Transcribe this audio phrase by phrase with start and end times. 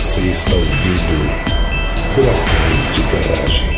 [0.00, 1.28] Você está ouvindo
[2.16, 3.68] Dragões de Garagem.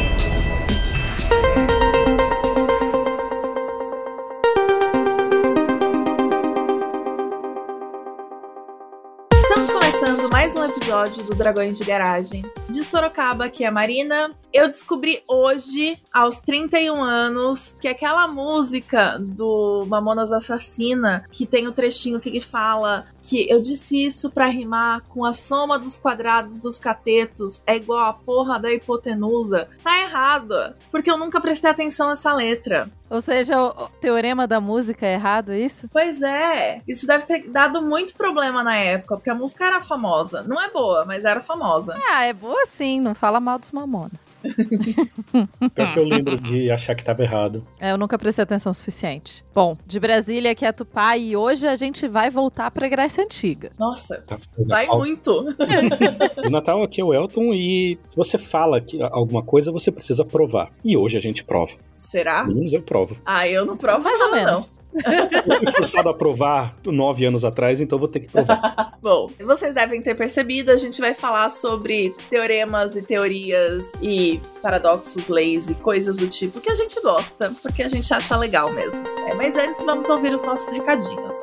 [9.34, 12.44] Estamos começando mais um episódio do Dragões de Garagem.
[12.72, 14.34] De Sorocaba, que é a Marina.
[14.50, 21.72] Eu descobri hoje, aos 31 anos, que aquela música do Mamonas Assassina, que tem o
[21.72, 26.60] trechinho que ele fala que eu disse isso pra rimar com a soma dos quadrados
[26.60, 30.74] dos catetos é igual a porra da hipotenusa, tá errado.
[30.90, 32.90] Porque eu nunca prestei atenção nessa letra.
[33.08, 35.86] Ou seja, o teorema da música é errado, é isso?
[35.92, 40.42] Pois é, isso deve ter dado muito problema na época, porque a música era famosa.
[40.42, 41.94] Não é boa, mas era famosa.
[42.10, 44.38] Ah, é boa sim, não fala mal dos mamonas.
[45.74, 47.66] Pior que eu lembro de achar que tava errado.
[47.80, 49.44] É, eu nunca prestei atenção o suficiente.
[49.54, 53.70] Bom, de Brasília, que é Tupá, e hoje a gente vai voltar pra Grécia Antiga.
[53.78, 54.38] Nossa, Tá?
[54.68, 55.32] vai Natal- muito.
[56.46, 60.24] O Natal aqui é o Elton e se você fala que alguma coisa, você precisa
[60.24, 60.70] provar.
[60.84, 61.72] E hoje a gente prova.
[61.96, 62.42] Será?
[62.44, 63.16] Pelo menos eu provo.
[63.24, 64.62] Ah, eu não provo Mais ou nada, menos.
[64.62, 64.81] não.
[64.94, 68.96] Eu fui forçado a provar nove anos atrás, então vou ter que provar.
[69.02, 75.28] Bom, vocês devem ter percebido, a gente vai falar sobre teoremas e teorias e paradoxos,
[75.28, 79.02] leis e coisas do tipo que a gente gosta, porque a gente acha legal mesmo.
[79.28, 81.36] É, mas antes, vamos ouvir os nossos recadinhos.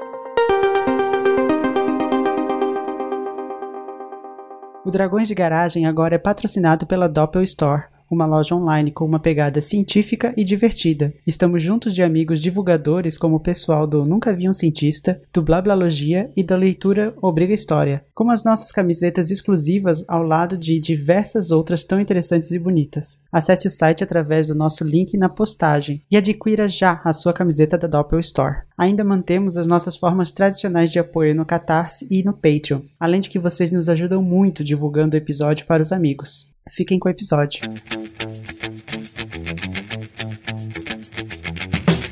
[4.86, 9.20] O Dragões de Garagem agora é patrocinado pela Doppel Store, uma loja online com uma
[9.20, 11.14] pegada científica e divertida.
[11.26, 16.32] Estamos juntos de amigos divulgadores como o pessoal do Nunca Vi um Cientista, do Blablalogia
[16.36, 21.84] e da leitura Obriga História, como as nossas camisetas exclusivas ao lado de diversas outras
[21.84, 23.22] tão interessantes e bonitas.
[23.32, 27.78] Acesse o site através do nosso link na postagem e adquira já a sua camiseta
[27.78, 28.64] da Doppel Store.
[28.78, 33.30] Ainda mantemos as nossas formas tradicionais de apoio no Catarse e no Patreon, além de
[33.30, 36.50] que vocês nos ajudam muito divulgando o episódio para os amigos.
[36.70, 37.62] Fiquem com o episódio.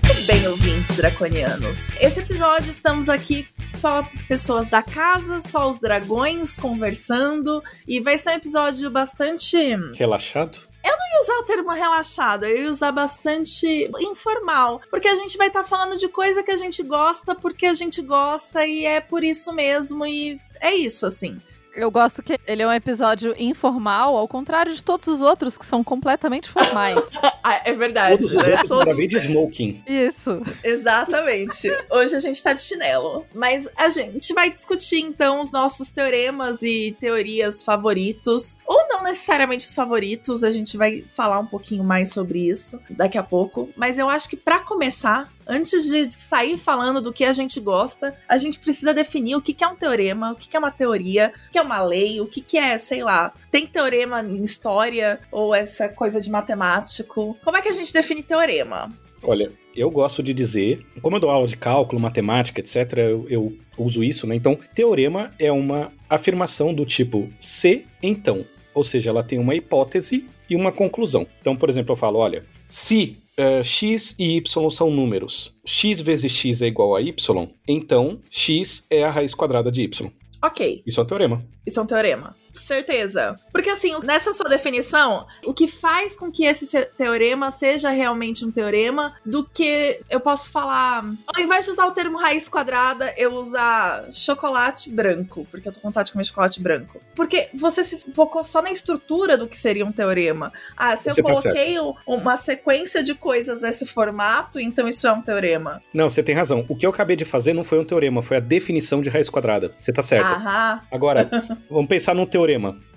[0.04, 1.78] Muito bem, ouvintes draconianos.
[2.00, 8.32] Esse episódio estamos aqui só pessoas da casa, só os dragões conversando, e vai ser
[8.32, 9.58] um episódio bastante
[9.94, 10.58] Relaxado?
[10.84, 15.48] Eu ia usar o termo relaxado, eu ia usar bastante informal, porque a gente vai
[15.48, 19.24] estar falando de coisa que a gente gosta porque a gente gosta e é por
[19.24, 21.40] isso mesmo e é isso assim.
[21.78, 25.66] Eu gosto que ele é um episódio informal, ao contrário de todos os outros que
[25.66, 26.98] são completamente formais.
[27.50, 28.18] Ah, é verdade.
[28.18, 28.52] Todos os né?
[28.52, 29.82] outros Todos- gravei de smoking.
[29.88, 30.42] Isso.
[30.62, 31.70] Exatamente.
[31.90, 33.26] Hoje a gente tá de chinelo.
[33.34, 38.58] Mas a gente vai discutir então os nossos teoremas e teorias favoritos.
[38.66, 43.18] Ou não necessariamente os favoritos, a gente vai falar um pouquinho mais sobre isso daqui
[43.18, 43.70] a pouco.
[43.76, 48.16] Mas eu acho que pra começar, antes de sair falando do que a gente gosta,
[48.28, 51.52] a gente precisa definir o que é um teorema, o que é uma teoria, o
[51.52, 55.54] que é uma lei, o que que é, sei lá, tem teorema em história ou
[55.54, 57.38] essa coisa de matemático.
[57.44, 58.92] Como é que a gente define teorema?
[59.22, 63.58] Olha, eu gosto de dizer, como eu dou aula de cálculo, matemática, etc., eu, eu
[63.78, 64.36] uso isso, né?
[64.36, 68.46] Então, teorema é uma afirmação do tipo se, então.
[68.78, 71.26] Ou seja, ela tem uma hipótese e uma conclusão.
[71.42, 76.32] Então, por exemplo, eu falo, olha, se eh, x e y são números, x vezes
[76.32, 80.12] x é igual a y, então x é a raiz quadrada de y.
[80.44, 81.44] Ok, Isso é um teorema.
[81.66, 82.36] isso é um teorema.
[82.58, 83.40] Certeza.
[83.52, 88.46] Porque assim, nessa sua definição, o que faz com que esse se- teorema seja realmente
[88.46, 91.04] um teorema do que eu posso falar.
[91.34, 95.80] Ao invés de usar o termo raiz quadrada, eu usar chocolate branco, porque eu tô
[95.80, 97.00] com vontade de comer chocolate branco.
[97.16, 100.52] Porque você se focou só na estrutura do que seria um teorema.
[100.76, 105.08] Ah, se eu Você tá coloquei um- uma sequência de coisas nesse formato, então isso
[105.08, 105.82] é um teorema.
[105.94, 106.66] Não, você tem razão.
[106.70, 109.30] O que eu acabei de fazer não foi um teorema, foi a definição de raiz
[109.30, 109.74] quadrada.
[109.82, 110.28] Você tá certo.
[110.28, 110.82] Aham.
[110.92, 111.30] Agora,
[111.70, 112.47] vamos pensar num teorema.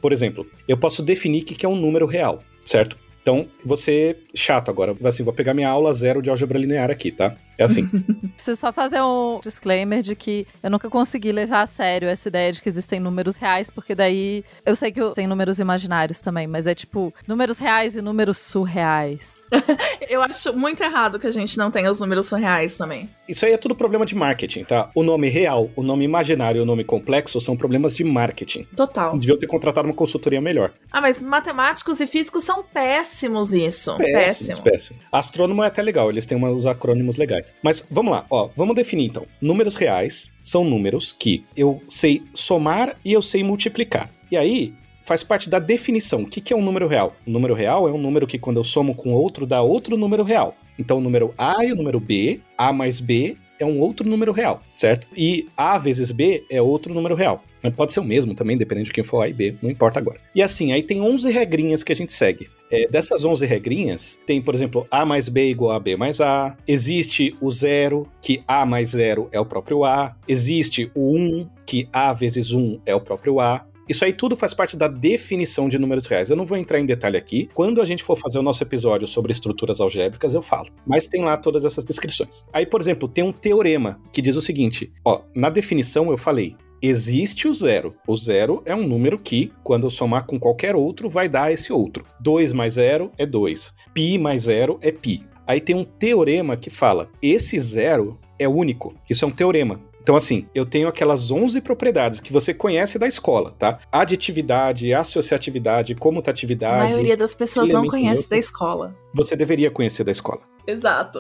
[0.00, 2.96] Por exemplo, eu posso definir o que é um número real, certo?
[3.22, 4.96] Então, você chato agora.
[5.04, 7.36] Assim, vou pegar minha aula zero de álgebra linear aqui, tá?
[7.58, 7.86] É assim.
[8.34, 12.52] Preciso só fazer um disclaimer de que eu nunca consegui levar a sério essa ideia
[12.52, 16.66] de que existem números reais, porque daí eu sei que tem números imaginários também, mas
[16.66, 19.46] é tipo números reais e números surreais.
[20.08, 23.08] Eu acho muito errado que a gente não tenha os números surreais também.
[23.28, 24.90] Isso aí é tudo problema de marketing, tá?
[24.94, 28.64] O nome real, o nome imaginário e o nome complexo são problemas de marketing.
[28.74, 29.16] Total.
[29.18, 30.72] Deviam ter contratado uma consultoria melhor.
[30.90, 33.09] Ah, mas matemáticos e físicos são péssimos
[33.52, 33.96] isso.
[33.96, 34.62] Péssimo.
[34.62, 34.98] péssimo.
[35.10, 37.54] Astrônomo é até legal, eles têm uns acrônimos legais.
[37.62, 39.26] Mas vamos lá, ó, vamos definir então.
[39.40, 44.10] Números reais são números que eu sei somar e eu sei multiplicar.
[44.30, 44.72] E aí,
[45.04, 46.22] faz parte da definição.
[46.22, 47.16] O que que é um número real?
[47.26, 50.22] Um número real é um número que quando eu somo com outro dá outro número
[50.22, 50.56] real.
[50.78, 54.32] Então o número A e o número B, A mais B é um outro número
[54.32, 55.06] real, certo?
[55.16, 57.44] E A vezes B é outro número real.
[57.62, 59.98] Mas pode ser o mesmo também, dependendo de quem for A e B, não importa
[59.98, 60.18] agora.
[60.34, 62.48] E assim, aí tem 11 regrinhas que a gente segue.
[62.70, 66.56] É, dessas 11 regrinhas, tem, por exemplo, A mais B igual a B mais A.
[66.66, 70.16] Existe o zero, que A mais zero é o próprio A.
[70.26, 73.66] Existe o 1, que A vezes 1 é o próprio A.
[73.90, 76.30] Isso aí tudo faz parte da definição de números reais.
[76.30, 77.50] Eu não vou entrar em detalhe aqui.
[77.52, 80.68] Quando a gente for fazer o nosso episódio sobre estruturas algébricas, eu falo.
[80.86, 82.44] Mas tem lá todas essas descrições.
[82.52, 86.54] Aí, por exemplo, tem um teorema que diz o seguinte: ó, na definição eu falei.
[86.80, 87.92] Existe o zero.
[88.06, 91.72] O zero é um número que, quando eu somar com qualquer outro, vai dar esse
[91.72, 92.06] outro.
[92.20, 93.74] 2 mais zero é 2.
[93.92, 95.26] Pi mais zero é pi.
[95.46, 98.94] Aí tem um teorema que fala: esse zero é único.
[99.10, 99.80] Isso é um teorema.
[100.02, 103.78] Então, assim, eu tenho aquelas 11 propriedades que você conhece da escola, tá?
[103.92, 106.90] Aditividade, associatividade, A comutatividade.
[106.92, 108.30] maioria das pessoas não conhece neutro.
[108.30, 108.94] da escola.
[109.14, 110.40] Você deveria conhecer da escola.
[110.66, 111.18] Exato.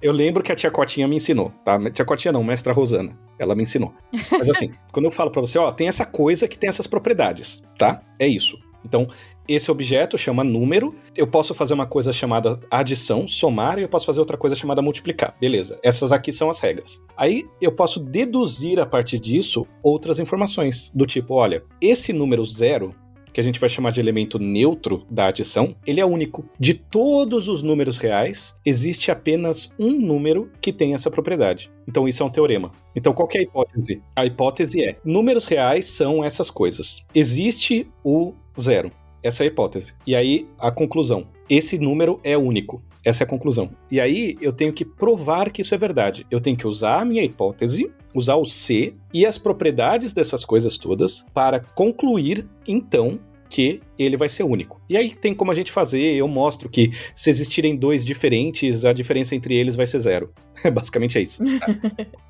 [0.00, 1.78] Eu lembro que a tia Cotinha me ensinou, tá?
[1.90, 3.18] Tia Cotinha não, mestra Rosana.
[3.38, 3.92] Ela me ensinou.
[4.30, 7.62] Mas assim, quando eu falo pra você, ó, tem essa coisa que tem essas propriedades,
[7.76, 8.02] tá?
[8.18, 8.56] É isso.
[8.84, 9.06] Então,
[9.48, 10.94] esse objeto chama número.
[11.16, 14.80] Eu posso fazer uma coisa chamada adição, somar, e eu posso fazer outra coisa chamada
[14.80, 15.34] multiplicar.
[15.40, 15.78] Beleza.
[15.82, 17.02] Essas aqui são as regras.
[17.16, 20.90] Aí eu posso deduzir a partir disso outras informações.
[20.94, 22.94] Do tipo, olha, esse número zero
[23.32, 26.44] que a gente vai chamar de elemento neutro da adição, ele é único.
[26.58, 31.70] De todos os números reais, existe apenas um número que tem essa propriedade.
[31.88, 32.72] Então isso é um teorema.
[32.94, 34.02] Então qual é a hipótese?
[34.14, 37.04] A hipótese é: números reais são essas coisas.
[37.14, 38.92] Existe o zero.
[39.22, 39.94] Essa é a hipótese.
[40.06, 42.82] E aí a conclusão: esse número é único.
[43.04, 43.70] Essa é a conclusão.
[43.90, 46.26] E aí eu tenho que provar que isso é verdade.
[46.30, 50.78] Eu tenho que usar a minha hipótese, usar o C e as propriedades dessas coisas
[50.78, 53.18] todas para concluir, então,
[53.48, 54.80] que ele vai ser único.
[54.88, 58.92] E aí tem como a gente fazer, eu mostro que se existirem dois diferentes, a
[58.92, 60.32] diferença entre eles vai ser zero.
[60.72, 61.42] Basicamente é isso.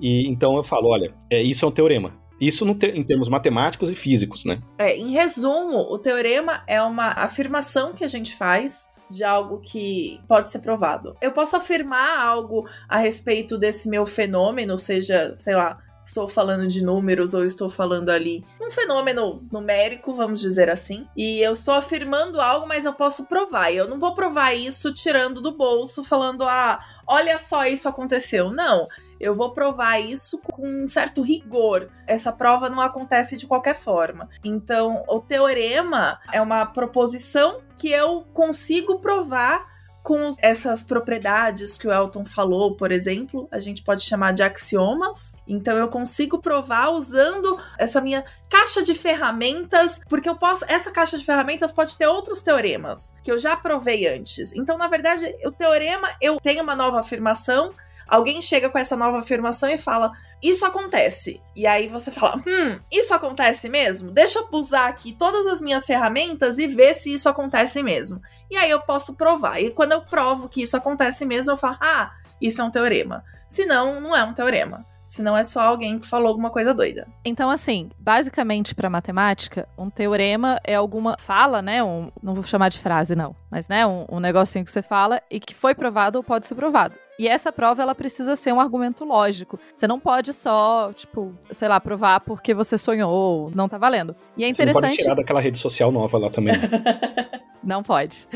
[0.01, 2.21] e então eu falo, olha, é, isso é um teorema.
[2.41, 4.59] Isso te- em termos matemáticos e físicos, né?
[4.77, 10.21] É, em resumo, o teorema é uma afirmação que a gente faz de algo que
[10.27, 11.17] pode ser provado.
[11.21, 16.83] Eu posso afirmar algo a respeito desse meu fenômeno, seja, sei lá, estou falando de
[16.83, 22.41] números ou estou falando ali um fenômeno numérico, vamos dizer assim, e eu estou afirmando
[22.41, 23.71] algo, mas eu posso provar.
[23.71, 28.51] E eu não vou provar isso tirando do bolso, falando, ah, olha só, isso aconteceu.
[28.51, 28.89] Não.
[29.23, 31.89] Eu vou provar isso com um certo rigor.
[32.09, 34.29] Essa prova não acontece de qualquer forma.
[34.43, 39.71] Então, o teorema é uma proposição que eu consigo provar
[40.03, 45.37] com essas propriedades que o Elton falou, por exemplo, a gente pode chamar de axiomas.
[45.47, 51.17] Então eu consigo provar usando essa minha caixa de ferramentas, porque eu posso, essa caixa
[51.17, 54.53] de ferramentas pode ter outros teoremas que eu já provei antes.
[54.53, 57.73] Então, na verdade, o teorema eu tenho uma nova afirmação,
[58.13, 60.13] alguém chega com essa nova afirmação e fala:
[60.43, 61.41] Isso acontece.
[61.57, 64.11] E aí você fala: Hum, isso acontece mesmo?
[64.11, 68.21] Deixa eu usar aqui todas as minhas ferramentas e ver se isso acontece mesmo.
[68.51, 69.61] E aí eu posso provar.
[69.61, 73.25] E quando eu provo que isso acontece mesmo, eu falo: Ah, isso é um teorema.
[73.49, 74.85] Se não, não é um teorema.
[75.09, 77.07] Senão é só alguém que falou alguma coisa doida.
[77.23, 81.85] Então, assim, basicamente para matemática, um teorema é alguma fala, né?
[81.85, 85.21] Um, não vou chamar de frase, não, mas né, um, um negocinho que você fala
[85.31, 86.99] e que foi provado ou pode ser provado.
[87.23, 89.57] E essa prova, ela precisa ser um argumento lógico.
[89.73, 94.17] Você não pode só, tipo, sei lá, provar porque você sonhou, não tá valendo.
[94.37, 95.05] E é Você não pode interessante.
[95.05, 96.55] tirar daquela rede social nova lá também.
[97.65, 98.27] Não pode.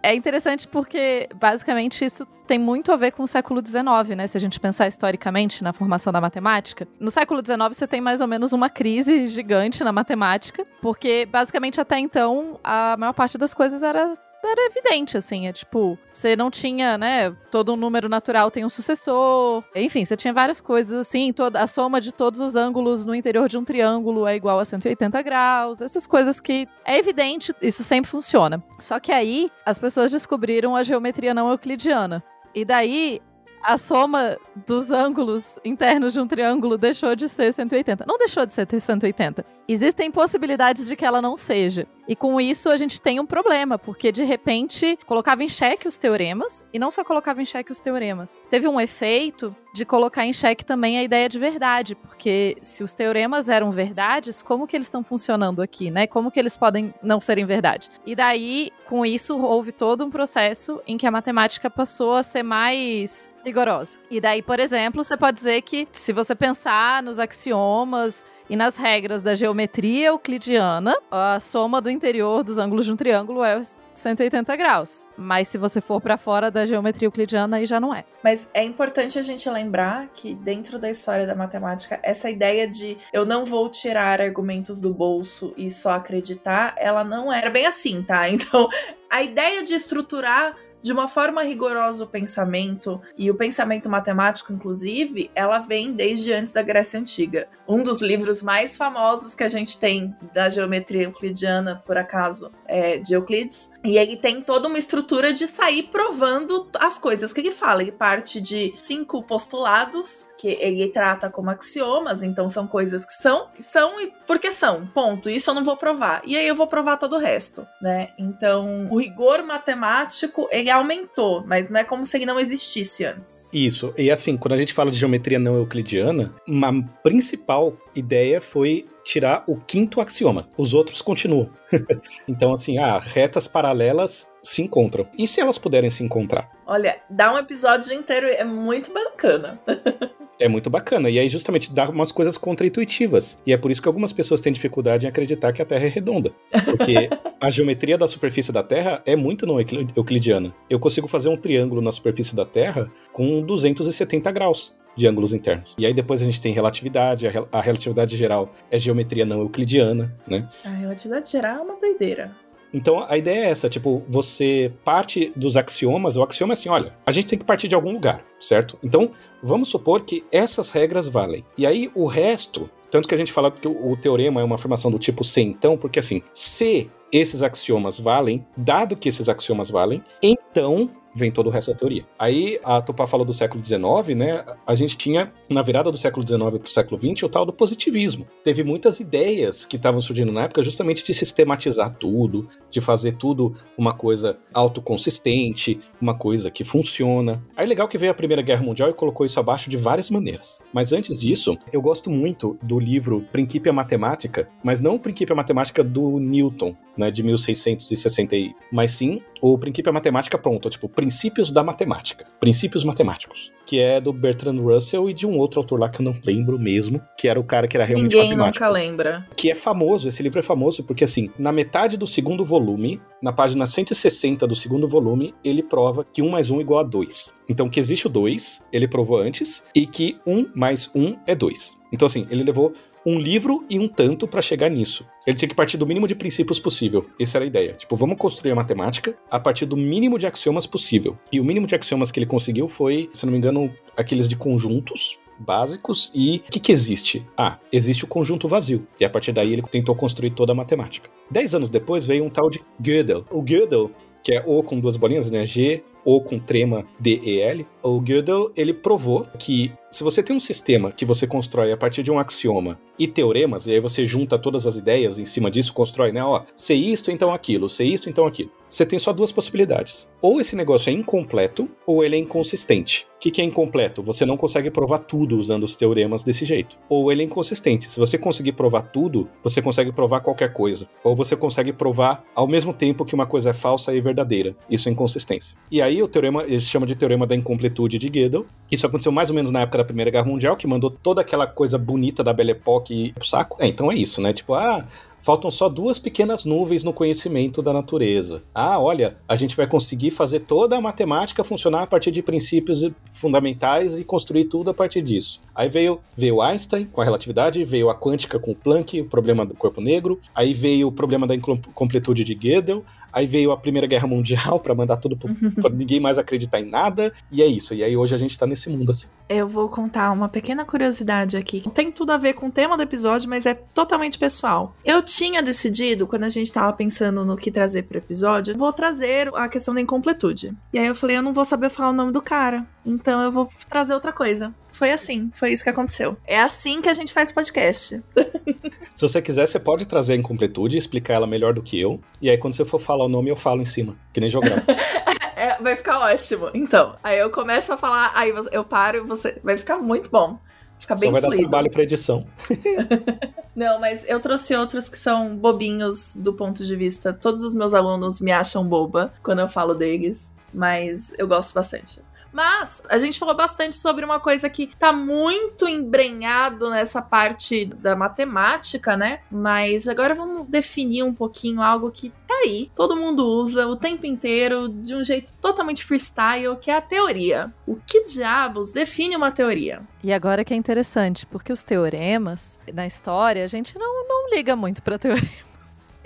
[0.00, 4.24] É interessante porque, basicamente, isso tem muito a ver com o século XIX, né?
[4.28, 6.86] Se a gente pensar historicamente na formação da matemática.
[7.00, 11.80] No século XIX, você tem mais ou menos uma crise gigante na matemática, porque, basicamente,
[11.80, 14.16] até então, a maior parte das coisas era.
[14.48, 17.30] Era evidente, assim, é tipo, você não tinha, né?
[17.50, 19.64] Todo um número natural tem um sucessor.
[19.74, 21.32] Enfim, você tinha várias coisas assim.
[21.32, 24.64] Toda, a soma de todos os ângulos no interior de um triângulo é igual a
[24.64, 25.82] 180 graus.
[25.82, 28.62] Essas coisas que é evidente, isso sempre funciona.
[28.78, 32.22] Só que aí as pessoas descobriram a geometria não euclidiana.
[32.54, 33.20] E daí
[33.62, 34.36] a soma
[34.66, 38.04] dos ângulos internos de um triângulo deixou de ser 180.
[38.06, 39.44] Não deixou de ser 180.
[39.68, 41.86] Existem possibilidades de que ela não seja.
[42.08, 45.96] E com isso a gente tem um problema, porque de repente colocava em xeque os
[45.96, 48.40] teoremas, e não só colocava em xeque os teoremas.
[48.48, 52.94] Teve um efeito de colocar em xeque também a ideia de verdade, porque se os
[52.94, 56.06] teoremas eram verdades, como que eles estão funcionando aqui, né?
[56.06, 57.90] Como que eles podem não serem verdade?
[58.06, 62.42] E daí, com isso, houve todo um processo em que a matemática passou a ser
[62.42, 63.98] mais rigorosa.
[64.10, 68.76] E daí, por exemplo, você pode dizer que se você pensar nos axiomas e nas
[68.76, 73.60] regras da geometria euclidiana, a soma do interior dos ângulos de um triângulo é
[73.92, 75.04] 180 graus.
[75.16, 78.04] Mas se você for para fora da geometria euclidiana, aí já não é.
[78.22, 82.96] Mas é importante a gente lembrar que dentro da história da matemática, essa ideia de
[83.12, 88.02] eu não vou tirar argumentos do bolso e só acreditar, ela não era bem assim,
[88.02, 88.28] tá?
[88.36, 88.68] Então,
[89.10, 90.54] a ideia de estruturar
[90.86, 96.52] de uma forma rigorosa o pensamento, e o pensamento matemático, inclusive, ela vem desde antes
[96.52, 97.48] da Grécia Antiga.
[97.66, 102.98] Um dos livros mais famosos que a gente tem da geometria euclidiana, por acaso, é
[102.98, 103.68] de Euclides.
[103.86, 107.82] E ele tem toda uma estrutura de sair provando as coisas que ele fala.
[107.82, 113.48] Ele parte de cinco postulados que ele trata como axiomas, então são coisas que são,
[113.60, 115.30] são e porque são, ponto.
[115.30, 116.20] Isso eu não vou provar.
[116.26, 118.10] E aí eu vou provar todo o resto, né?
[118.18, 123.48] Então, o rigor matemático, ele aumentou, mas não é como se ele não existisse antes.
[123.52, 123.94] Isso.
[123.96, 129.44] E assim, quando a gente fala de geometria não euclidiana, uma principal ideia foi tirar
[129.46, 130.48] o quinto axioma.
[130.58, 131.48] Os outros continuam.
[132.26, 135.06] então, assim, ah, retas paralelas se encontram.
[135.16, 136.50] E se elas puderem se encontrar?
[136.66, 139.58] Olha, dá um episódio inteiro, é muito bacana.
[140.38, 141.08] É muito bacana.
[141.08, 143.38] E aí, justamente, dá umas coisas contraintuitivas.
[143.46, 145.88] E é por isso que algumas pessoas têm dificuldade em acreditar que a Terra é
[145.88, 146.30] redonda.
[146.66, 147.08] Porque
[147.40, 150.54] a geometria da superfície da Terra é muito não euclidiana.
[150.68, 155.74] Eu consigo fazer um triângulo na superfície da Terra com 270 graus de ângulos internos.
[155.78, 159.40] E aí depois a gente tem relatividade, a, rel a relatividade geral é geometria não
[159.40, 160.48] euclidiana, né?
[160.64, 162.34] A relatividade geral é uma doideira.
[162.72, 166.94] Então a ideia é essa, tipo, você parte dos axiomas, o axioma é assim, olha,
[167.06, 168.78] a gente tem que partir de algum lugar, certo?
[168.82, 169.12] Então,
[169.42, 171.44] vamos supor que essas regras valem.
[171.56, 174.56] E aí o resto, tanto que a gente fala que o, o teorema é uma
[174.56, 179.70] afirmação do tipo se então, porque assim, se esses axiomas valem, dado que esses axiomas
[179.70, 182.04] valem, então vem todo o resto da teoria.
[182.18, 184.44] Aí a Tupá falou do século XIX, né?
[184.66, 187.52] A gente tinha, na virada do século XIX para o século XX, o tal do
[187.52, 188.26] positivismo.
[188.44, 193.54] Teve muitas ideias que estavam surgindo na época justamente de sistematizar tudo, de fazer tudo
[193.76, 197.42] uma coisa autoconsistente, uma coisa que funciona.
[197.56, 200.58] Aí legal que veio a Primeira Guerra Mundial e colocou isso abaixo de várias maneiras.
[200.72, 205.82] Mas antes disso, eu gosto muito do livro Princípio Matemática, mas não o Princípio Matemática
[205.82, 208.36] do Newton, né, de 1660,
[208.72, 214.12] mas sim o Princípio Matemática pronto, tipo, Princípios da Matemática, Princípios Matemáticos, que é do
[214.12, 217.38] Bertrand Russell e de um outro autor lá que eu não lembro mesmo, que era
[217.38, 218.64] o cara que era realmente Ninguém matemático.
[218.64, 219.26] nunca lembra.
[219.36, 223.32] Que é famoso, esse livro é famoso porque assim, na metade do segundo volume, na
[223.32, 227.34] página 160 do segundo volume, ele prova que 1 mais 1 é igual a 2.
[227.48, 231.76] Então que existe o 2, ele provou antes, e que 1 mais 1 é 2.
[231.92, 232.72] Então assim, ele levou
[233.06, 235.06] um livro e um tanto para chegar nisso.
[235.24, 237.06] Ele tinha que partir do mínimo de princípios possível.
[237.20, 237.72] Essa era a ideia.
[237.72, 241.16] Tipo, vamos construir a matemática a partir do mínimo de axiomas possível.
[241.30, 244.34] E o mínimo de axiomas que ele conseguiu foi, se não me engano, aqueles de
[244.34, 247.24] conjuntos, básicos e o que, que existe?
[247.36, 248.86] Ah, existe o conjunto vazio.
[248.98, 251.08] E a partir daí ele tentou construir toda a matemática.
[251.30, 253.24] Dez anos depois veio um tal de Gödel.
[253.30, 253.90] O Gödel,
[254.22, 255.44] que é O com duas bolinhas, né?
[255.44, 257.66] G, O com trema, D, E, L.
[257.82, 262.02] O Gödel, ele provou que se você tem um sistema que você constrói a partir
[262.02, 265.72] de um axioma e teoremas, e aí você junta todas as ideias em cima disso,
[265.72, 266.22] constrói, né?
[266.24, 268.50] Ó, se isto, então aquilo, se isto, então aquilo.
[268.66, 270.10] Você tem só duas possibilidades.
[270.20, 273.06] Ou esse negócio é incompleto, ou ele é inconsistente.
[273.16, 274.02] O que, que é incompleto?
[274.02, 276.76] Você não consegue provar tudo usando os teoremas desse jeito.
[276.88, 277.90] Ou ele é inconsistente.
[277.90, 280.86] Se você conseguir provar tudo, você consegue provar qualquer coisa.
[281.02, 284.54] Ou você consegue provar ao mesmo tempo que uma coisa é falsa e verdadeira.
[284.68, 285.56] Isso é inconsistência.
[285.70, 288.46] E aí o teorema, ele chama de teorema da incompletude de Gödel.
[288.70, 291.46] Isso aconteceu mais ou menos na época da Primeira Guerra Mundial, que mandou toda aquela
[291.46, 293.56] coisa bonita da Belle Époque pro saco.
[293.60, 294.32] É, então é isso, né?
[294.32, 294.84] Tipo, ah,
[295.26, 298.44] faltam só duas pequenas nuvens no conhecimento da natureza.
[298.54, 302.88] Ah, olha, a gente vai conseguir fazer toda a matemática funcionar a partir de princípios
[303.12, 305.40] fundamentais e construir tudo a partir disso.
[305.52, 309.44] Aí veio, veio Einstein com a relatividade, veio a quântica com o Planck, o problema
[309.44, 313.88] do corpo negro, aí veio o problema da incompletude de Gödel, aí veio a Primeira
[313.88, 317.74] Guerra Mundial para mandar tudo para ninguém mais acreditar em nada, e é isso.
[317.74, 319.08] E aí hoje a gente tá nesse mundo assim.
[319.28, 321.62] Eu vou contar uma pequena curiosidade aqui.
[321.74, 324.76] Tem tudo a ver com o tema do episódio, mas é totalmente pessoal.
[324.84, 329.34] Eu tinha decidido, quando a gente tava pensando no que trazer pro episódio, vou trazer
[329.34, 330.52] a questão da incompletude.
[330.74, 333.32] E aí eu falei, eu não vou saber falar o nome do cara, então eu
[333.32, 334.54] vou trazer outra coisa.
[334.70, 336.18] Foi assim, foi isso que aconteceu.
[336.26, 338.02] É assim que a gente faz podcast.
[338.94, 341.98] Se você quiser, você pode trazer a incompletude e explicar ela melhor do que eu.
[342.20, 344.58] E aí, quando você for falar o nome, eu falo em cima, que nem jogral.
[345.38, 346.50] É, vai ficar ótimo.
[346.54, 349.38] Então, aí eu começo a falar, aí eu paro e você.
[349.44, 350.38] Vai ficar muito bom.
[350.78, 351.42] Fica bem Só vai fluido.
[351.42, 352.26] dar trabalho pra edição.
[353.54, 357.12] Não, mas eu trouxe outros que são bobinhos do ponto de vista.
[357.12, 362.00] Todos os meus alunos me acham boba quando eu falo deles, mas eu gosto bastante.
[362.36, 367.96] Mas a gente falou bastante sobre uma coisa que tá muito embrenhado nessa parte da
[367.96, 369.20] matemática, né?
[369.30, 374.04] Mas agora vamos definir um pouquinho algo que tá aí, todo mundo usa o tempo
[374.04, 377.50] inteiro de um jeito totalmente freestyle, que é a teoria.
[377.66, 379.80] O que diabos define uma teoria?
[380.04, 384.54] E agora que é interessante, porque os teoremas na história, a gente não, não liga
[384.54, 385.45] muito para teoremas.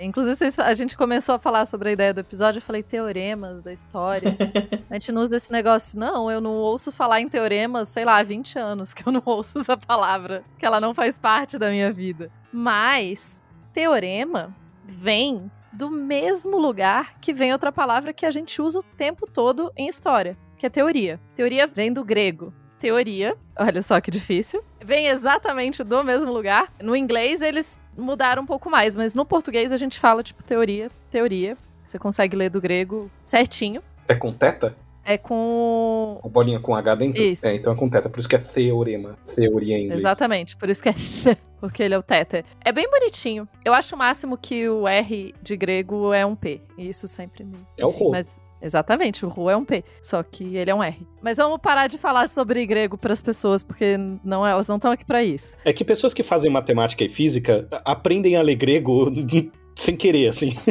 [0.05, 3.61] Inclusive, vocês- a gente começou a falar sobre a ideia do episódio, eu falei teoremas
[3.61, 4.35] da história.
[4.89, 5.97] A gente não usa esse negócio.
[5.97, 9.21] Não, eu não ouço falar em teoremas, sei lá, há 20 anos que eu não
[9.25, 12.29] ouço essa palavra, que ela não faz parte da minha vida.
[12.51, 13.41] Mas,
[13.71, 14.53] teorema
[14.85, 19.71] vem do mesmo lugar que vem outra palavra que a gente usa o tempo todo
[19.77, 21.19] em história, que é teoria.
[21.35, 22.53] Teoria vem do grego.
[22.81, 26.73] Teoria, olha só que difícil, vem exatamente do mesmo lugar.
[26.81, 30.89] No inglês eles mudaram um pouco mais, mas no português a gente fala tipo teoria,
[31.11, 31.55] teoria.
[31.85, 33.83] Você consegue ler do grego certinho.
[34.07, 34.75] É com teta?
[35.05, 37.21] É com Com bolinha com H dentro?
[37.21, 37.45] Isso.
[37.45, 38.09] É, então é com teta.
[38.09, 39.15] Por isso que é teorema.
[39.35, 40.01] Teoria em inglês.
[40.01, 40.95] Exatamente, por isso que é.
[41.61, 42.43] porque ele é o teta.
[42.65, 43.47] É bem bonitinho.
[43.63, 46.61] Eu acho o máximo que o R de grego é um P.
[46.79, 47.59] E isso sempre me.
[47.77, 48.09] É o enfim.
[48.09, 48.41] Mas.
[48.61, 51.07] Exatamente, o Ru é um P, só que ele é um R.
[51.21, 54.91] Mas vamos parar de falar sobre grego para as pessoas, porque não, elas não estão
[54.91, 55.57] aqui para isso.
[55.65, 59.11] É que pessoas que fazem matemática e física aprendem a ler grego
[59.75, 60.53] sem querer, assim.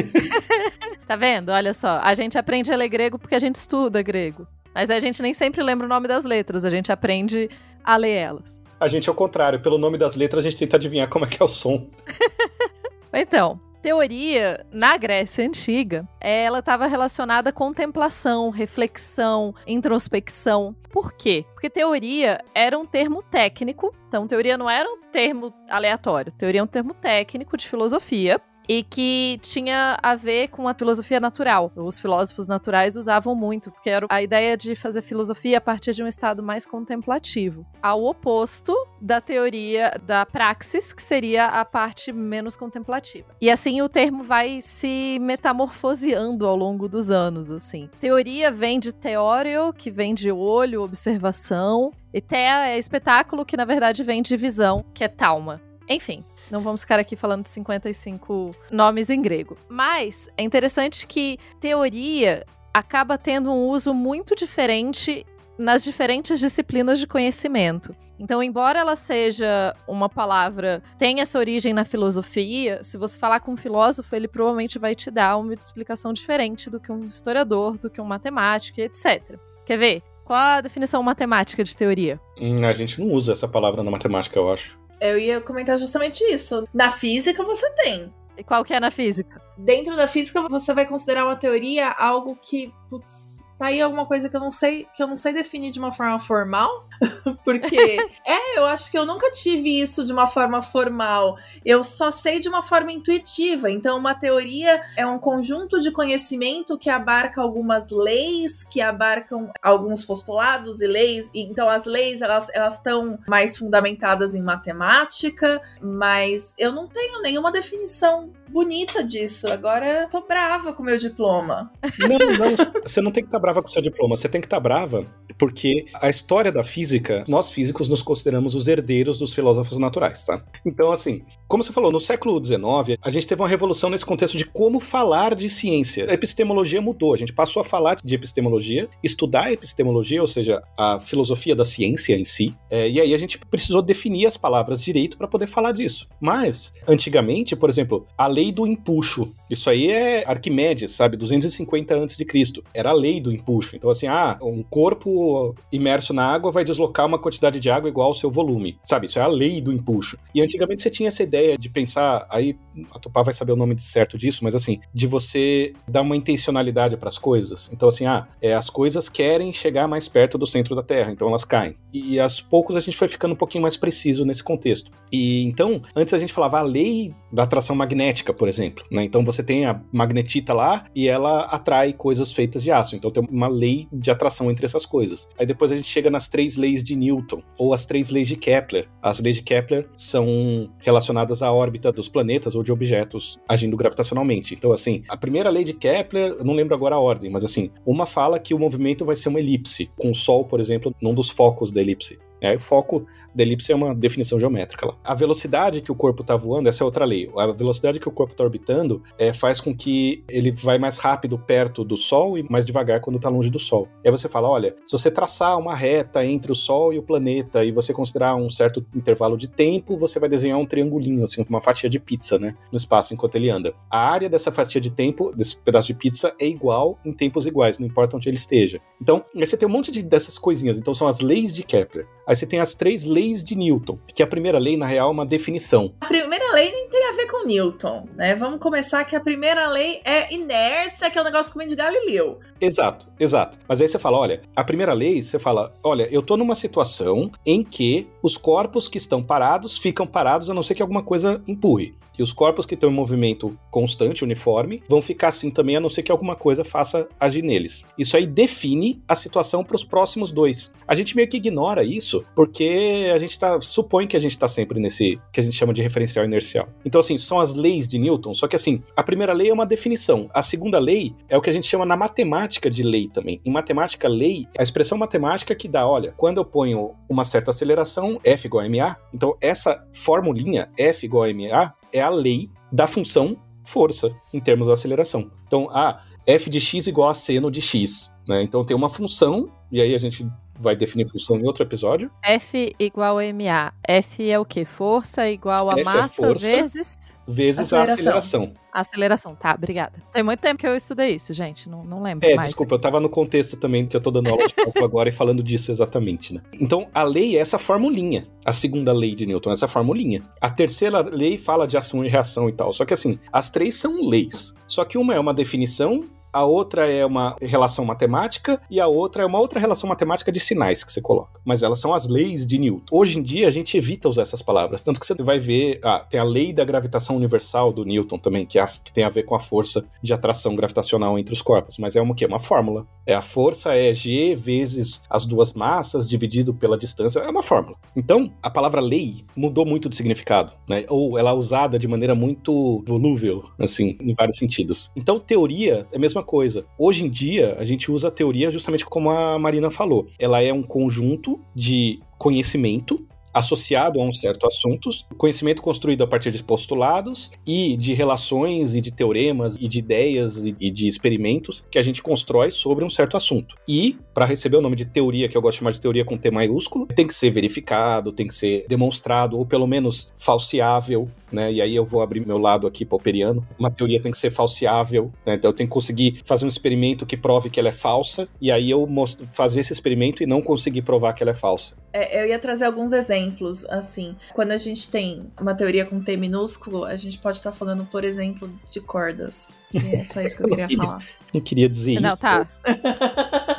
[1.07, 1.49] Tá vendo?
[1.49, 4.47] Olha só, a gente aprende a ler grego porque a gente estuda grego.
[4.73, 7.49] Mas a gente nem sempre lembra o nome das letras, a gente aprende
[7.83, 8.61] a ler elas.
[8.79, 9.61] A gente é o contrário.
[9.61, 11.89] Pelo nome das letras, a gente tenta adivinhar como é que é o som.
[13.13, 20.75] Então, teoria na Grécia Antiga, ela estava relacionada à contemplação, reflexão, introspecção.
[20.89, 21.45] Por quê?
[21.53, 26.63] Porque teoria era um termo técnico, então teoria não era um termo aleatório, teoria é
[26.63, 28.39] um termo técnico de filosofia.
[28.73, 31.73] E que tinha a ver com a filosofia natural.
[31.75, 36.01] Os filósofos naturais usavam muito, porque era a ideia de fazer filosofia a partir de
[36.01, 37.65] um estado mais contemplativo.
[37.83, 43.35] Ao oposto da teoria da praxis, que seria a parte menos contemplativa.
[43.41, 47.89] E assim o termo vai se metamorfoseando ao longo dos anos, assim.
[47.99, 53.65] Teoria vem de teório, que vem de olho, observação, e thea é espetáculo, que na
[53.65, 55.59] verdade vem de visão, que é talma.
[55.89, 59.57] Enfim, não vamos ficar aqui falando de 55 nomes em grego.
[59.69, 65.25] Mas é interessante que teoria acaba tendo um uso muito diferente
[65.57, 67.95] nas diferentes disciplinas de conhecimento.
[68.19, 73.53] Então, embora ela seja uma palavra, tenha essa origem na filosofia, se você falar com
[73.53, 77.89] um filósofo, ele provavelmente vai te dar uma explicação diferente do que um historiador, do
[77.89, 79.39] que um matemático, etc.
[79.65, 80.03] Quer ver?
[80.23, 82.19] Qual a definição matemática de teoria?
[82.39, 84.79] Hum, a gente não usa essa palavra na matemática, eu acho.
[85.01, 86.67] Eu ia comentar justamente isso.
[86.71, 88.13] Na física você tem.
[88.37, 89.41] E qual que é na física?
[89.57, 93.30] Dentro da física você vai considerar uma teoria algo que, putz,
[93.61, 95.91] tá aí alguma coisa que eu não sei, que eu não sei definir de uma
[95.91, 96.87] forma formal,
[97.45, 97.77] porque
[98.25, 101.37] é, eu acho que eu nunca tive isso de uma forma formal.
[101.63, 103.69] Eu só sei de uma forma intuitiva.
[103.69, 110.03] Então, uma teoria é um conjunto de conhecimento que abarca algumas leis, que abarcam alguns
[110.03, 111.29] postulados e leis.
[111.31, 117.21] E, então, as leis elas elas estão mais fundamentadas em matemática, mas eu não tenho
[117.21, 119.47] nenhuma definição bonita disso.
[119.51, 121.71] Agora, tô brava com o meu diploma.
[121.99, 124.47] Não, não, você não tem que estar brava com o seu diploma, você tem que
[124.47, 125.07] estar brava
[125.41, 130.43] porque a história da física, nós físicos nos consideramos os herdeiros dos filósofos naturais, tá?
[130.63, 134.37] Então, assim, como você falou, no século XIX, a gente teve uma revolução nesse contexto
[134.37, 136.05] de como falar de ciência.
[136.09, 140.61] A epistemologia mudou, a gente passou a falar de epistemologia, estudar a epistemologia, ou seja,
[140.77, 144.83] a filosofia da ciência em si, é, e aí a gente precisou definir as palavras
[144.83, 146.07] direito para poder falar disso.
[146.19, 152.63] Mas, antigamente, por exemplo, a lei do empuxo, isso aí é Arquimedes, sabe, 250 a.C.,
[152.73, 153.75] era a lei do empuxo.
[153.75, 158.07] Então, assim, ah, um corpo imerso na água vai deslocar uma quantidade de água igual
[158.07, 159.07] ao seu volume, sabe?
[159.07, 160.17] Isso é a lei do empuxo.
[160.33, 162.55] E antigamente você tinha essa ideia de pensar, aí
[162.91, 166.97] a Tupá vai saber o nome certo disso, mas assim, de você dar uma intencionalidade
[166.97, 167.69] para as coisas.
[167.73, 171.27] Então, assim, ah, é, as coisas querem chegar mais perto do centro da Terra, então
[171.27, 171.75] elas caem.
[171.93, 174.91] E, aos poucos a gente foi ficando um pouquinho mais preciso nesse contexto.
[175.11, 179.03] E então, antes a gente falava a lei da atração magnética, por exemplo, né?
[179.03, 182.95] Então você tem a magnetita lá e ela atrai coisas feitas de aço.
[182.95, 185.27] Então uma lei de atração entre essas coisas.
[185.37, 188.35] Aí depois a gente chega nas três leis de Newton, ou as três leis de
[188.35, 188.87] Kepler.
[189.01, 194.53] As leis de Kepler são relacionadas à órbita dos planetas ou de objetos agindo gravitacionalmente.
[194.53, 197.71] Então, assim, a primeira lei de Kepler, eu não lembro agora a ordem, mas assim,
[197.85, 201.13] uma fala que o movimento vai ser uma elipse, com o Sol, por exemplo, num
[201.13, 202.19] dos focos da elipse.
[202.41, 204.95] Aí o foco da elipse é uma definição geométrica lá.
[205.03, 207.29] A velocidade que o corpo está voando, essa é outra lei.
[207.37, 211.37] A velocidade que o corpo está orbitando é, faz com que ele vai mais rápido
[211.37, 213.87] perto do Sol e mais devagar quando está longe do Sol.
[214.03, 217.03] E aí você fala, olha, se você traçar uma reta entre o Sol e o
[217.03, 221.45] planeta e você considerar um certo intervalo de tempo, você vai desenhar um triangulinho, assim,
[221.49, 223.73] uma fatia de pizza, né, no espaço enquanto ele anda.
[223.89, 227.77] A área dessa fatia de tempo, desse pedaço de pizza, é igual em tempos iguais,
[227.77, 228.79] não importa onde ele esteja.
[229.01, 230.77] Então, você tem um monte de, dessas coisinhas.
[230.77, 232.07] Então, são as leis de Kepler.
[232.31, 235.11] Aí você tem as três leis de Newton, que a primeira lei, na real, é
[235.11, 235.93] uma definição.
[235.99, 238.33] A primeira lei nem tem a ver com Newton, né?
[238.35, 241.67] Vamos começar que a primeira lei é inércia, que é o um negócio que vem
[241.67, 242.39] de Galileu.
[242.61, 243.57] Exato, exato.
[243.67, 247.29] Mas aí você fala, olha, a primeira lei, você fala, olha, eu tô numa situação
[247.45, 251.41] em que os corpos que estão parados ficam parados a não ser que alguma coisa
[251.45, 251.93] empurre.
[252.17, 255.89] E os corpos que estão em movimento constante, uniforme, vão ficar assim também, a não
[255.89, 257.85] ser que alguma coisa faça agir neles.
[257.97, 260.73] Isso aí define a situação para os próximos dois.
[260.87, 264.47] A gente meio que ignora isso, porque a gente tá, supõe que a gente está
[264.47, 266.67] sempre nesse que a gente chama de referencial inercial.
[266.85, 269.65] Então, assim, são as leis de Newton, só que assim, a primeira lei é uma
[269.65, 270.29] definição.
[270.33, 273.41] A segunda lei é o que a gente chama na matemática de lei também.
[273.45, 278.19] Em matemática, lei, a expressão matemática que dá, olha, quando eu ponho uma certa aceleração,
[278.23, 282.87] F igual a MA, então essa formulinha F igual a MA é a lei da
[282.87, 285.31] função força em termos da aceleração.
[285.47, 288.11] Então, ah, f de x igual a seno de x.
[288.27, 288.43] Né?
[288.43, 290.27] Então tem uma função, e aí a gente
[290.59, 292.09] vai definir função em outro episódio.
[292.23, 293.73] F igual a MA.
[293.87, 294.65] F é o quê?
[294.65, 296.45] Força igual a F é massa força.
[296.47, 297.13] vezes.
[297.27, 297.79] Vezes Aceleração.
[297.79, 298.53] a aceleração.
[298.73, 299.93] Aceleração, tá, obrigada.
[300.11, 301.67] Tem muito tempo que eu estudei isso, gente.
[301.69, 302.47] Não, não lembro É, mais.
[302.47, 305.11] desculpa, eu tava no contexto também que eu tô dando aula de cálculo agora e
[305.11, 306.41] falando disso exatamente, né?
[306.59, 308.27] Então, a lei é essa formulinha.
[308.45, 310.23] A segunda lei de Newton é essa formulinha.
[310.39, 312.71] A terceira lei fala de ação e reação e tal.
[312.73, 314.53] Só que assim, as três são leis.
[314.67, 319.23] Só que uma é uma definição a outra é uma relação matemática e a outra
[319.23, 321.39] é uma outra relação matemática de sinais que você coloca.
[321.45, 322.85] Mas elas são as leis de Newton.
[322.95, 326.05] Hoje em dia a gente evita usar essas palavras, tanto que você vai ver, ah,
[326.09, 329.09] tem a lei da gravitação universal do Newton também, que, é a- que tem a
[329.09, 332.25] ver com a força de atração gravitacional entre os corpos, mas é uma o quê?
[332.25, 332.85] Uma fórmula.
[333.05, 337.77] É a força é g vezes as duas massas dividido pela distância, é uma fórmula.
[337.95, 340.85] Então, a palavra lei mudou muito de significado, né?
[340.87, 344.91] Ou ela é usada de maneira muito volúvel, assim, em vários sentidos.
[344.95, 346.65] Então, teoria é a mesma coisa.
[346.77, 350.07] Hoje em dia, a gente usa a teoria justamente como a Marina falou.
[350.19, 356.31] Ela é um conjunto de conhecimento associado a um certo assunto, conhecimento construído a partir
[356.31, 361.79] de postulados e de relações e de teoremas e de ideias e de experimentos que
[361.79, 363.55] a gente constrói sobre um certo assunto.
[363.67, 366.17] E, para receber o nome de teoria, que eu gosto de chamar de teoria com
[366.17, 371.51] T maiúsculo, tem que ser verificado, tem que ser demonstrado, ou pelo menos falseável, né?
[371.51, 373.45] E aí eu vou abrir meu lado aqui pauperiano.
[373.57, 375.35] Uma teoria tem que ser falseável, né?
[375.35, 378.51] Então eu tenho que conseguir fazer um experimento que prove que ela é falsa, e
[378.51, 381.75] aí eu most- fazer esse experimento e não conseguir provar que ela é falsa.
[381.93, 384.15] É, eu ia trazer alguns exemplos, assim.
[384.33, 388.03] Quando a gente tem uma teoria com T minúsculo, a gente pode estar falando, por
[388.03, 389.60] exemplo, de cordas.
[389.73, 391.01] E é só isso que eu queria falar.
[391.33, 392.17] Não queria dizer Não, isso.
[392.17, 392.45] tá.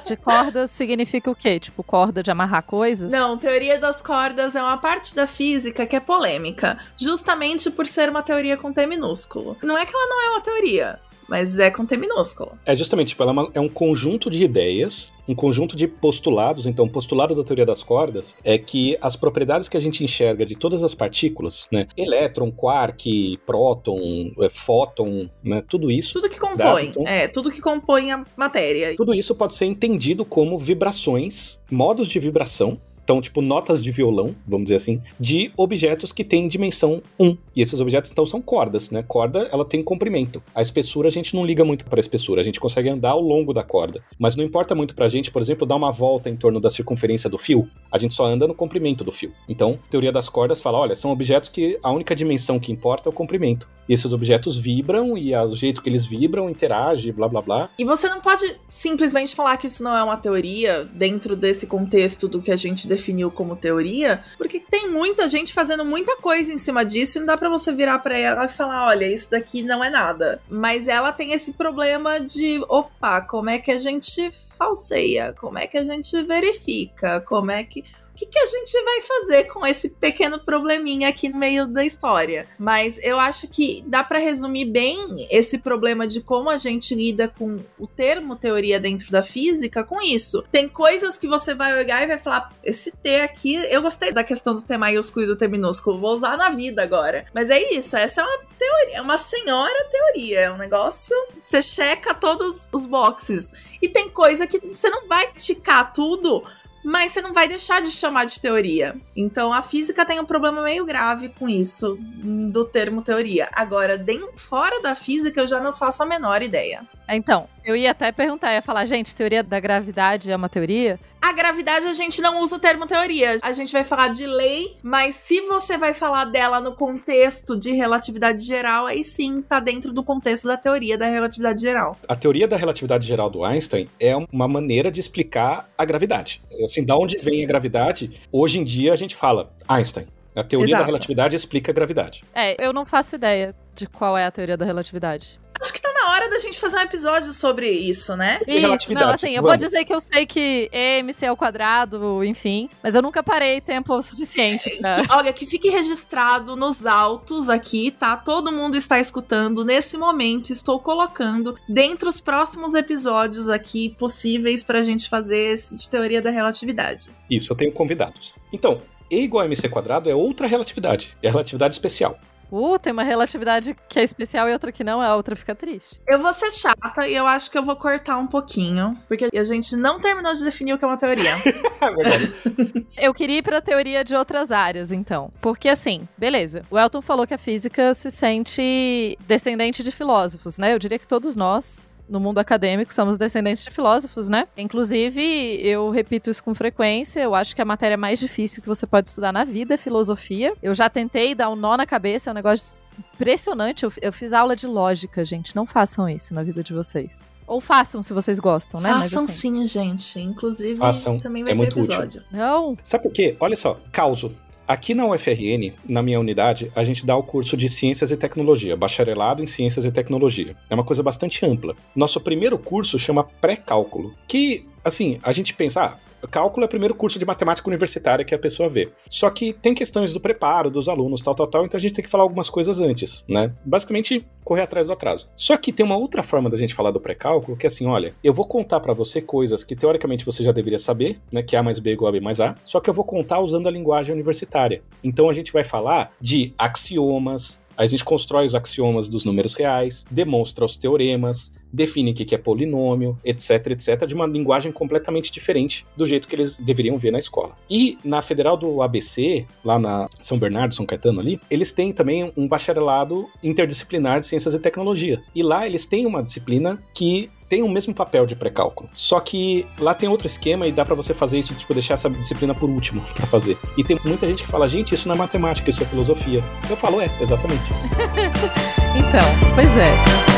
[0.04, 1.58] De cordas significa o quê?
[1.58, 3.12] Tipo, corda de amarrar coisas?
[3.12, 8.10] Não, teoria das cordas é uma parte da física que é polêmica, justamente por ser
[8.10, 9.56] uma teoria com T minúsculo.
[9.62, 10.98] Não é que ela não é uma teoria,
[11.32, 12.52] mas é com T minúsculo.
[12.66, 16.66] É justamente, tipo, ela é, uma- é um conjunto de ideias, um conjunto de postulados.
[16.66, 20.44] Então, o postulado da teoria das cordas é que as propriedades que a gente enxerga
[20.44, 21.86] de todas as partículas, né?
[21.96, 25.62] Elétron, quark, próton, é, fóton, né?
[25.66, 26.12] Tudo isso.
[26.12, 27.06] Tudo que compõe, então.
[27.06, 28.94] é, tudo que compõe a matéria.
[28.94, 32.78] Tudo isso pode ser entendido como vibrações, modos de vibração.
[33.04, 37.36] Então, tipo, notas de violão, vamos dizer assim, de objetos que têm dimensão 1.
[37.54, 39.02] E esses objetos, então, são cordas, né?
[39.02, 40.42] Corda, ela tem comprimento.
[40.54, 43.20] A espessura, a gente não liga muito para a espessura, a gente consegue andar ao
[43.20, 44.02] longo da corda.
[44.18, 47.28] Mas não importa muito pra gente, por exemplo, dar uma volta em torno da circunferência
[47.28, 47.68] do fio.
[47.90, 49.32] A gente só anda no comprimento do fio.
[49.48, 53.08] Então, a teoria das cordas fala, olha, são objetos que a única dimensão que importa
[53.08, 53.68] é o comprimento.
[53.88, 57.70] E esses objetos vibram, e o jeito que eles vibram interage, blá, blá, blá.
[57.78, 62.28] E você não pode simplesmente falar que isso não é uma teoria dentro desse contexto
[62.28, 66.58] do que a gente definiu como teoria, porque tem muita gente fazendo muita coisa em
[66.58, 69.62] cima disso e não dá pra você virar pra ela e falar, olha, isso daqui
[69.62, 70.40] não é nada.
[70.48, 75.34] Mas ela tem esse problema de, opa, como é que a gente falseia?
[75.38, 77.20] Como é que a gente verifica?
[77.20, 81.30] Como é que o que, que a gente vai fazer com esse pequeno probleminha aqui
[81.30, 82.46] no meio da história?
[82.58, 87.26] Mas eu acho que dá pra resumir bem esse problema de como a gente lida
[87.26, 90.44] com o termo teoria dentro da física com isso.
[90.52, 94.22] Tem coisas que você vai olhar e vai falar: esse T aqui, eu gostei da
[94.22, 97.24] questão do T maiúsculo e do T minúsculo, vou usar na vida agora.
[97.32, 101.16] Mas é isso, essa é uma teoria, é uma senhora teoria, é um negócio.
[101.42, 103.50] Você checa todos os boxes.
[103.80, 106.44] E tem coisa que você não vai ticar tudo
[106.84, 108.96] mas você não vai deixar de chamar de teoria.
[109.16, 113.48] Então a física tem um problema meio grave com isso, do termo teoria.
[113.52, 114.04] Agora,
[114.36, 116.86] fora da física, eu já não faço a menor ideia.
[117.08, 120.98] Então, eu ia até perguntar, ia falar, gente, teoria da gravidade é uma teoria?
[121.20, 123.38] A gravidade a gente não usa o termo teoria.
[123.42, 127.72] A gente vai falar de lei, mas se você vai falar dela no contexto de
[127.72, 131.96] relatividade geral, aí sim tá dentro do contexto da teoria da relatividade geral.
[132.08, 136.42] A teoria da relatividade geral do Einstein é uma maneira de explicar a gravidade.
[136.64, 140.06] Assim, da onde vem a gravidade, hoje em dia a gente fala Einstein.
[140.34, 140.82] A teoria Exato.
[140.82, 142.24] da relatividade explica a gravidade.
[142.34, 145.38] É, eu não faço ideia de qual é a teoria da relatividade.
[145.62, 148.40] Acho que tá na hora da gente fazer um episódio sobre isso, né?
[148.46, 149.48] E Isso, relatividade, não, assim, eu vamos.
[149.50, 153.94] vou dizer que eu sei que MC ao quadrado, enfim, mas eu nunca parei tempo
[153.94, 155.00] o suficiente pra...
[155.00, 158.16] Que- olha, que fique registrado nos autos aqui, tá?
[158.16, 159.64] Todo mundo está escutando.
[159.64, 165.88] Nesse momento, estou colocando dentre os próximos episódios aqui possíveis pra gente fazer esse de
[165.88, 167.08] teoria da relatividade.
[167.30, 168.32] Isso, eu tenho convidados.
[168.52, 171.14] Então, E igual a MC quadrado é outra relatividade.
[171.22, 172.18] É a relatividade especial.
[172.52, 175.98] Uh, tem uma relatividade que é especial e outra que não, a outra fica triste.
[176.06, 179.44] Eu vou ser chata e eu acho que eu vou cortar um pouquinho, porque a
[179.44, 181.32] gente não terminou de definir o que é uma teoria.
[181.82, 182.32] É verdade.
[182.96, 185.32] Eu queria ir pra teoria de outras áreas, então.
[185.40, 186.64] Porque, assim, beleza.
[186.70, 190.72] O Elton falou que a física se sente descendente de filósofos, né?
[190.72, 191.88] Eu diria que todos nós.
[192.12, 194.46] No mundo acadêmico, somos descendentes de filósofos, né?
[194.54, 195.20] Inclusive,
[195.66, 197.20] eu repito isso com frequência.
[197.20, 200.52] Eu acho que a matéria mais difícil que você pode estudar na vida é filosofia.
[200.62, 203.84] Eu já tentei dar um nó na cabeça, é um negócio impressionante.
[203.84, 205.56] Eu, eu fiz aula de lógica, gente.
[205.56, 207.30] Não façam isso na vida de vocês.
[207.46, 208.90] Ou façam se vocês gostam, né?
[208.90, 210.20] Façam assim, sim, gente.
[210.20, 211.18] Inclusive, Façam.
[211.18, 211.94] também vai É ter muito útil.
[211.94, 212.22] episódio.
[212.30, 212.76] Não.
[212.84, 213.36] Sabe por quê?
[213.40, 214.34] Olha só, causo.
[214.66, 218.76] Aqui na UFRN, na minha unidade, a gente dá o curso de Ciências e Tecnologia,
[218.76, 220.56] bacharelado em Ciências e Tecnologia.
[220.70, 221.74] É uma coisa bastante ampla.
[221.96, 226.94] Nosso primeiro curso chama pré-cálculo, que, assim, a gente pensa, ah, cálculo é o primeiro
[226.94, 228.90] curso de matemática universitária que a pessoa vê.
[229.08, 232.04] Só que tem questões do preparo dos alunos, tal, tal, tal, então a gente tem
[232.04, 233.52] que falar algumas coisas antes, né?
[233.64, 235.28] Basicamente, correr atrás do atraso.
[235.36, 238.14] Só que tem uma outra forma da gente falar do pré-cálculo, que é assim, olha,
[238.22, 241.62] eu vou contar pra você coisas que teoricamente você já deveria saber, né, que A
[241.62, 244.14] mais B igual a B mais A, só que eu vou contar usando a linguagem
[244.14, 244.82] universitária.
[245.02, 250.04] Então a gente vai falar de axiomas, a gente constrói os axiomas dos números reais,
[250.10, 255.32] demonstra os teoremas, define o que que é polinômio, etc, etc, de uma linguagem completamente
[255.32, 257.56] diferente do jeito que eles deveriam ver na escola.
[257.68, 262.30] E na Federal do ABC, lá na São Bernardo, São Caetano ali, eles têm também
[262.36, 265.22] um bacharelado interdisciplinar de ciências e tecnologia.
[265.34, 268.88] E lá eles têm uma disciplina que tem o mesmo papel de pré-cálculo.
[268.94, 272.08] Só que lá tem outro esquema e dá pra você fazer isso, tipo, deixar essa
[272.08, 273.58] disciplina por último pra fazer.
[273.76, 276.40] E tem muita gente que fala, gente, isso não é matemática, isso é filosofia.
[276.70, 277.62] Eu falo, é, exatamente.
[278.94, 280.32] Então, pois é.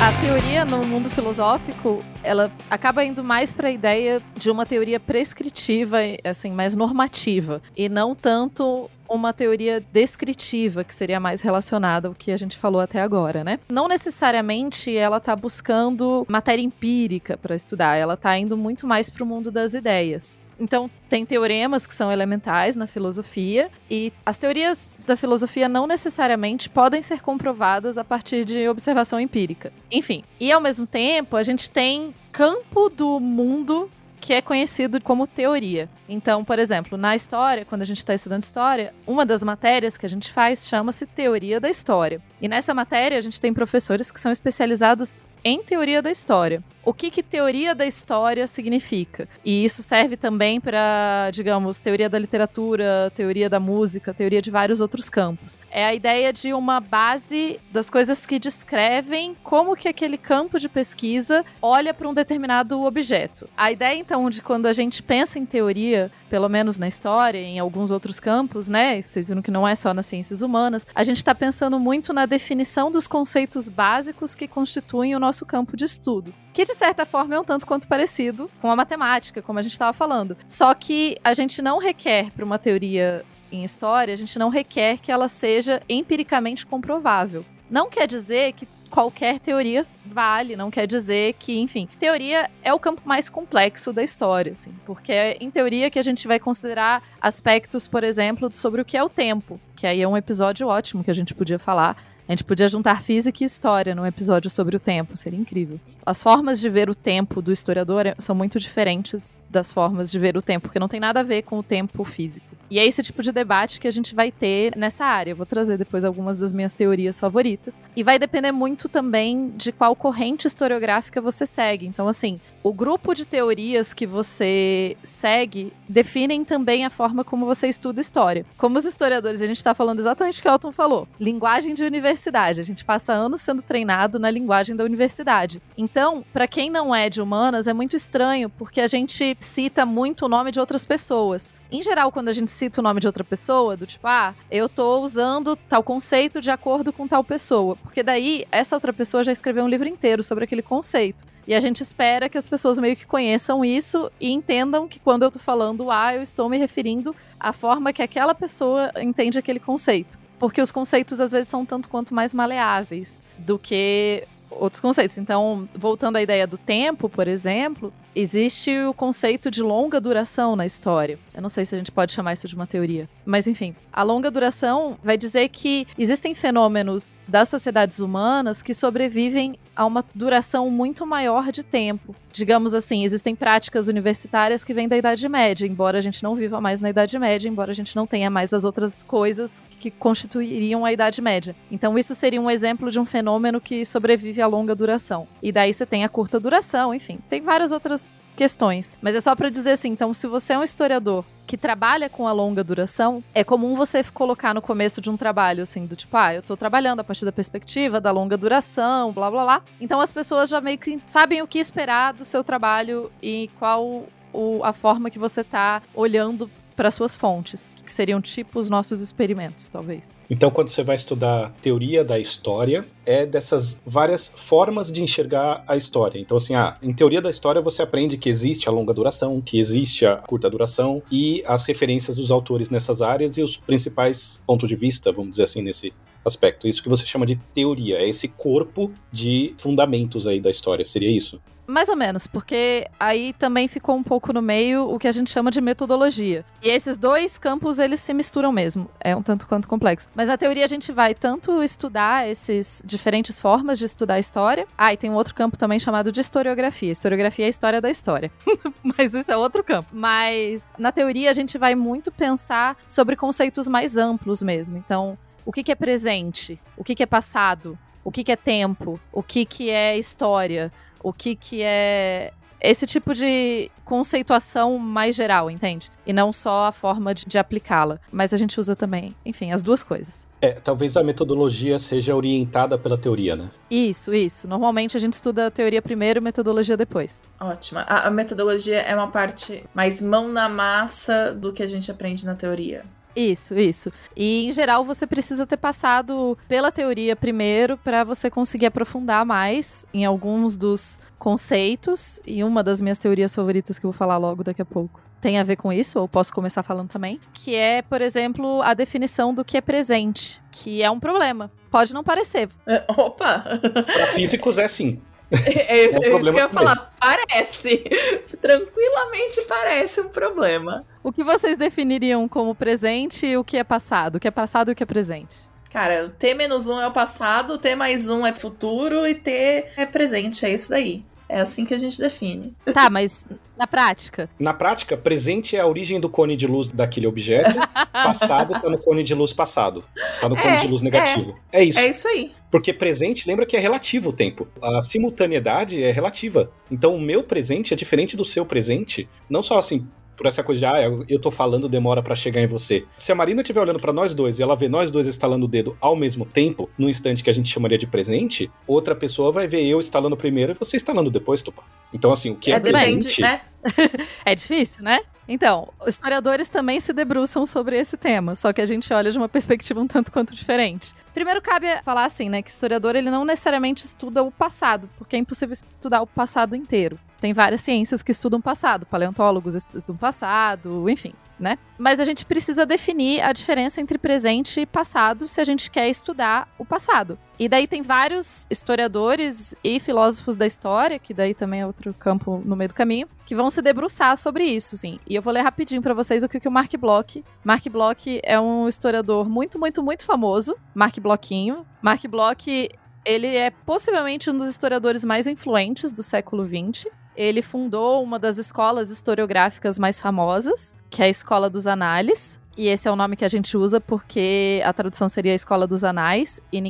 [0.00, 5.00] A teoria no mundo filosófico, ela acaba indo mais para a ideia de uma teoria
[5.00, 12.14] prescritiva, assim, mais normativa, e não tanto uma teoria descritiva, que seria mais relacionada ao
[12.14, 13.58] que a gente falou até agora, né?
[13.68, 19.22] Não necessariamente ela tá buscando matéria empírica para estudar, ela tá indo muito mais para
[19.22, 20.40] o mundo das ideias.
[20.58, 26.70] Então, tem teoremas que são elementais na filosofia, e as teorias da filosofia não necessariamente
[26.70, 29.72] podem ser comprovadas a partir de observação empírica.
[29.90, 33.90] Enfim, e ao mesmo tempo, a gente tem campo do mundo
[34.24, 35.86] que é conhecido como teoria.
[36.08, 40.06] Então, por exemplo, na história, quando a gente está estudando história, uma das matérias que
[40.06, 42.22] a gente faz chama-se teoria da história.
[42.40, 46.64] E nessa matéria, a gente tem professores que são especializados em teoria da história.
[46.86, 49.26] O que, que teoria da história significa?
[49.42, 54.82] E isso serve também para, digamos, teoria da literatura, teoria da música, teoria de vários
[54.82, 55.58] outros campos.
[55.70, 60.68] É a ideia de uma base das coisas que descrevem como que aquele campo de
[60.68, 63.48] pesquisa olha para um determinado objeto.
[63.56, 67.58] A ideia, então, de quando a gente pensa em teoria, pelo menos na história, em
[67.58, 69.00] alguns outros campos, né?
[69.00, 72.26] Vocês viram que não é só nas ciências humanas, a gente está pensando muito na
[72.26, 77.34] definição dos conceitos básicos que constituem o nosso campo de estudo que de certa forma
[77.34, 80.36] é um tanto quanto parecido com a matemática, como a gente estava falando.
[80.46, 84.98] Só que a gente não requer para uma teoria em história, a gente não requer
[84.98, 87.44] que ela seja empiricamente comprovável.
[87.68, 92.78] Não quer dizer que qualquer teoria vale, não quer dizer que, enfim, teoria é o
[92.78, 97.02] campo mais complexo da história, assim, porque é em teoria que a gente vai considerar
[97.20, 101.02] aspectos, por exemplo, sobre o que é o tempo, que aí é um episódio ótimo
[101.02, 101.96] que a gente podia falar.
[102.26, 105.78] A gente podia juntar física e história num episódio sobre o tempo, seria incrível.
[106.06, 110.34] As formas de ver o tempo do historiador são muito diferentes das formas de ver
[110.34, 112.53] o tempo, porque não tem nada a ver com o tempo físico.
[112.74, 115.30] E é esse tipo de debate que a gente vai ter nessa área.
[115.30, 117.80] Eu vou trazer depois algumas das minhas teorias favoritas.
[117.94, 121.86] E vai depender muito também de qual corrente historiográfica você segue.
[121.86, 127.68] Então, assim, o grupo de teorias que você segue definem também a forma como você
[127.68, 128.44] estuda história.
[128.58, 131.84] Como os historiadores, a gente está falando exatamente o que o Elton falou: linguagem de
[131.84, 132.58] universidade.
[132.58, 135.62] A gente passa anos sendo treinado na linguagem da universidade.
[135.78, 140.26] Então, para quem não é de humanas, é muito estranho, porque a gente cita muito
[140.26, 141.54] o nome de outras pessoas.
[141.70, 144.68] Em geral, quando a gente cita o nome de outra pessoa, do tipo, ah, eu
[144.68, 147.76] tô usando tal conceito de acordo com tal pessoa.
[147.76, 151.24] Porque daí, essa outra pessoa já escreveu um livro inteiro sobre aquele conceito.
[151.46, 155.24] E a gente espera que as pessoas meio que conheçam isso e entendam que quando
[155.24, 159.60] eu tô falando A, eu estou me referindo à forma que aquela pessoa entende aquele
[159.60, 160.18] conceito.
[160.38, 164.26] Porque os conceitos às vezes são tanto quanto mais maleáveis do que
[164.58, 165.18] outros conceitos.
[165.18, 170.64] Então, voltando à ideia do tempo, por exemplo, existe o conceito de longa duração na
[170.64, 171.18] história.
[171.34, 174.02] Eu não sei se a gente pode chamar isso de uma teoria, mas enfim, a
[174.02, 180.70] longa duração vai dizer que existem fenômenos das sociedades humanas que sobrevivem a uma duração
[180.70, 182.14] muito maior de tempo.
[182.32, 186.60] Digamos assim, existem práticas universitárias que vêm da Idade Média, embora a gente não viva
[186.60, 190.84] mais na Idade Média, embora a gente não tenha mais as outras coisas que constituiriam
[190.84, 191.54] a Idade Média.
[191.70, 195.26] Então, isso seria um exemplo de um fenômeno que sobrevive a longa duração.
[195.42, 198.92] E daí você tem a curta duração, enfim, tem várias outras questões.
[199.00, 202.26] Mas é só para dizer assim, então se você é um historiador que trabalha com
[202.26, 206.16] a longa duração, é comum você colocar no começo de um trabalho assim, do tipo,
[206.16, 209.62] ah, eu tô trabalhando a partir da perspectiva da longa duração, blá blá blá.
[209.80, 214.04] Então as pessoas já meio que sabem o que esperar do seu trabalho e qual
[214.32, 219.00] o, a forma que você tá olhando para suas fontes, que seriam tipo os nossos
[219.00, 220.16] experimentos, talvez.
[220.28, 225.76] Então, quando você vai estudar teoria da história, é dessas várias formas de enxergar a
[225.76, 226.18] história.
[226.18, 229.58] Então, assim, ah, em teoria da história você aprende que existe a longa duração, que
[229.58, 234.68] existe a curta duração e as referências dos autores nessas áreas e os principais pontos
[234.68, 235.92] de vista, vamos dizer assim, nesse
[236.24, 236.66] aspecto.
[236.66, 241.10] Isso que você chama de teoria, é esse corpo de fundamentos aí da história, seria
[241.10, 241.40] isso?
[241.66, 245.30] Mais ou menos, porque aí também ficou um pouco no meio o que a gente
[245.30, 246.44] chama de metodologia.
[246.62, 248.90] E esses dois campos, eles se misturam mesmo.
[249.00, 250.08] É um tanto quanto complexo.
[250.14, 254.66] Mas na teoria a gente vai tanto estudar esses diferentes formas de estudar a história.
[254.76, 256.92] Ah, e tem um outro campo também chamado de historiografia.
[256.92, 258.30] Historiografia é a história da história.
[258.82, 259.90] Mas isso é outro campo.
[259.92, 264.76] Mas na teoria a gente vai muito pensar sobre conceitos mais amplos mesmo.
[264.76, 266.60] Então, o que, que é presente?
[266.76, 267.78] O que, que é passado?
[268.04, 269.00] O que, que é tempo?
[269.10, 270.70] O que, que é história?
[271.04, 275.90] O que que é esse tipo de conceituação mais geral, entende?
[276.06, 278.00] E não só a forma de, de aplicá-la.
[278.10, 280.26] Mas a gente usa também, enfim, as duas coisas.
[280.40, 283.50] É, talvez a metodologia seja orientada pela teoria, né?
[283.70, 284.48] Isso, isso.
[284.48, 287.22] Normalmente a gente estuda a teoria primeiro e metodologia depois.
[287.38, 287.82] Ótima.
[287.82, 292.24] A, a metodologia é uma parte mais mão na massa do que a gente aprende
[292.24, 292.82] na teoria.
[293.14, 293.92] Isso, isso.
[294.16, 299.86] E em geral você precisa ter passado pela teoria primeiro para você conseguir aprofundar mais
[299.94, 302.20] em alguns dos conceitos.
[302.26, 305.38] E uma das minhas teorias favoritas que eu vou falar logo daqui a pouco tem
[305.38, 309.32] a ver com isso, ou posso começar falando também, que é, por exemplo, a definição
[309.32, 311.50] do que é presente, que é um problema.
[311.70, 312.50] Pode não parecer.
[312.66, 313.42] É, opa!
[313.86, 315.00] Para físicos é sim.
[315.30, 316.92] É, é, é isso que eu ia falar.
[317.00, 317.84] Parece.
[318.40, 320.84] Tranquilamente parece um problema.
[321.02, 324.16] O que vocês definiriam como presente e o que é passado?
[324.16, 325.48] O que é passado e o que é presente?
[325.70, 329.30] Cara, T menos um é o passado, T mais um é futuro e T
[329.76, 330.46] é presente.
[330.46, 331.04] É isso daí.
[331.28, 332.54] É assim que a gente define.
[332.72, 333.24] Tá, mas
[333.56, 334.28] na prática?
[334.38, 337.58] Na prática, presente é a origem do cone de luz daquele objeto,
[337.92, 339.84] passado tá no cone de luz passado.
[340.20, 341.36] Tá no cone É, de luz negativo.
[341.50, 341.78] É, isso.
[341.78, 342.32] É isso aí.
[342.50, 344.46] Porque presente, lembra que é relativo o tempo.
[344.62, 346.50] A simultaneidade é relativa.
[346.70, 349.08] Então o meu presente é diferente do seu presente.
[349.28, 352.46] Não só assim, por essa coisa de, ah, eu tô falando, demora pra chegar em
[352.46, 352.84] você.
[352.96, 355.48] Se a Marina estiver olhando pra nós dois e ela vê nós dois estalando o
[355.48, 359.46] dedo ao mesmo tempo, num instante que a gente chamaria de presente, outra pessoa vai
[359.48, 361.62] ver eu estalando primeiro e você estalando depois, Tupa.
[361.92, 363.20] Então, assim, o que é, é depende, presente.
[363.20, 363.40] né?
[364.24, 365.00] É difícil, né?
[365.26, 369.28] Então, historiadores também se debruçam sobre esse tema, só que a gente olha de uma
[369.28, 370.92] perspectiva um tanto quanto diferente.
[371.14, 375.16] Primeiro cabe falar assim, né, que o historiador ele não necessariamente estuda o passado, porque
[375.16, 376.98] é impossível estudar o passado inteiro.
[377.24, 381.56] Tem várias ciências que estudam passado, paleontólogos estudam passado, enfim, né?
[381.78, 385.88] Mas a gente precisa definir a diferença entre presente e passado se a gente quer
[385.88, 387.18] estudar o passado.
[387.38, 392.42] E daí tem vários historiadores e filósofos da história, que daí também é outro campo
[392.44, 395.00] no meio do caminho, que vão se debruçar sobre isso, sim.
[395.08, 397.24] E eu vou ler rapidinho para vocês o que, que o Mark Bloch.
[397.42, 400.54] Mark Bloch é um historiador muito, muito, muito famoso.
[400.74, 401.64] Mark Blochinho.
[401.80, 402.68] Mark Bloch,
[403.02, 406.84] ele é possivelmente um dos historiadores mais influentes do século XX.
[407.16, 412.68] Ele fundou uma das escolas historiográficas mais famosas, que é a Escola dos Análises, e
[412.68, 416.40] esse é o nome que a gente usa porque a tradução seria Escola dos Anais,
[416.52, 416.60] e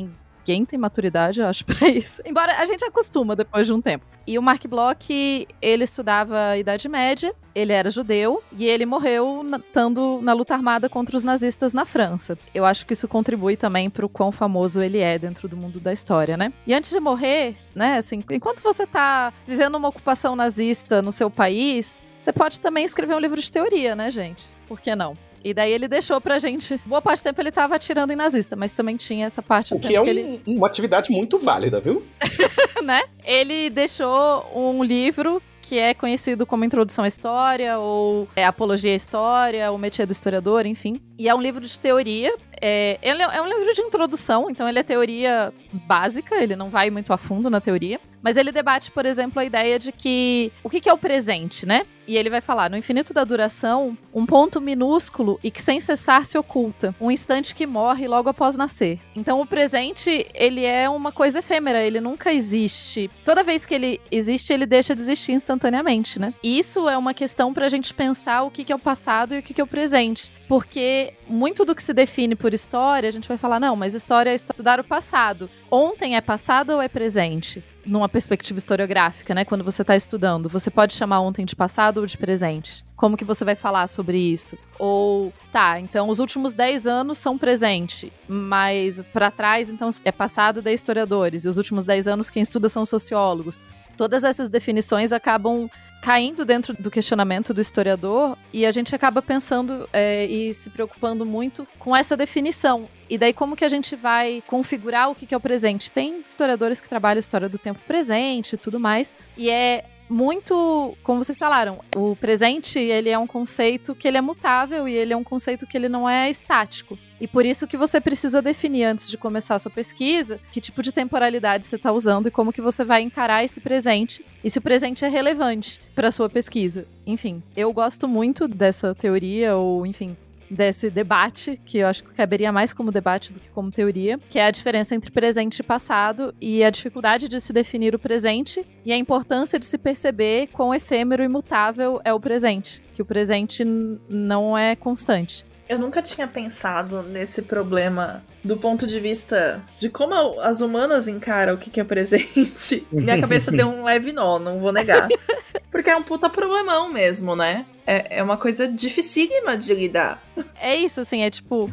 [0.45, 2.21] ninguém tem maturidade, eu acho, pra isso.
[2.25, 4.05] Embora a gente acostuma depois de um tempo.
[4.27, 9.43] E o Mark Bloch, ele estudava a Idade Média, ele era judeu e ele morreu
[9.43, 12.37] na, estando na luta armada contra os nazistas na França.
[12.53, 15.93] Eu acho que isso contribui também pro quão famoso ele é dentro do mundo da
[15.93, 16.51] história, né?
[16.65, 21.29] E antes de morrer, né, assim, enquanto você tá vivendo uma ocupação nazista no seu
[21.29, 24.49] país, você pode também escrever um livro de teoria, né, gente?
[24.67, 25.15] Por que não?
[25.45, 26.81] E daí ele deixou pra gente.
[26.87, 29.79] Boa parte do tempo ele tava atirando em nazista, mas também tinha essa parte O
[29.79, 30.41] que é que um- ele.
[30.47, 32.03] uma atividade muito válida, viu?
[32.83, 33.01] né?
[33.23, 38.95] Ele deixou um livro que é conhecido como Introdução à História, ou é, Apologia à
[38.95, 40.99] História, o Métier do Historiador, enfim.
[41.17, 42.35] E é um livro de teoria.
[42.61, 46.89] É, ele é um livro de introdução, então ele é teoria básica, ele não vai
[46.91, 47.99] muito a fundo na teoria.
[48.25, 51.85] Mas ele debate, por exemplo, a ideia de que o que é o presente, né?
[52.07, 56.25] E ele vai falar: no infinito da duração, um ponto minúsculo e que sem cessar
[56.25, 58.99] se oculta, um instante que morre logo após nascer.
[59.15, 63.11] Então o presente, ele é uma coisa efêmera, ele nunca existe.
[63.23, 66.33] Toda vez que ele existe, ele deixa de existir instantaneamente, né?
[66.41, 69.39] E isso é uma questão pra gente pensar o que que é o passado e
[69.39, 70.31] o que que é o presente.
[70.47, 74.31] Porque muito do que se define por história, a gente vai falar: não, mas história
[74.31, 75.47] é estudar o passado.
[75.69, 77.63] Ontem é passado ou é presente?
[77.85, 79.45] Numa perspectiva historiográfica, né?
[79.45, 82.83] Quando você está estudando, você pode chamar ontem de passado ou de presente?
[82.95, 84.57] Como que você vai falar sobre isso?
[84.79, 90.61] Ou, tá, então os últimos 10 anos são presente, mas para trás, então, é passado
[90.61, 93.63] de historiadores, e os últimos 10 anos quem estuda são sociólogos.
[93.97, 95.69] Todas essas definições acabam
[96.05, 101.25] caindo dentro do questionamento do historiador e a gente acaba pensando é, e se preocupando
[101.25, 102.87] muito com essa definição.
[103.09, 105.91] E daí, como que a gente vai configurar o que que é o presente?
[105.91, 110.95] Tem historiadores que trabalham a história do tempo presente e tudo mais, e é muito,
[111.03, 115.13] como vocês falaram, o presente, ele é um conceito que ele é mutável e ele
[115.13, 116.97] é um conceito que ele não é estático.
[117.19, 120.83] E por isso que você precisa definir antes de começar a sua pesquisa que tipo
[120.83, 124.59] de temporalidade você está usando e como que você vai encarar esse presente e se
[124.59, 126.85] o presente é relevante para sua pesquisa.
[127.05, 130.15] Enfim, eu gosto muito dessa teoria ou, enfim,
[130.55, 134.39] desse debate, que eu acho que caberia mais como debate do que como teoria, que
[134.39, 138.65] é a diferença entre presente e passado e a dificuldade de se definir o presente
[138.83, 143.05] e a importância de se perceber quão efêmero e mutável é o presente, que o
[143.05, 143.63] presente
[144.09, 145.45] não é constante.
[145.67, 151.55] Eu nunca tinha pensado nesse problema do ponto de vista de como as humanas encaram
[151.55, 152.85] o que que é presente.
[152.91, 155.07] Minha cabeça deu um leve nó, não vou negar.
[155.71, 157.65] Porque é um puta problemão mesmo, né?
[157.85, 160.23] É, é uma coisa dificílima de lidar.
[160.61, 161.69] É isso, assim, é tipo,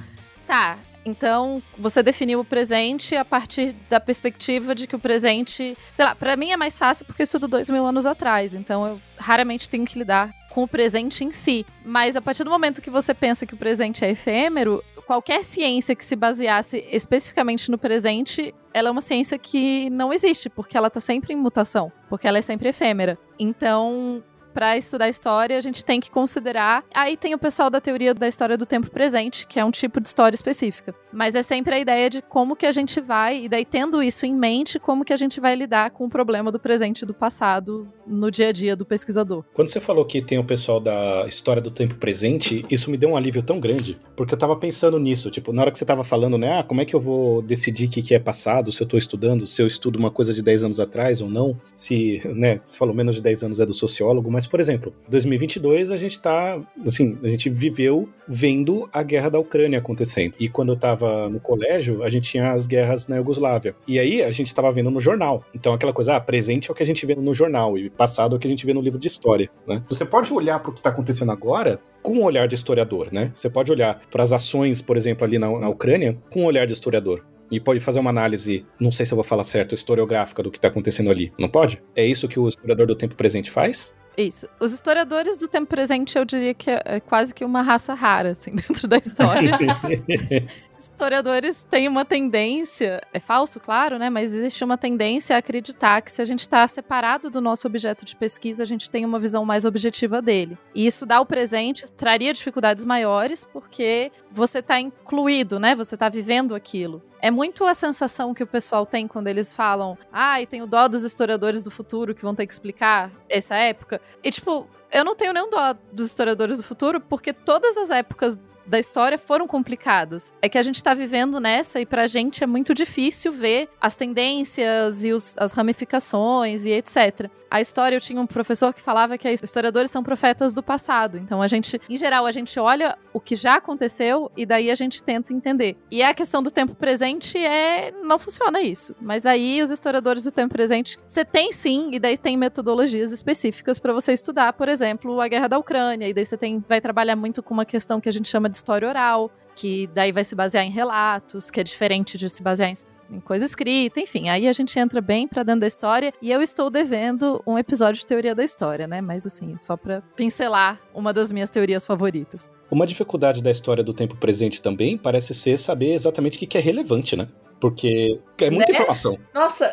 [0.47, 6.05] tá, então você definiu o presente a partir da perspectiva de que o presente, sei
[6.05, 9.01] lá, pra mim é mais fácil porque eu estudo dois mil anos atrás, então eu
[9.16, 11.64] raramente tenho que lidar com o presente em si.
[11.84, 15.96] Mas a partir do momento que você pensa que o presente é efêmero, qualquer ciência
[15.96, 20.90] que se baseasse especificamente no presente, ela é uma ciência que não existe, porque ela
[20.90, 23.18] tá sempre em mutação, porque ela é sempre efêmera.
[23.38, 24.22] Então,
[24.53, 26.84] para estudar história, a gente tem que considerar.
[26.94, 30.00] Aí tem o pessoal da teoria da história do tempo presente, que é um tipo
[30.00, 30.94] de história específica.
[31.12, 34.26] Mas é sempre a ideia de como que a gente vai, e daí tendo isso
[34.26, 37.14] em mente, como que a gente vai lidar com o problema do presente e do
[37.14, 39.44] passado no dia a dia do pesquisador.
[39.53, 43.11] Quando você falou que tem o pessoal da história do tempo presente, isso me deu
[43.11, 46.05] um alívio tão grande, porque eu tava pensando nisso, tipo, na hora que você tava
[46.05, 48.82] falando, né, ah, como é que eu vou decidir o que, que é passado, se
[48.82, 52.20] eu tô estudando, se eu estudo uma coisa de 10 anos atrás ou não, se,
[52.34, 55.97] né, você falou menos de 10 anos é do sociólogo, mas, por exemplo, 2022 a
[55.97, 60.76] gente tá, assim, a gente viveu vendo a guerra da Ucrânia acontecendo, e quando eu
[60.76, 64.70] tava no colégio, a gente tinha as guerras na Iugoslávia, e aí a gente tava
[64.72, 67.34] vendo no jornal, então aquela coisa, ah, presente é o que a gente vê no
[67.34, 69.82] jornal, e passado é o que a gente vê no livro de história, né?
[69.88, 73.30] Você pode olhar para o que está acontecendo agora com um olhar de historiador, né?
[73.32, 76.66] Você pode olhar para as ações, por exemplo, ali na, na Ucrânia, com um olhar
[76.66, 77.24] de historiador.
[77.51, 80.57] E pode fazer uma análise, não sei se eu vou falar certo, historiográfica do que
[80.57, 81.30] está acontecendo ali.
[81.38, 81.82] Não pode?
[81.95, 83.95] É isso que o historiador do tempo presente faz?
[84.16, 84.46] Isso.
[84.60, 88.32] Os historiadores do tempo presente, eu diria que é é quase que uma raça rara,
[88.32, 89.52] assim, dentro da história.
[90.84, 94.10] historiadores têm uma tendência, é falso, claro, né?
[94.10, 98.04] Mas existe uma tendência a acreditar que se a gente está separado do nosso objeto
[98.04, 100.58] de pesquisa, a gente tem uma visão mais objetiva dele.
[100.74, 105.74] E estudar o presente traria dificuldades maiores, porque você está incluído, né?
[105.74, 107.02] Você está vivendo aquilo.
[107.20, 110.66] É muito a sensação que o pessoal tem quando eles falam, ah, e tem o
[110.66, 114.00] dó dos historiadores do futuro que vão ter que explicar essa época.
[114.24, 118.38] E, tipo, Eu não tenho nenhum dó dos historiadores do futuro, porque todas as épocas
[118.66, 120.32] da história foram complicadas.
[120.40, 123.96] É que a gente tá vivendo nessa e pra gente é muito difícil ver as
[123.96, 127.30] tendências e os, as ramificações e etc.
[127.50, 131.18] A história, eu tinha um professor que falava que historiadores são profetas do passado.
[131.18, 134.74] Então a gente, em geral, a gente olha o que já aconteceu e daí a
[134.74, 135.76] gente tenta entender.
[135.90, 138.94] E a questão do tempo presente é não funciona isso.
[139.00, 143.78] Mas aí os historiadores do tempo presente, você tem sim, e daí tem metodologias específicas
[143.78, 147.16] para você estudar, por exemplo, a guerra da Ucrânia, e daí você tem vai trabalhar
[147.16, 150.34] muito com uma questão que a gente chama de história oral, que daí vai se
[150.34, 152.74] basear em relatos, que é diferente de se basear em
[153.12, 154.30] em coisa escrita, enfim.
[154.30, 158.00] Aí a gente entra bem para dentro da história e eu estou devendo um episódio
[158.00, 159.03] de teoria da história, né?
[159.03, 162.50] Mas assim, só para pincelar uma das minhas teorias favoritas.
[162.70, 166.61] Uma dificuldade da história do tempo presente também parece ser saber exatamente o que é
[166.61, 167.28] relevante, né?
[167.61, 168.78] Porque é muita Né?
[168.78, 169.18] informação.
[169.34, 169.70] Nossa,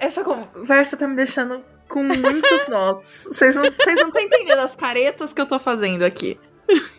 [0.00, 3.24] essa conversa tá me deixando com muitos nós.
[3.26, 6.38] Vocês não vocês não estão entendendo as caretas que eu tô fazendo aqui.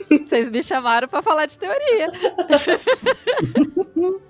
[0.10, 2.12] Vocês me chamaram para falar de teoria.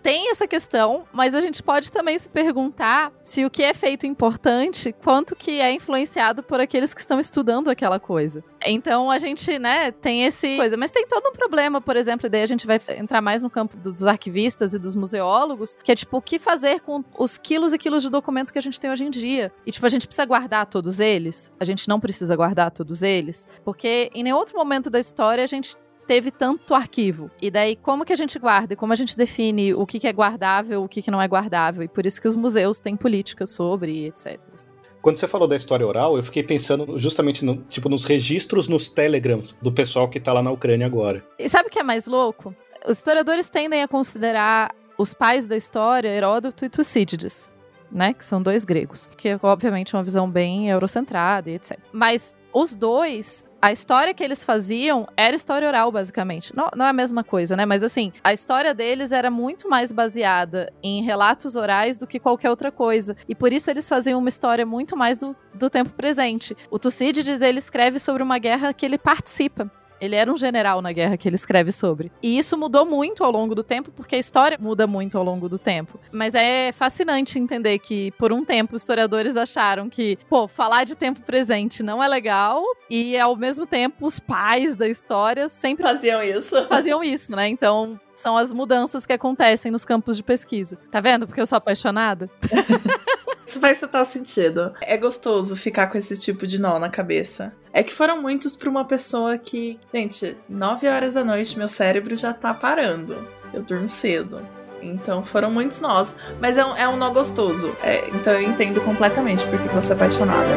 [0.02, 4.06] Tem essa questão, mas a gente pode também se perguntar se o que é feito
[4.06, 8.44] importante, quanto que é influenciado por aqueles que estão estudando aquela coisa.
[8.66, 12.30] Então a gente, né, tem esse coisa, mas tem todo um problema, por exemplo, e
[12.30, 15.96] daí a gente vai entrar mais no campo dos arquivistas e dos museólogos, que é
[15.96, 18.90] tipo o que fazer com os quilos e quilos de documento que a gente tem
[18.90, 19.52] hoje em dia.
[19.66, 21.52] E tipo, a gente precisa guardar todos eles?
[21.60, 23.48] A gente não precisa guardar todos eles?
[23.64, 25.76] Porque em nenhum outro momento da história a gente
[26.08, 27.30] teve tanto arquivo.
[27.40, 28.74] E daí, como que a gente guarda?
[28.74, 31.28] E como a gente define o que, que é guardável, o que, que não é
[31.28, 31.84] guardável?
[31.84, 34.40] E por isso que os museus têm políticas sobre, etc.
[35.04, 38.90] Quando você falou da história oral, eu fiquei pensando justamente no, tipo, nos registros nos
[38.90, 41.24] telegrams do pessoal que tá lá na Ucrânia agora.
[41.38, 42.56] E sabe o que é mais louco?
[42.88, 47.54] Os historiadores tendem a considerar os pais da história Heródoto e Tucídides,
[47.92, 48.14] né?
[48.14, 49.08] Que são dois gregos.
[49.08, 51.78] Que é, obviamente, uma visão bem eurocentrada e etc.
[51.94, 56.56] Mas os dois, a história que eles faziam era história oral, basicamente.
[56.56, 57.66] Não, não é a mesma coisa, né?
[57.66, 62.50] Mas assim, a história deles era muito mais baseada em relatos orais do que qualquer
[62.50, 63.16] outra coisa.
[63.28, 66.56] E por isso eles faziam uma história muito mais do, do tempo presente.
[66.72, 69.70] O Tucídides, ele escreve sobre uma guerra que ele participa.
[70.02, 72.12] Ele era um general na guerra que ele escreve sobre.
[72.22, 75.50] E isso mudou muito ao longo do tempo, porque a história muda muito ao longo
[75.50, 76.00] do tempo.
[76.12, 81.22] Mas é fascinante entender que, por um tempo, historiadores acharam que, pô, falar de tempo
[81.22, 86.68] presente não é legal, e ao mesmo tempo, os pais da história sempre Faziam isso.
[86.68, 87.48] faziam isso, né?
[87.48, 88.00] Então.
[88.20, 90.78] São as mudanças que acontecem nos campos de pesquisa.
[90.92, 91.26] Tá vendo?
[91.26, 92.30] Porque eu sou apaixonada.
[93.48, 94.74] Isso faz total sentido.
[94.82, 97.54] É gostoso ficar com esse tipo de nó na cabeça.
[97.72, 102.18] É que foram muitos pra uma pessoa que, gente, 9 horas da noite meu cérebro
[102.18, 103.26] já tá parando.
[103.54, 104.42] Eu durmo cedo.
[104.82, 106.14] Então foram muitos nós.
[106.42, 107.74] Mas é um, é um nó gostoso.
[107.82, 110.50] É, então eu entendo completamente porque você é apaixonada.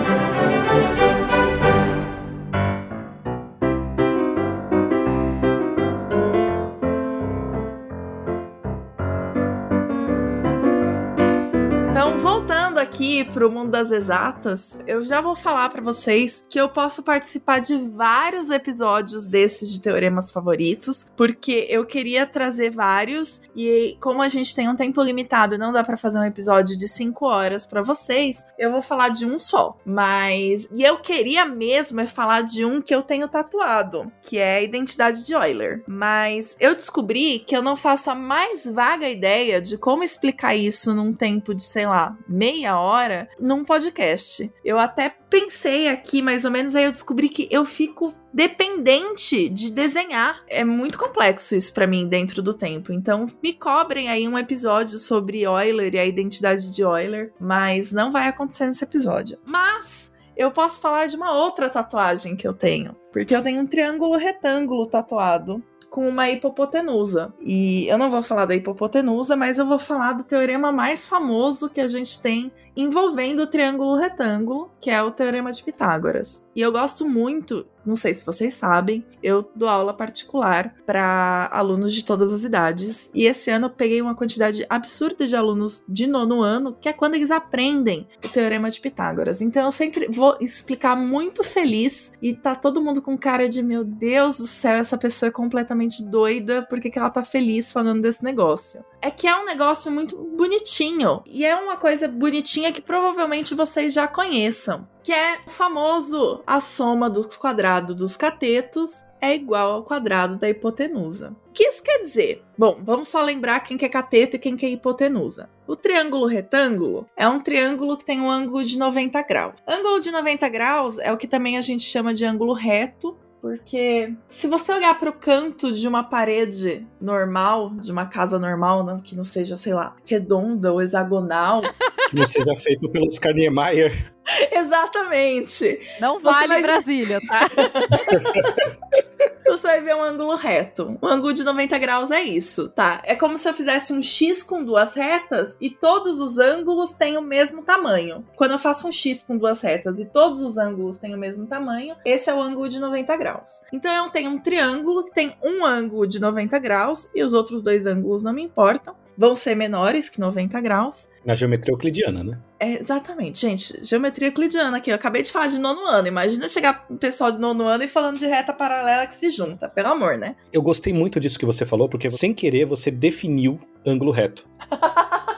[13.03, 17.59] Aqui pro mundo das exatas, eu já vou falar pra vocês que eu posso participar
[17.59, 24.29] de vários episódios desses de teoremas favoritos, porque eu queria trazer vários e como a
[24.29, 27.67] gente tem um tempo limitado e não dá pra fazer um episódio de 5 horas
[27.67, 29.77] pra vocês, eu vou falar de um só.
[29.85, 34.59] Mas e eu queria mesmo é falar de um que eu tenho tatuado, que é
[34.59, 35.83] a identidade de Euler.
[35.89, 40.95] Mas eu descobri que eu não faço a mais vaga ideia de como explicar isso
[40.95, 42.92] num tempo de, sei lá, meia hora
[43.41, 44.53] num podcast.
[44.65, 49.71] Eu até pensei aqui mais ou menos, aí eu descobri que eu fico dependente de
[49.71, 50.43] desenhar.
[50.49, 52.93] É muito complexo isso pra mim dentro do tempo.
[52.93, 58.11] Então, me cobrem aí um episódio sobre Euler e a identidade de Euler, mas não
[58.11, 59.39] vai acontecer nesse episódio.
[59.45, 63.67] Mas eu posso falar de uma outra tatuagem que eu tenho, porque eu tenho um
[63.67, 65.63] triângulo retângulo tatuado
[65.93, 67.35] com uma hipopotenusa.
[67.39, 71.69] E eu não vou falar da hipopotenusa, mas eu vou falar do teorema mais famoso
[71.69, 76.43] que a gente tem envolvendo o triângulo retângulo, que é o teorema de Pitágoras.
[76.57, 81.93] E eu gosto muito, não sei se vocês sabem, eu dou aula particular para alunos
[81.93, 83.11] de todas as idades.
[83.15, 86.93] E esse ano eu peguei uma quantidade absurda de alunos de nono ano, que é
[86.93, 89.43] quando eles aprendem o teorema de Pitágoras.
[89.43, 93.85] Então eu sempre vou explicar muito feliz e tá todo mundo com cara de meu
[93.85, 98.03] Deus do céu, essa pessoa é completamente doida, por que, que ela tá feliz falando
[98.03, 98.85] desse negócio?
[99.03, 101.23] É que é um negócio muito bonitinho.
[101.27, 106.61] E é uma coisa bonitinha que provavelmente vocês já conheçam que é o famoso a
[106.61, 111.35] soma dos quadrados dos catetos é igual ao quadrado da hipotenusa.
[111.49, 112.43] O que isso quer dizer?
[112.59, 115.49] Bom, vamos só lembrar quem que é cateto e quem que é hipotenusa.
[115.67, 119.55] O triângulo retângulo é um triângulo que tem um ângulo de 90 graus.
[119.67, 124.15] Ângulo de 90 graus é o que também a gente chama de ângulo reto, porque
[124.29, 129.01] se você olhar para o canto de uma parede normal, de uma casa normal, não,
[129.01, 131.61] que não seja, sei lá, redonda ou hexagonal.
[132.09, 134.15] Que não seja feito pelos Niemeyer.
[134.53, 135.81] Exatamente.
[136.01, 136.63] Não vale vai...
[136.63, 137.49] Brasília, tá?
[139.45, 140.99] você vai ver um ângulo reto.
[141.03, 143.03] Um ângulo de 90 graus é isso, tá?
[143.05, 147.17] É como se eu fizesse um X com duas retas e todos os ângulos têm
[147.17, 148.25] o mesmo tamanho.
[148.37, 151.47] Quando eu faço um X com duas retas e todos os ângulos têm o mesmo
[151.47, 153.61] tamanho, esse é o ângulo de 90 graus.
[153.73, 157.63] Então eu tenho um triângulo que tem um ângulo de 90 graus e os outros
[157.63, 161.09] dois ângulos não me importam vão ser menores que 90 graus.
[161.25, 162.39] Na geometria euclidiana, né?
[162.59, 163.85] É, exatamente, gente.
[163.85, 164.91] Geometria euclidiana aqui.
[164.91, 166.09] Eu acabei de falar de nono ano.
[166.09, 169.69] Imagina chegar um pessoal de nono ano e falando de reta paralela que se junta.
[169.69, 170.37] Pelo amor, né?
[170.53, 174.47] Eu gostei muito disso que você falou, porque sem querer você definiu ângulo reto.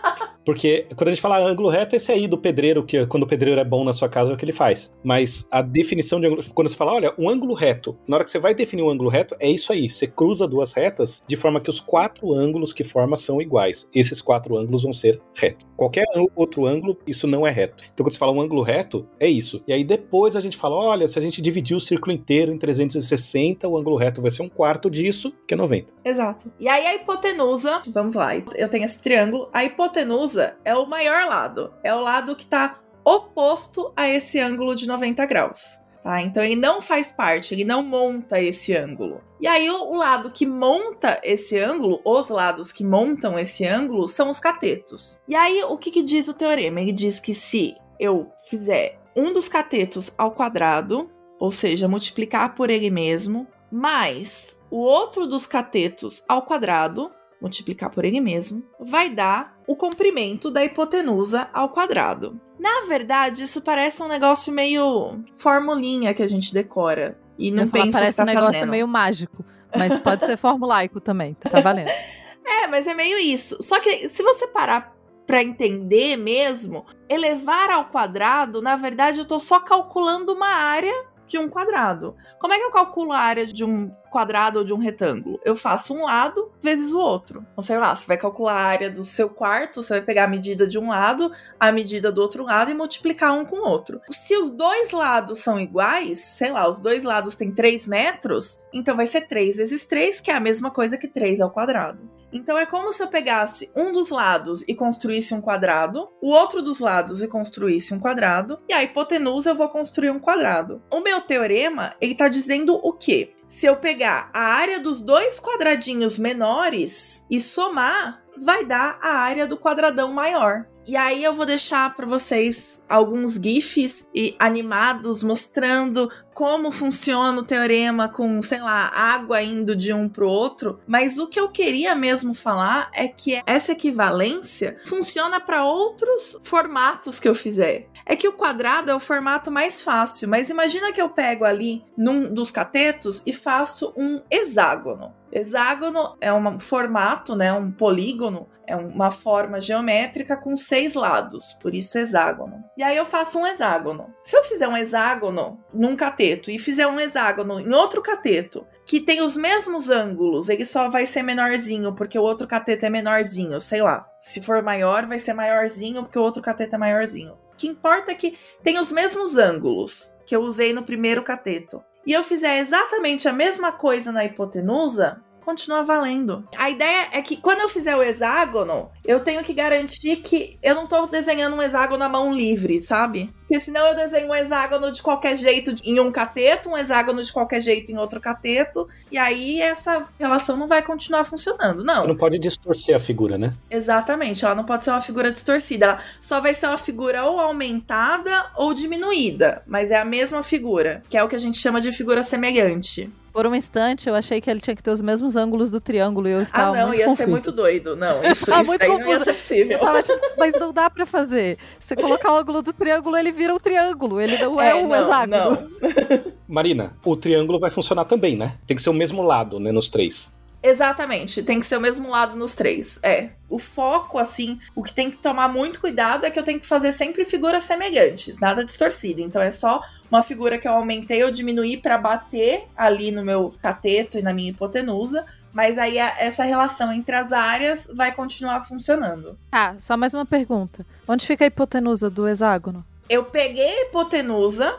[0.45, 3.61] Porque quando a gente fala ângulo reto, esse aí do pedreiro, que quando o pedreiro
[3.61, 4.93] é bom na sua casa, é o que ele faz.
[5.03, 6.45] Mas a definição de ângulo.
[6.55, 9.09] Quando você fala, olha, um ângulo reto, na hora que você vai definir um ângulo
[9.09, 9.89] reto, é isso aí.
[9.89, 13.89] Você cruza duas retas de forma que os quatro ângulos que forma são iguais.
[13.95, 15.67] Esses quatro ângulos vão ser retos.
[15.77, 16.05] Qualquer
[16.37, 17.85] outro ângulo, isso não é reto.
[17.93, 19.63] Então, quando você fala um ângulo reto, é isso.
[19.67, 22.59] E aí depois a gente fala, olha, se a gente dividir o círculo inteiro em
[22.59, 25.93] 360, o ângulo reto vai ser um quarto disso, que é 90.
[26.05, 26.53] Exato.
[26.61, 31.29] E aí a hipotenusa, vamos lá, eu tenho esse triângulo, a hipotenusa é o maior
[31.29, 31.73] lado.
[31.83, 35.81] É o lado que está oposto a esse ângulo de 90 graus.
[36.03, 36.21] Tá?
[36.21, 39.23] Então ele não faz parte, ele não monta esse ângulo.
[39.41, 44.29] E aí o, lado que monta esse ângulo, os lados que montam esse ângulo, são
[44.29, 45.19] os catetos.
[45.27, 46.81] E aí o que, que diz o teorema?
[46.81, 52.69] Ele diz que se eu fizer um dos catetos ao quadrado, ou seja, multiplicar por
[52.69, 57.11] ele mesmo, mais o outro dos catetos ao quadrado,
[57.45, 62.41] multiplicar por ele mesmo, vai dar o comprimento da hipotenusa ao quadrado.
[62.59, 67.93] Na verdade, isso parece um negócio meio formulinha que a gente decora e não pensa
[67.93, 68.71] falar, parece tá um negócio fazendo.
[68.71, 69.45] meio mágico,
[69.77, 71.91] mas pode ser formulaico também, tá valendo.
[72.47, 73.63] é, mas é meio isso.
[73.63, 74.95] Só que se você parar
[75.27, 80.95] para entender mesmo, elevar ao quadrado, na verdade eu tô só calculando uma área
[81.27, 82.15] de um quadrado.
[82.39, 85.41] Como é que eu calculo a área de um quadrado ou de um retângulo?
[85.45, 87.45] Eu faço um lado vezes o outro.
[87.53, 90.29] Então, sei lá, você vai calcular a área do seu quarto, você vai pegar a
[90.29, 94.01] medida de um lado, a medida do outro lado e multiplicar um com o outro.
[94.09, 98.97] Se os dois lados são iguais, sei lá, os dois lados têm 3 metros, então
[98.97, 101.99] vai ser 3 vezes 3, que é a mesma coisa que 3 ao quadrado.
[102.35, 106.61] Então é como se eu pegasse um dos lados e construísse um quadrado, o outro
[106.61, 110.83] dos lados e construísse um quadrado, e a hipotenusa eu vou construir um quadrado.
[110.93, 113.35] O meu teorema, ele tá dizendo o quê?
[113.47, 119.47] Se eu pegar a área dos dois quadradinhos menores e somar, vai dar a área
[119.47, 120.67] do quadradão maior.
[120.87, 127.45] E aí eu vou deixar para vocês alguns gifs e animados mostrando como funciona o
[127.45, 131.95] teorema com, sei lá, água indo de um pro outro, mas o que eu queria
[131.95, 137.89] mesmo falar é que essa equivalência funciona para outros formatos que eu fizer.
[138.05, 141.85] É que o quadrado é o formato mais fácil, mas imagina que eu pego ali
[141.97, 145.15] num dos catetos e faço um hexágono.
[145.33, 151.75] Hexágono é um formato, né, um polígono é uma forma geométrica com seis lados, por
[151.75, 152.65] isso hexágono.
[152.77, 154.15] E aí eu faço um hexágono.
[154.23, 159.01] Se eu fizer um hexágono num cateto e fizer um hexágono em outro cateto, que
[159.01, 163.61] tem os mesmos ângulos, ele só vai ser menorzinho porque o outro cateto é menorzinho,
[163.61, 164.07] sei lá.
[164.21, 167.33] Se for maior, vai ser maiorzinho porque o outro cateto é maiorzinho.
[167.53, 171.83] O que importa é que tem os mesmos ângulos que eu usei no primeiro cateto.
[172.07, 176.47] E eu fizer exatamente a mesma coisa na hipotenusa, continua valendo.
[176.57, 180.75] A ideia é que quando eu fizer o hexágono, eu tenho que garantir que eu
[180.75, 183.33] não tô desenhando um hexágono na mão livre, sabe?
[183.41, 187.33] Porque senão eu desenho um hexágono de qualquer jeito em um cateto, um hexágono de
[187.33, 192.03] qualquer jeito em outro cateto, e aí essa relação não vai continuar funcionando, não.
[192.03, 193.55] Você não pode distorcer a figura, né?
[193.71, 197.39] Exatamente, ela não pode ser uma figura distorcida, ela só vai ser uma figura ou
[197.39, 201.81] aumentada ou diminuída, mas é a mesma figura, que é o que a gente chama
[201.81, 203.13] de figura semelhante.
[203.35, 206.29] Por um instante, eu achei que ele tinha que ter os mesmos ângulos do triângulo
[206.29, 207.25] e eu estava ah, não, muito ia confusa.
[207.25, 207.97] ser muito doido.
[207.97, 209.05] Não, isso, isso muito confusa.
[209.05, 209.73] não ia ser possível.
[209.73, 211.59] Eu tava tipo, mas não dá pra fazer.
[211.81, 214.21] Você colocar o ângulo do triângulo, ele vira um triângulo.
[214.21, 215.51] Ele não é, é um não, hexágono.
[215.51, 215.59] Não.
[216.47, 218.55] Marina, o triângulo vai funcionar também, né?
[218.69, 220.33] Tem que ser o mesmo lado, né, nos três.
[220.67, 222.99] Exatamente, tem que ser o mesmo lado nos três.
[223.03, 223.29] É.
[223.51, 226.67] O foco, assim, o que tem que tomar muito cuidado é que eu tenho que
[226.67, 229.21] fazer sempre figuras semelhantes, nada distorcido.
[229.21, 233.55] Então é só uma figura que eu aumentei ou diminuí para bater ali no meu
[233.61, 235.27] cateto e na minha hipotenusa.
[235.53, 239.39] Mas aí a- essa relação entre as áreas vai continuar funcionando.
[239.51, 240.85] Tá, só mais uma pergunta.
[241.07, 242.83] Onde fica a hipotenusa do hexágono?
[243.09, 244.77] Eu peguei a hipotenusa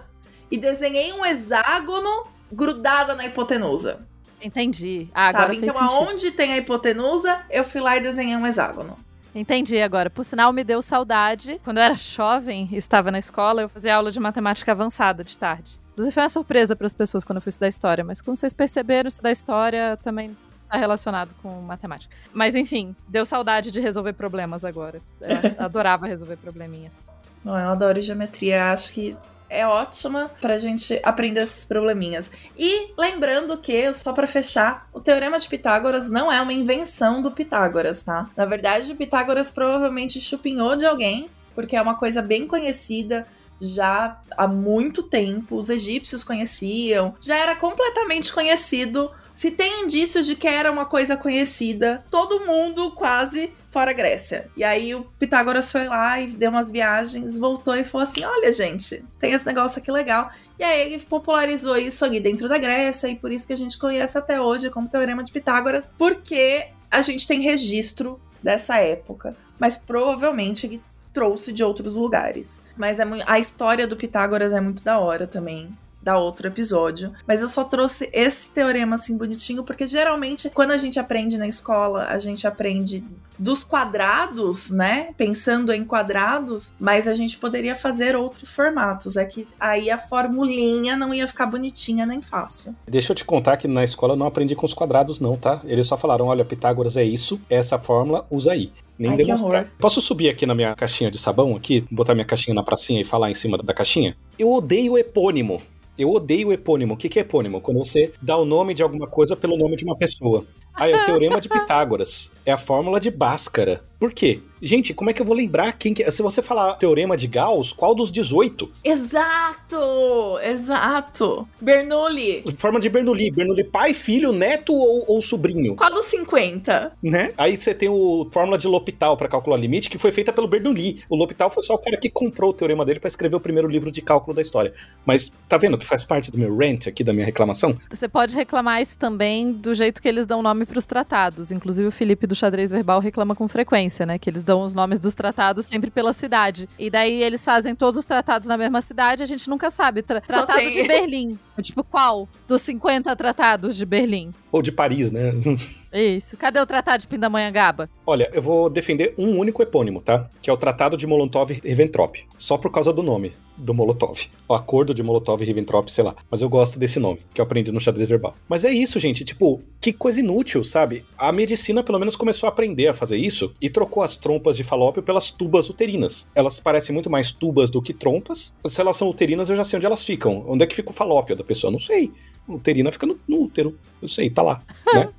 [0.49, 3.99] e desenhei um hexágono grudada na hipotenusa.
[4.41, 5.09] Entendi.
[5.13, 5.65] Ah, agora sabe?
[5.65, 5.93] Então, sentido.
[5.93, 8.97] aonde tem a hipotenusa, eu fui lá e desenhei um hexágono.
[9.33, 10.09] Entendi agora.
[10.09, 11.59] Por sinal, me deu saudade.
[11.63, 15.37] Quando eu era jovem e estava na escola, eu fazia aula de matemática avançada de
[15.37, 15.77] tarde.
[15.91, 18.53] Inclusive, foi uma surpresa para as pessoas quando eu fui estudar história, mas como vocês
[18.53, 22.13] perceberam, estudar história também está relacionado com matemática.
[22.33, 25.01] Mas enfim, deu saudade de resolver problemas agora.
[25.21, 27.09] Eu adorava resolver probleminhas.
[27.43, 29.15] Não, eu adoro geometria, acho que
[29.55, 32.29] é ótima pra gente aprender esses probleminhas.
[32.57, 37.31] E lembrando que, só pra fechar, o teorema de Pitágoras não é uma invenção do
[37.31, 38.29] Pitágoras, tá?
[38.35, 43.25] Na verdade, o Pitágoras provavelmente chupinhou de alguém, porque é uma coisa bem conhecida
[43.61, 45.55] já há muito tempo.
[45.55, 49.09] Os egípcios conheciam, já era completamente conhecido.
[49.35, 54.47] Se tem indícios de que era uma coisa conhecida, todo mundo quase fora Grécia.
[54.55, 58.49] E aí o Pitágoras foi lá e deu umas viagens, voltou e falou assim: olha,
[58.53, 60.31] gente, tem esse negócio aqui legal.
[60.57, 63.77] E aí ele popularizou isso ali dentro da Grécia, e por isso que a gente
[63.77, 69.35] conhece até hoje como Teorema de Pitágoras, porque a gente tem registro dessa época.
[69.59, 72.61] Mas provavelmente ele trouxe de outros lugares.
[72.77, 75.69] Mas é a história do Pitágoras é muito da hora também.
[76.05, 77.11] Da outro episódio.
[77.25, 81.47] Mas eu só trouxe esse teorema assim bonitinho, porque geralmente quando a gente aprende na
[81.47, 83.03] escola, a gente aprende
[83.37, 85.09] dos quadrados, né?
[85.17, 89.17] Pensando em quadrados, mas a gente poderia fazer outros formatos.
[89.17, 92.75] É que aí a formulinha não ia ficar bonitinha nem fácil.
[92.87, 95.59] Deixa eu te contar que na escola eu não aprendi com os quadrados, não, tá?
[95.63, 98.71] Eles só falaram: olha, Pitágoras é isso, essa fórmula, usa aí.
[98.97, 99.69] Nem Ai, que demonstrar.
[99.77, 103.03] Posso subir aqui na minha caixinha de sabão, aqui, botar minha caixinha na pracinha e
[103.03, 104.15] falar em cima da caixinha?
[104.39, 105.61] Eu odeio epônimo.
[105.97, 106.93] Eu odeio epônimo.
[106.93, 107.61] O que que é epônimo?
[107.61, 110.45] Quando você dá o nome de alguma coisa pelo nome de uma pessoa.
[110.75, 112.31] Ah, é o Teorema de Pitágoras.
[112.45, 113.81] É a fórmula de Bhaskara.
[113.99, 114.41] Por quê?
[114.61, 116.09] Gente, como é que eu vou lembrar quem que...
[116.11, 118.69] Se você falar Teorema de Gauss, qual dos 18?
[118.83, 120.39] Exato!
[120.43, 121.47] Exato!
[121.61, 122.43] Bernoulli!
[122.57, 123.31] Forma de Bernoulli.
[123.31, 126.93] Bernoulli pai, filho, neto ou, ou sobrinho, Qual dos 50?
[127.01, 127.33] né?
[127.37, 131.03] Aí você tem o fórmula de L'Hopital para calcular limite, que foi feita pelo Bernoulli.
[131.09, 133.67] O L'Hopital foi só o cara que comprou o teorema dele para escrever o primeiro
[133.67, 134.73] livro de cálculo da história.
[135.05, 137.77] Mas tá vendo que faz parte do meu rant aqui, da minha reclamação?
[137.89, 141.51] Você pode reclamar isso também do jeito que eles dão nome para os tratados.
[141.51, 144.17] Inclusive, o Felipe do Xadrez Verbal reclama com frequência, né?
[144.17, 146.67] Que eles dão os nomes dos tratados sempre pela cidade.
[146.79, 150.01] E daí eles fazem todos os tratados na mesma cidade, a gente nunca sabe.
[150.01, 151.39] Tra- tratado tem- de Berlim.
[151.61, 154.33] Tipo, qual dos 50 tratados de Berlim?
[154.51, 155.31] Ou de Paris, né?
[155.95, 156.35] Isso.
[156.35, 157.89] Cadê o tratado de Pindamonhangaba?
[158.05, 160.29] Olha, eu vou defender um único epônimo, tá?
[160.41, 162.17] Que é o Tratado de Molotov-Ribbentrop.
[162.37, 164.27] Só por causa do nome do Molotov.
[164.47, 166.13] O acordo de Molotov-Ribbentrop, sei lá.
[166.29, 168.35] Mas eu gosto desse nome, que eu aprendi no xadrez verbal.
[168.49, 169.23] Mas é isso, gente.
[169.23, 171.05] Tipo, que coisa inútil, sabe?
[171.17, 174.63] A medicina, pelo menos, começou a aprender a fazer isso e trocou as trompas de
[174.65, 176.27] falópio pelas tubas uterinas.
[176.35, 178.53] Elas parecem muito mais tubas do que trompas.
[178.67, 180.43] Se elas são uterinas, eu já sei onde elas ficam.
[180.47, 181.71] Onde é que fica o falópio da pessoa?
[181.71, 182.11] Não sei.
[182.47, 183.77] Uterina fica no, no útero.
[184.01, 184.61] Eu sei, tá lá,
[184.93, 185.09] né?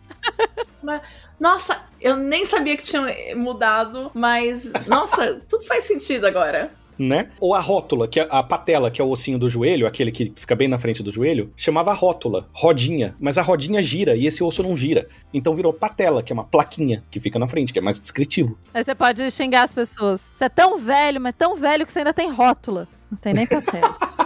[1.38, 3.04] Nossa, eu nem sabia que tinha
[3.36, 4.70] mudado, mas.
[4.86, 6.70] Nossa, tudo faz sentido agora.
[6.98, 7.28] né?
[7.38, 10.32] Ou a rótula, que é a patela, que é o ossinho do joelho, aquele que
[10.34, 14.42] fica bem na frente do joelho, chamava rótula, rodinha, mas a rodinha gira e esse
[14.42, 15.06] osso não gira.
[15.34, 18.56] Então virou patela, que é uma plaquinha que fica na frente, que é mais descritivo.
[18.72, 20.32] Aí você pode xingar as pessoas.
[20.34, 22.88] Você é tão velho, mas tão velho que você ainda tem rótula.
[23.10, 23.82] Não tem nem papel.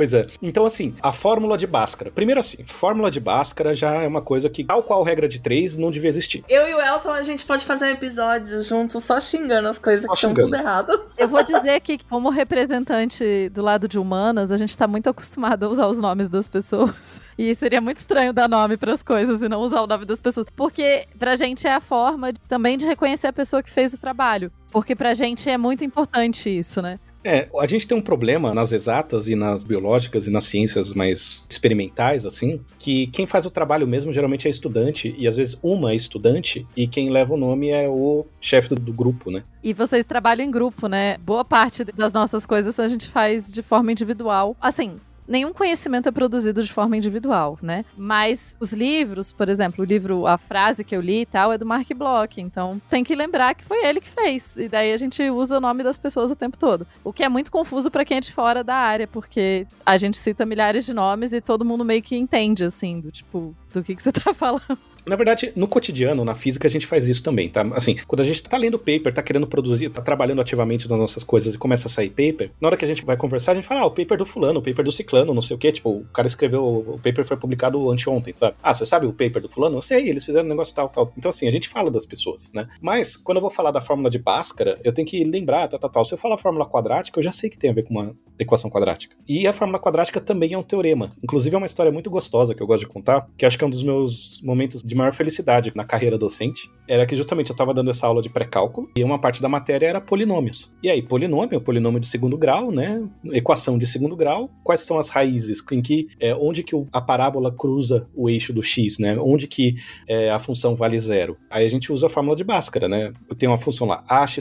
[0.00, 0.24] Pois é.
[0.40, 2.10] Então, assim, a fórmula de Bhaskara.
[2.10, 5.76] Primeiro, assim, fórmula de Bhaskara já é uma coisa que, tal qual regra de três,
[5.76, 6.42] não devia existir.
[6.48, 10.02] Eu e o Elton, a gente pode fazer um episódio juntos só xingando as coisas
[10.06, 10.48] Só que estão xingando.
[10.50, 11.04] tudo errado.
[11.18, 15.64] Eu vou dizer que, como representante do lado de humanas, a gente tá muito acostumado
[15.66, 17.20] a usar os nomes das pessoas.
[17.36, 20.46] E seria muito estranho dar nome pras coisas e não usar o nome das pessoas.
[20.56, 23.98] Porque pra gente é a forma de- também de reconhecer a pessoa que fez o
[23.98, 24.50] trabalho.
[24.70, 26.98] Porque pra gente é muito importante isso, né?
[27.22, 31.46] É, a gente tem um problema nas exatas e nas biológicas e nas ciências mais
[31.48, 35.92] experimentais, assim, que quem faz o trabalho mesmo geralmente é estudante, e às vezes uma
[35.92, 39.42] é estudante, e quem leva o nome é o chefe do, do grupo, né?
[39.62, 41.18] E vocês trabalham em grupo, né?
[41.18, 44.56] Boa parte das nossas coisas a gente faz de forma individual.
[44.60, 44.98] Assim,
[45.30, 47.84] nenhum conhecimento é produzido de forma individual, né?
[47.96, 51.56] Mas os livros, por exemplo, o livro A Frase que eu li e tal é
[51.56, 54.56] do Mark Bloch, então tem que lembrar que foi ele que fez.
[54.56, 56.86] E daí a gente usa o nome das pessoas o tempo todo.
[57.04, 60.18] O que é muito confuso pra quem é de fora da área, porque a gente
[60.18, 63.94] cita milhares de nomes e todo mundo meio que entende, assim, do tipo, do que,
[63.94, 64.78] que você tá falando.
[65.10, 67.62] Na verdade, no cotidiano, na física, a gente faz isso também, tá?
[67.74, 71.24] Assim, quando a gente tá lendo paper, tá querendo produzir, tá trabalhando ativamente nas nossas
[71.24, 73.66] coisas e começa a sair paper, na hora que a gente vai conversar, a gente
[73.66, 75.72] fala, ah, o paper do fulano, o paper do ciclano, não sei o quê.
[75.72, 78.54] Tipo, o cara escreveu, o paper foi publicado anteontem, sabe?
[78.62, 79.78] Ah, você sabe o paper do fulano?
[79.78, 81.12] Eu sei, eles fizeram um negócio tal, tal.
[81.18, 82.68] Então, assim, a gente fala das pessoas, né?
[82.80, 85.90] Mas, quando eu vou falar da fórmula de Bhaskara, eu tenho que lembrar, tal, tal,
[85.90, 86.04] tal.
[86.04, 88.70] Se eu falar fórmula quadrática, eu já sei que tem a ver com uma equação
[88.70, 89.16] quadrática.
[89.28, 91.10] E a fórmula quadrática também é um teorema.
[91.20, 93.66] Inclusive, é uma história muito gostosa que eu gosto de contar, que acho que é
[93.66, 97.74] um dos meus momentos de maior felicidade na carreira docente, era que justamente eu estava
[97.74, 100.72] dando essa aula de pré-cálculo e uma parte da matéria era polinômios.
[100.82, 103.02] E aí, polinômio, polinômio de segundo grau, né?
[103.32, 107.52] Equação de segundo grau, quais são as raízes, em que, é, onde que a parábola
[107.52, 109.16] cruza o eixo do x, né?
[109.20, 109.76] Onde que
[110.08, 111.36] é, a função vale zero.
[111.50, 113.12] Aí a gente usa a fórmula de Bhaskara, né?
[113.28, 114.38] Eu tenho uma função lá, ax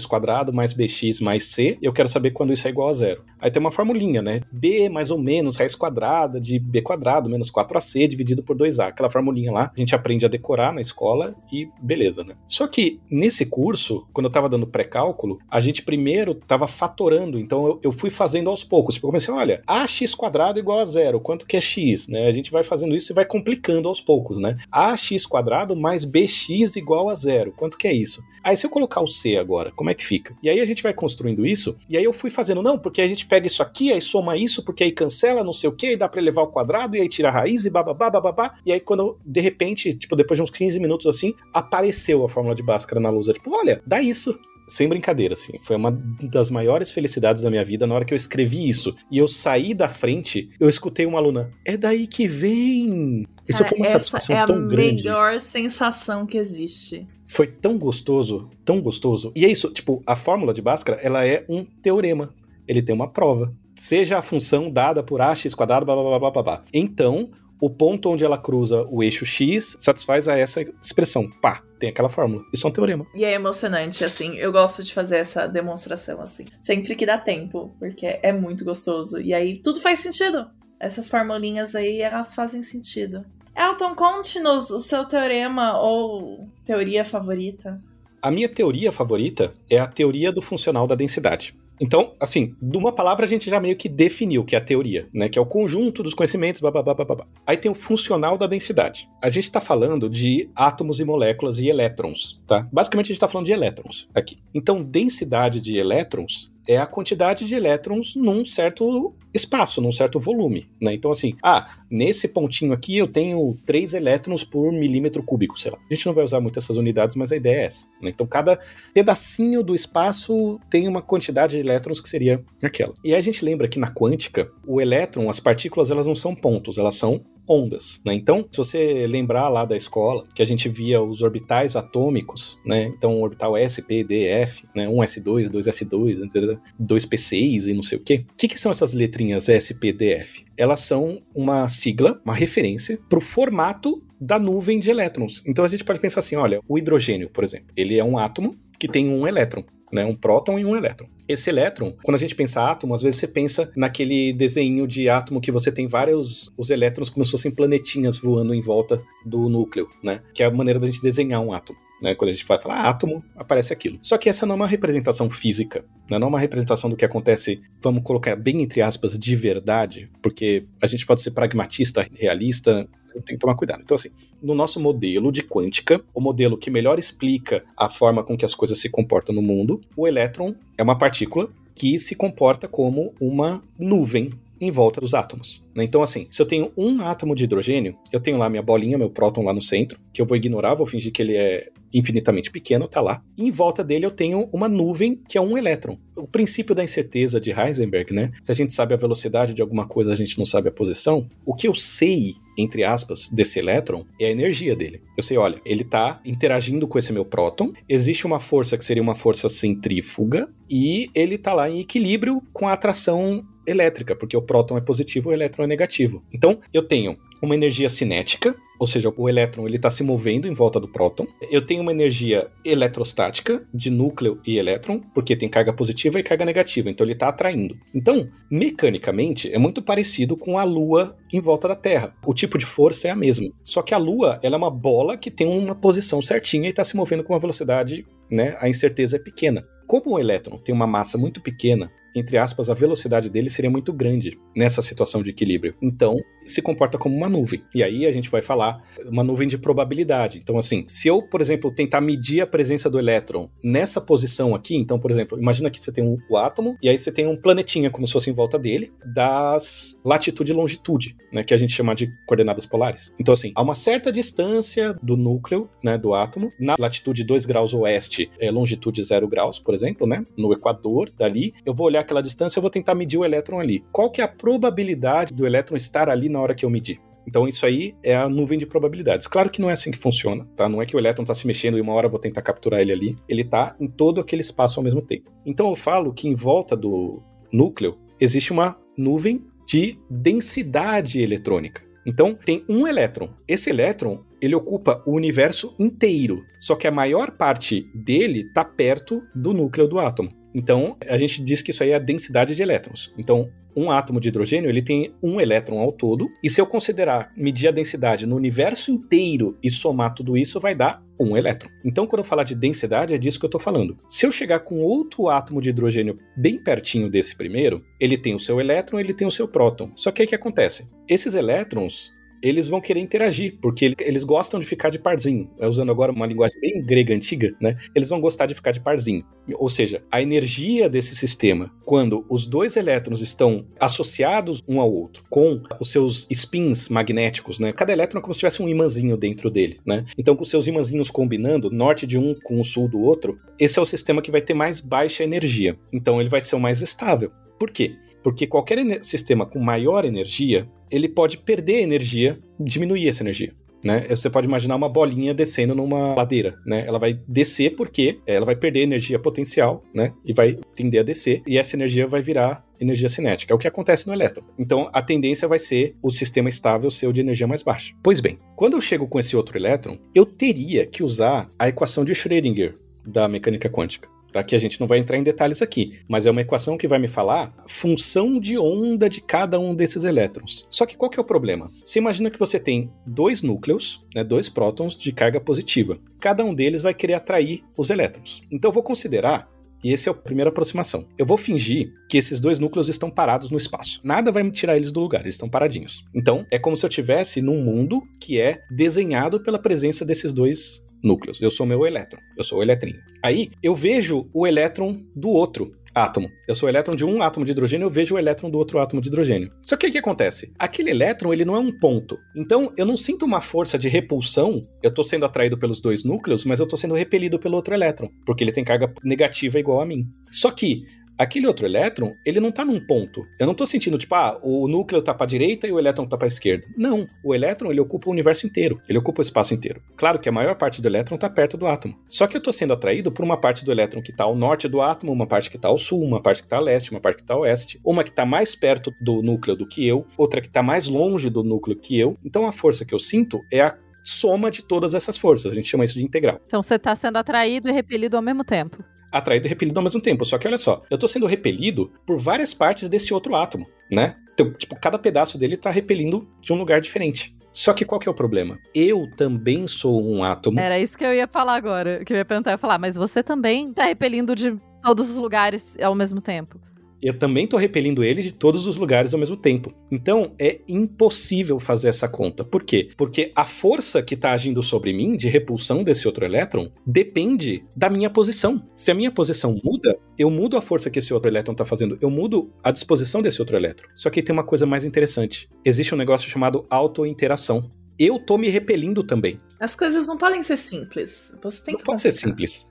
[0.53, 3.23] mais bx mais c, e eu quero saber quando isso é igual a zero.
[3.39, 4.41] Aí tem uma formulinha, né?
[4.51, 8.87] b mais ou menos raiz quadrada de b quadrado menos 4ac dividido por 2a.
[8.87, 12.35] Aquela formulinha lá, a gente aprende a decorar na escola e beleza, né?
[12.45, 17.67] Só que nesse curso, quando eu tava dando pré-cálculo, a gente primeiro tava fatorando, então
[17.67, 18.95] eu, eu fui fazendo aos poucos.
[18.95, 22.27] Tipo, eu comecei, olha, ax quadrado igual a zero, quanto que é x, né?
[22.27, 24.57] A gente vai fazendo isso e vai complicando aos poucos, né?
[24.71, 28.23] ax quadrado mais bx igual a zero, quanto que é isso?
[28.43, 30.35] Aí se eu colocar o c agora, como é que fica?
[30.41, 33.07] E aí a gente vai construindo isso, e aí eu fui fazendo, não, porque a
[33.07, 35.97] gente pega isso aqui, aí soma isso, porque aí cancela não sei o que, e
[35.97, 38.79] dá pra elevar ao quadrado, e aí tira a raiz, e bababá, bababá, e aí
[38.79, 42.99] quando, de repente, tipo, depois de uns 15 minutos assim, apareceu a fórmula de Bhaskara
[42.99, 43.27] na luz.
[43.27, 44.37] Eu, tipo, olha, dá isso.
[44.67, 45.53] Sem brincadeira, assim.
[45.63, 48.95] Foi uma das maiores felicidades da minha vida na hora que eu escrevi isso.
[49.09, 51.49] E eu saí da frente, eu escutei uma aluna.
[51.65, 53.25] É daí que vem.
[53.47, 55.03] Isso Cara, foi uma satisfação é a tão grande.
[55.03, 57.07] melhor sensação que existe.
[57.25, 59.31] Foi tão gostoso, tão gostoso.
[59.35, 62.31] E é isso, tipo, a fórmula de Bhaskara, ela é um teorema.
[62.69, 63.51] Ele tem uma prova.
[63.75, 66.63] Seja a função dada por ax quadrado, blá blá blá blá blá blá.
[66.71, 71.27] Então, o ponto onde ela cruza o eixo x satisfaz a essa expressão.
[71.41, 72.43] Pá, tem aquela fórmula.
[72.53, 73.07] Isso é um teorema.
[73.15, 74.37] E é emocionante, assim.
[74.37, 76.45] Eu gosto de fazer essa demonstração, assim.
[76.61, 79.19] Sempre que dá tempo, porque é muito gostoso.
[79.19, 80.47] E aí tudo faz sentido.
[80.79, 83.25] Essas formulinhas aí, elas fazem sentido.
[83.57, 87.81] Elton, conte-nos o seu teorema ou teoria favorita.
[88.21, 91.57] A minha teoria favorita é a teoria do funcional da densidade.
[91.79, 95.07] Então, assim, de uma palavra a gente já meio que definiu que é a teoria,
[95.13, 95.29] né?
[95.29, 97.25] Que é o conjunto dos conhecimentos, babá, babá.
[97.45, 99.07] Aí tem o funcional da densidade.
[99.21, 102.67] A gente está falando de átomos e moléculas e elétrons, tá?
[102.71, 104.39] Basicamente a gente está falando de elétrons aqui.
[104.53, 110.69] Então, densidade de elétrons é a quantidade de elétrons num certo espaço, num certo volume,
[110.79, 110.93] né?
[110.93, 115.79] Então, assim, ah, nesse pontinho aqui eu tenho 3 elétrons por milímetro cúbico, sei lá.
[115.89, 117.87] A gente não vai usar muito essas unidades, mas a ideia é essa.
[117.99, 118.11] Né?
[118.11, 118.59] Então, cada
[118.93, 122.93] pedacinho do espaço tem uma quantidade de elétrons que seria aquela.
[123.03, 126.77] E a gente lembra que na quântica, o elétron, as partículas, elas não são pontos,
[126.77, 128.13] elas são ondas, né?
[128.13, 132.83] Então, se você lembrar lá da escola, que a gente via os orbitais atômicos, né?
[132.83, 134.85] Então, orbital S, P, D, F, né?
[134.87, 138.25] 1S2, 2S2, 2P6 e não sei o quê.
[138.31, 140.45] O que, que são essas letrinhas S, P, D, F?
[140.55, 145.41] Elas são uma sigla, uma referência para o formato da nuvem de elétrons.
[145.47, 148.55] Então, a gente pode pensar assim, olha, o hidrogênio, por exemplo, ele é um átomo
[148.77, 150.05] que tem um elétron né?
[150.05, 151.07] Um próton e um elétron.
[151.27, 155.39] Esse elétron, quando a gente pensa átomo, às vezes você pensa naquele desenho de átomo
[155.39, 159.87] que você tem vários os elétrons como se fossem planetinhas voando em volta do núcleo,
[160.03, 160.21] né?
[160.33, 161.77] Que é a maneira da gente desenhar um átomo.
[162.01, 163.99] Né, quando a gente vai falar átomo, aparece aquilo.
[164.01, 167.03] Só que essa não é uma representação física, né, não é uma representação do que
[167.03, 172.87] acontece, vamos colocar bem entre aspas, de verdade, porque a gente pode ser pragmatista, realista,
[173.13, 173.81] tem que tomar cuidado.
[173.83, 174.09] Então, assim,
[174.41, 178.55] no nosso modelo de quântica, o modelo que melhor explica a forma com que as
[178.55, 183.63] coisas se comportam no mundo, o elétron é uma partícula que se comporta como uma
[183.77, 185.63] nuvem em volta dos átomos.
[185.75, 185.83] né?
[185.83, 189.09] Então, assim, se eu tenho um átomo de hidrogênio, eu tenho lá minha bolinha, meu
[189.09, 192.87] próton lá no centro, que eu vou ignorar, vou fingir que ele é infinitamente pequeno,
[192.87, 193.21] tá lá.
[193.37, 195.97] E em volta dele eu tenho uma nuvem que é um elétron.
[196.15, 198.31] O princípio da incerteza de Heisenberg, né?
[198.41, 201.27] Se a gente sabe a velocidade de alguma coisa, a gente não sabe a posição.
[201.45, 205.01] O que eu sei entre aspas, desse elétron é a energia dele.
[205.15, 209.01] Eu sei, olha, ele está interagindo com esse meu próton, existe uma força que seria
[209.01, 214.41] uma força centrífuga, e ele está lá em equilíbrio com a atração elétrica, porque o
[214.41, 216.23] próton é positivo e o elétron é negativo.
[216.33, 220.53] Então, eu tenho uma energia cinética, ou seja, o elétron ele está se movendo em
[220.53, 221.27] volta do próton.
[221.49, 226.45] Eu tenho uma energia eletrostática de núcleo e elétron, porque tem carga positiva e carga
[226.45, 227.77] negativa, então ele está atraindo.
[227.93, 232.15] Então, mecanicamente, é muito parecido com a Lua em volta da Terra.
[232.25, 233.49] O tipo de força é a mesma.
[233.63, 236.83] Só que a Lua ela é uma bola que tem uma posição certinha e está
[236.83, 238.55] se movendo com uma velocidade, né?
[238.59, 239.65] A incerteza é pequena.
[239.87, 243.93] Como o elétron tem uma massa muito pequena entre aspas, a velocidade dele seria muito
[243.93, 245.75] grande nessa situação de equilíbrio.
[245.81, 246.17] Então,
[246.51, 247.61] se comporta como uma nuvem.
[247.73, 250.39] E aí a gente vai falar uma nuvem de probabilidade.
[250.41, 254.75] Então, assim, se eu, por exemplo, tentar medir a presença do elétron nessa posição aqui,
[254.75, 257.35] então, por exemplo, imagina que você tem um, o átomo e aí você tem um
[257.35, 261.73] planetinha como se fosse em volta dele, das latitude e longitude, né, que a gente
[261.73, 263.13] chama de coordenadas polares.
[263.19, 267.73] Então, assim, a uma certa distância do núcleo, né, do átomo, na latitude 2 graus
[267.73, 272.21] oeste, é, longitude 0 graus, por exemplo, né, no equador dali, eu vou olhar aquela
[272.21, 273.83] distância, eu vou tentar medir o elétron ali.
[273.91, 276.99] Qual que é a probabilidade do elétron estar ali na hora que eu medir?
[277.27, 279.27] Então isso aí é a nuvem de probabilidades.
[279.27, 280.67] Claro que não é assim que funciona, tá?
[280.67, 282.79] Não é que o elétron está se mexendo e uma hora eu vou tentar capturar
[282.79, 283.15] ele ali.
[283.27, 285.31] Ele está em todo aquele espaço ao mesmo tempo.
[285.45, 287.21] Então eu falo que em volta do
[287.53, 291.83] núcleo existe uma nuvem de densidade eletrônica.
[292.05, 293.29] Então tem um elétron.
[293.47, 299.21] Esse elétron ele ocupa o universo inteiro, só que a maior parte dele está perto
[299.35, 300.31] do núcleo do átomo.
[300.55, 303.13] Então, a gente diz que isso aí é a densidade de elétrons.
[303.17, 307.31] Então, um átomo de hidrogênio ele tem um elétron ao todo, e se eu considerar
[307.35, 311.69] medir a densidade no universo inteiro e somar tudo isso, vai dar um elétron.
[311.83, 313.97] Então, quando eu falar de densidade, é disso que eu estou falando.
[314.07, 318.39] Se eu chegar com outro átomo de hidrogênio bem pertinho desse primeiro, ele tem o
[318.39, 319.91] seu elétron, ele tem o seu próton.
[319.95, 320.87] Só que o que acontece?
[321.07, 322.11] Esses elétrons
[322.41, 325.49] eles vão querer interagir, porque eles gostam de ficar de parzinho.
[325.59, 327.75] É, usando agora uma linguagem bem grega antiga, né?
[327.95, 329.23] Eles vão gostar de ficar de parzinho.
[329.55, 335.23] Ou seja, a energia desse sistema, quando os dois elétrons estão associados um ao outro,
[335.29, 337.73] com os seus spins magnéticos, né?
[337.73, 340.05] Cada elétron é como se tivesse um imãzinho dentro dele, né?
[340.17, 343.79] Então, com os seus imãzinhos combinando, norte de um com o sul do outro, esse
[343.79, 345.77] é o sistema que vai ter mais baixa energia.
[345.91, 347.31] Então, ele vai ser o mais estável.
[347.59, 347.95] Por quê?
[348.23, 353.53] Porque qualquer sistema com maior energia, ele pode perder energia, diminuir essa energia.
[353.83, 354.07] Né?
[354.09, 356.83] Você pode imaginar uma bolinha descendo numa ladeira, né?
[356.85, 360.11] Ela vai descer porque ela vai perder energia potencial, né?
[360.25, 363.53] E vai tender a descer, e essa energia vai virar energia cinética.
[363.53, 364.43] É o que acontece no elétron.
[364.57, 367.93] Então, a tendência vai ser o sistema estável ser o de energia mais baixa.
[368.03, 372.03] Pois bem, quando eu chego com esse outro elétron, eu teria que usar a equação
[372.03, 372.75] de Schrödinger
[373.05, 374.09] da mecânica quântica.
[374.31, 374.43] Tá?
[374.43, 376.99] Que a gente não vai entrar em detalhes aqui, mas é uma equação que vai
[376.99, 380.65] me falar função de onda de cada um desses elétrons.
[380.69, 381.69] Só que qual que é o problema?
[381.83, 385.99] Você imagina que você tem dois núcleos, né, dois prótons de carga positiva.
[386.19, 388.41] Cada um deles vai querer atrair os elétrons.
[388.51, 389.49] Então eu vou considerar
[389.83, 391.05] e essa é a primeira aproximação.
[391.17, 394.01] Eu vou fingir que esses dois núcleos estão parados no espaço.
[394.03, 396.03] Nada vai me tirar eles do lugar, eles estão paradinhos.
[396.13, 400.83] Então, é como se eu estivesse num mundo que é desenhado pela presença desses dois
[401.03, 401.41] núcleos.
[401.41, 402.99] Eu sou meu elétron, eu sou o eletrinho.
[403.23, 406.29] Aí eu vejo o elétron do outro átomo.
[406.47, 408.79] Eu sou o elétron de um átomo de hidrogênio, eu vejo o elétron do outro
[408.79, 409.51] átomo de hidrogênio.
[409.61, 410.53] Só que o que acontece?
[410.57, 412.17] Aquele elétron, ele não é um ponto.
[412.35, 414.63] Então, eu não sinto uma força de repulsão.
[414.81, 418.09] Eu estou sendo atraído pelos dois núcleos, mas eu estou sendo repelido pelo outro elétron,
[418.25, 420.05] porque ele tem carga negativa igual a mim.
[420.31, 420.83] Só que
[421.19, 423.27] Aquele outro elétron, ele não tá num ponto.
[423.37, 426.17] Eu não tô sentindo, tipo, ah, o núcleo tá pra direita e o elétron tá
[426.17, 426.65] pra esquerda.
[426.77, 428.79] Não, o elétron, ele ocupa o universo inteiro.
[428.87, 429.81] Ele ocupa o espaço inteiro.
[429.97, 431.99] Claro que a maior parte do elétron tá perto do átomo.
[432.07, 434.69] Só que eu tô sendo atraído por uma parte do elétron que tá ao norte
[434.69, 437.01] do átomo, uma parte que tá ao sul, uma parte que tá ao leste, uma
[437.01, 440.07] parte que tá ao oeste, uma que tá mais perto do núcleo do que eu,
[440.17, 442.17] outra que tá mais longe do núcleo que eu.
[442.23, 445.51] Então a força que eu sinto é a soma de todas essas forças.
[445.51, 446.39] A gente chama isso de integral.
[446.45, 450.01] Então você está sendo atraído e repelido ao mesmo tempo atraído e repelido ao mesmo
[450.01, 450.25] tempo.
[450.25, 454.15] Só que olha só, eu tô sendo repelido por várias partes desse outro átomo, né?
[454.33, 457.35] Então, tipo, cada pedaço dele tá repelindo de um lugar diferente.
[457.51, 458.57] Só que qual que é o problema?
[458.73, 460.59] Eu também sou um átomo.
[460.59, 462.05] Era isso que eu ia falar agora.
[462.05, 465.17] Que eu ia perguntar, eu ia falar, mas você também tá repelindo de todos os
[465.17, 466.59] lugares ao mesmo tempo
[467.01, 469.73] eu também estou repelindo ele de todos os lugares ao mesmo tempo.
[469.91, 472.43] Então é impossível fazer essa conta.
[472.43, 472.89] Por quê?
[472.97, 477.89] Porque a força que está agindo sobre mim de repulsão desse outro elétron depende da
[477.89, 478.63] minha posição.
[478.75, 481.97] Se a minha posição muda, eu mudo a força que esse outro elétron está fazendo,
[482.01, 483.87] eu mudo a disposição desse outro elétron.
[483.95, 485.49] Só que tem uma coisa mais interessante.
[485.63, 487.71] Existe um negócio chamado autointeração.
[487.97, 489.39] Eu tô me repelindo também.
[489.59, 491.33] As coisas não podem ser simples.
[491.43, 492.67] Você tem não que pode ser simples.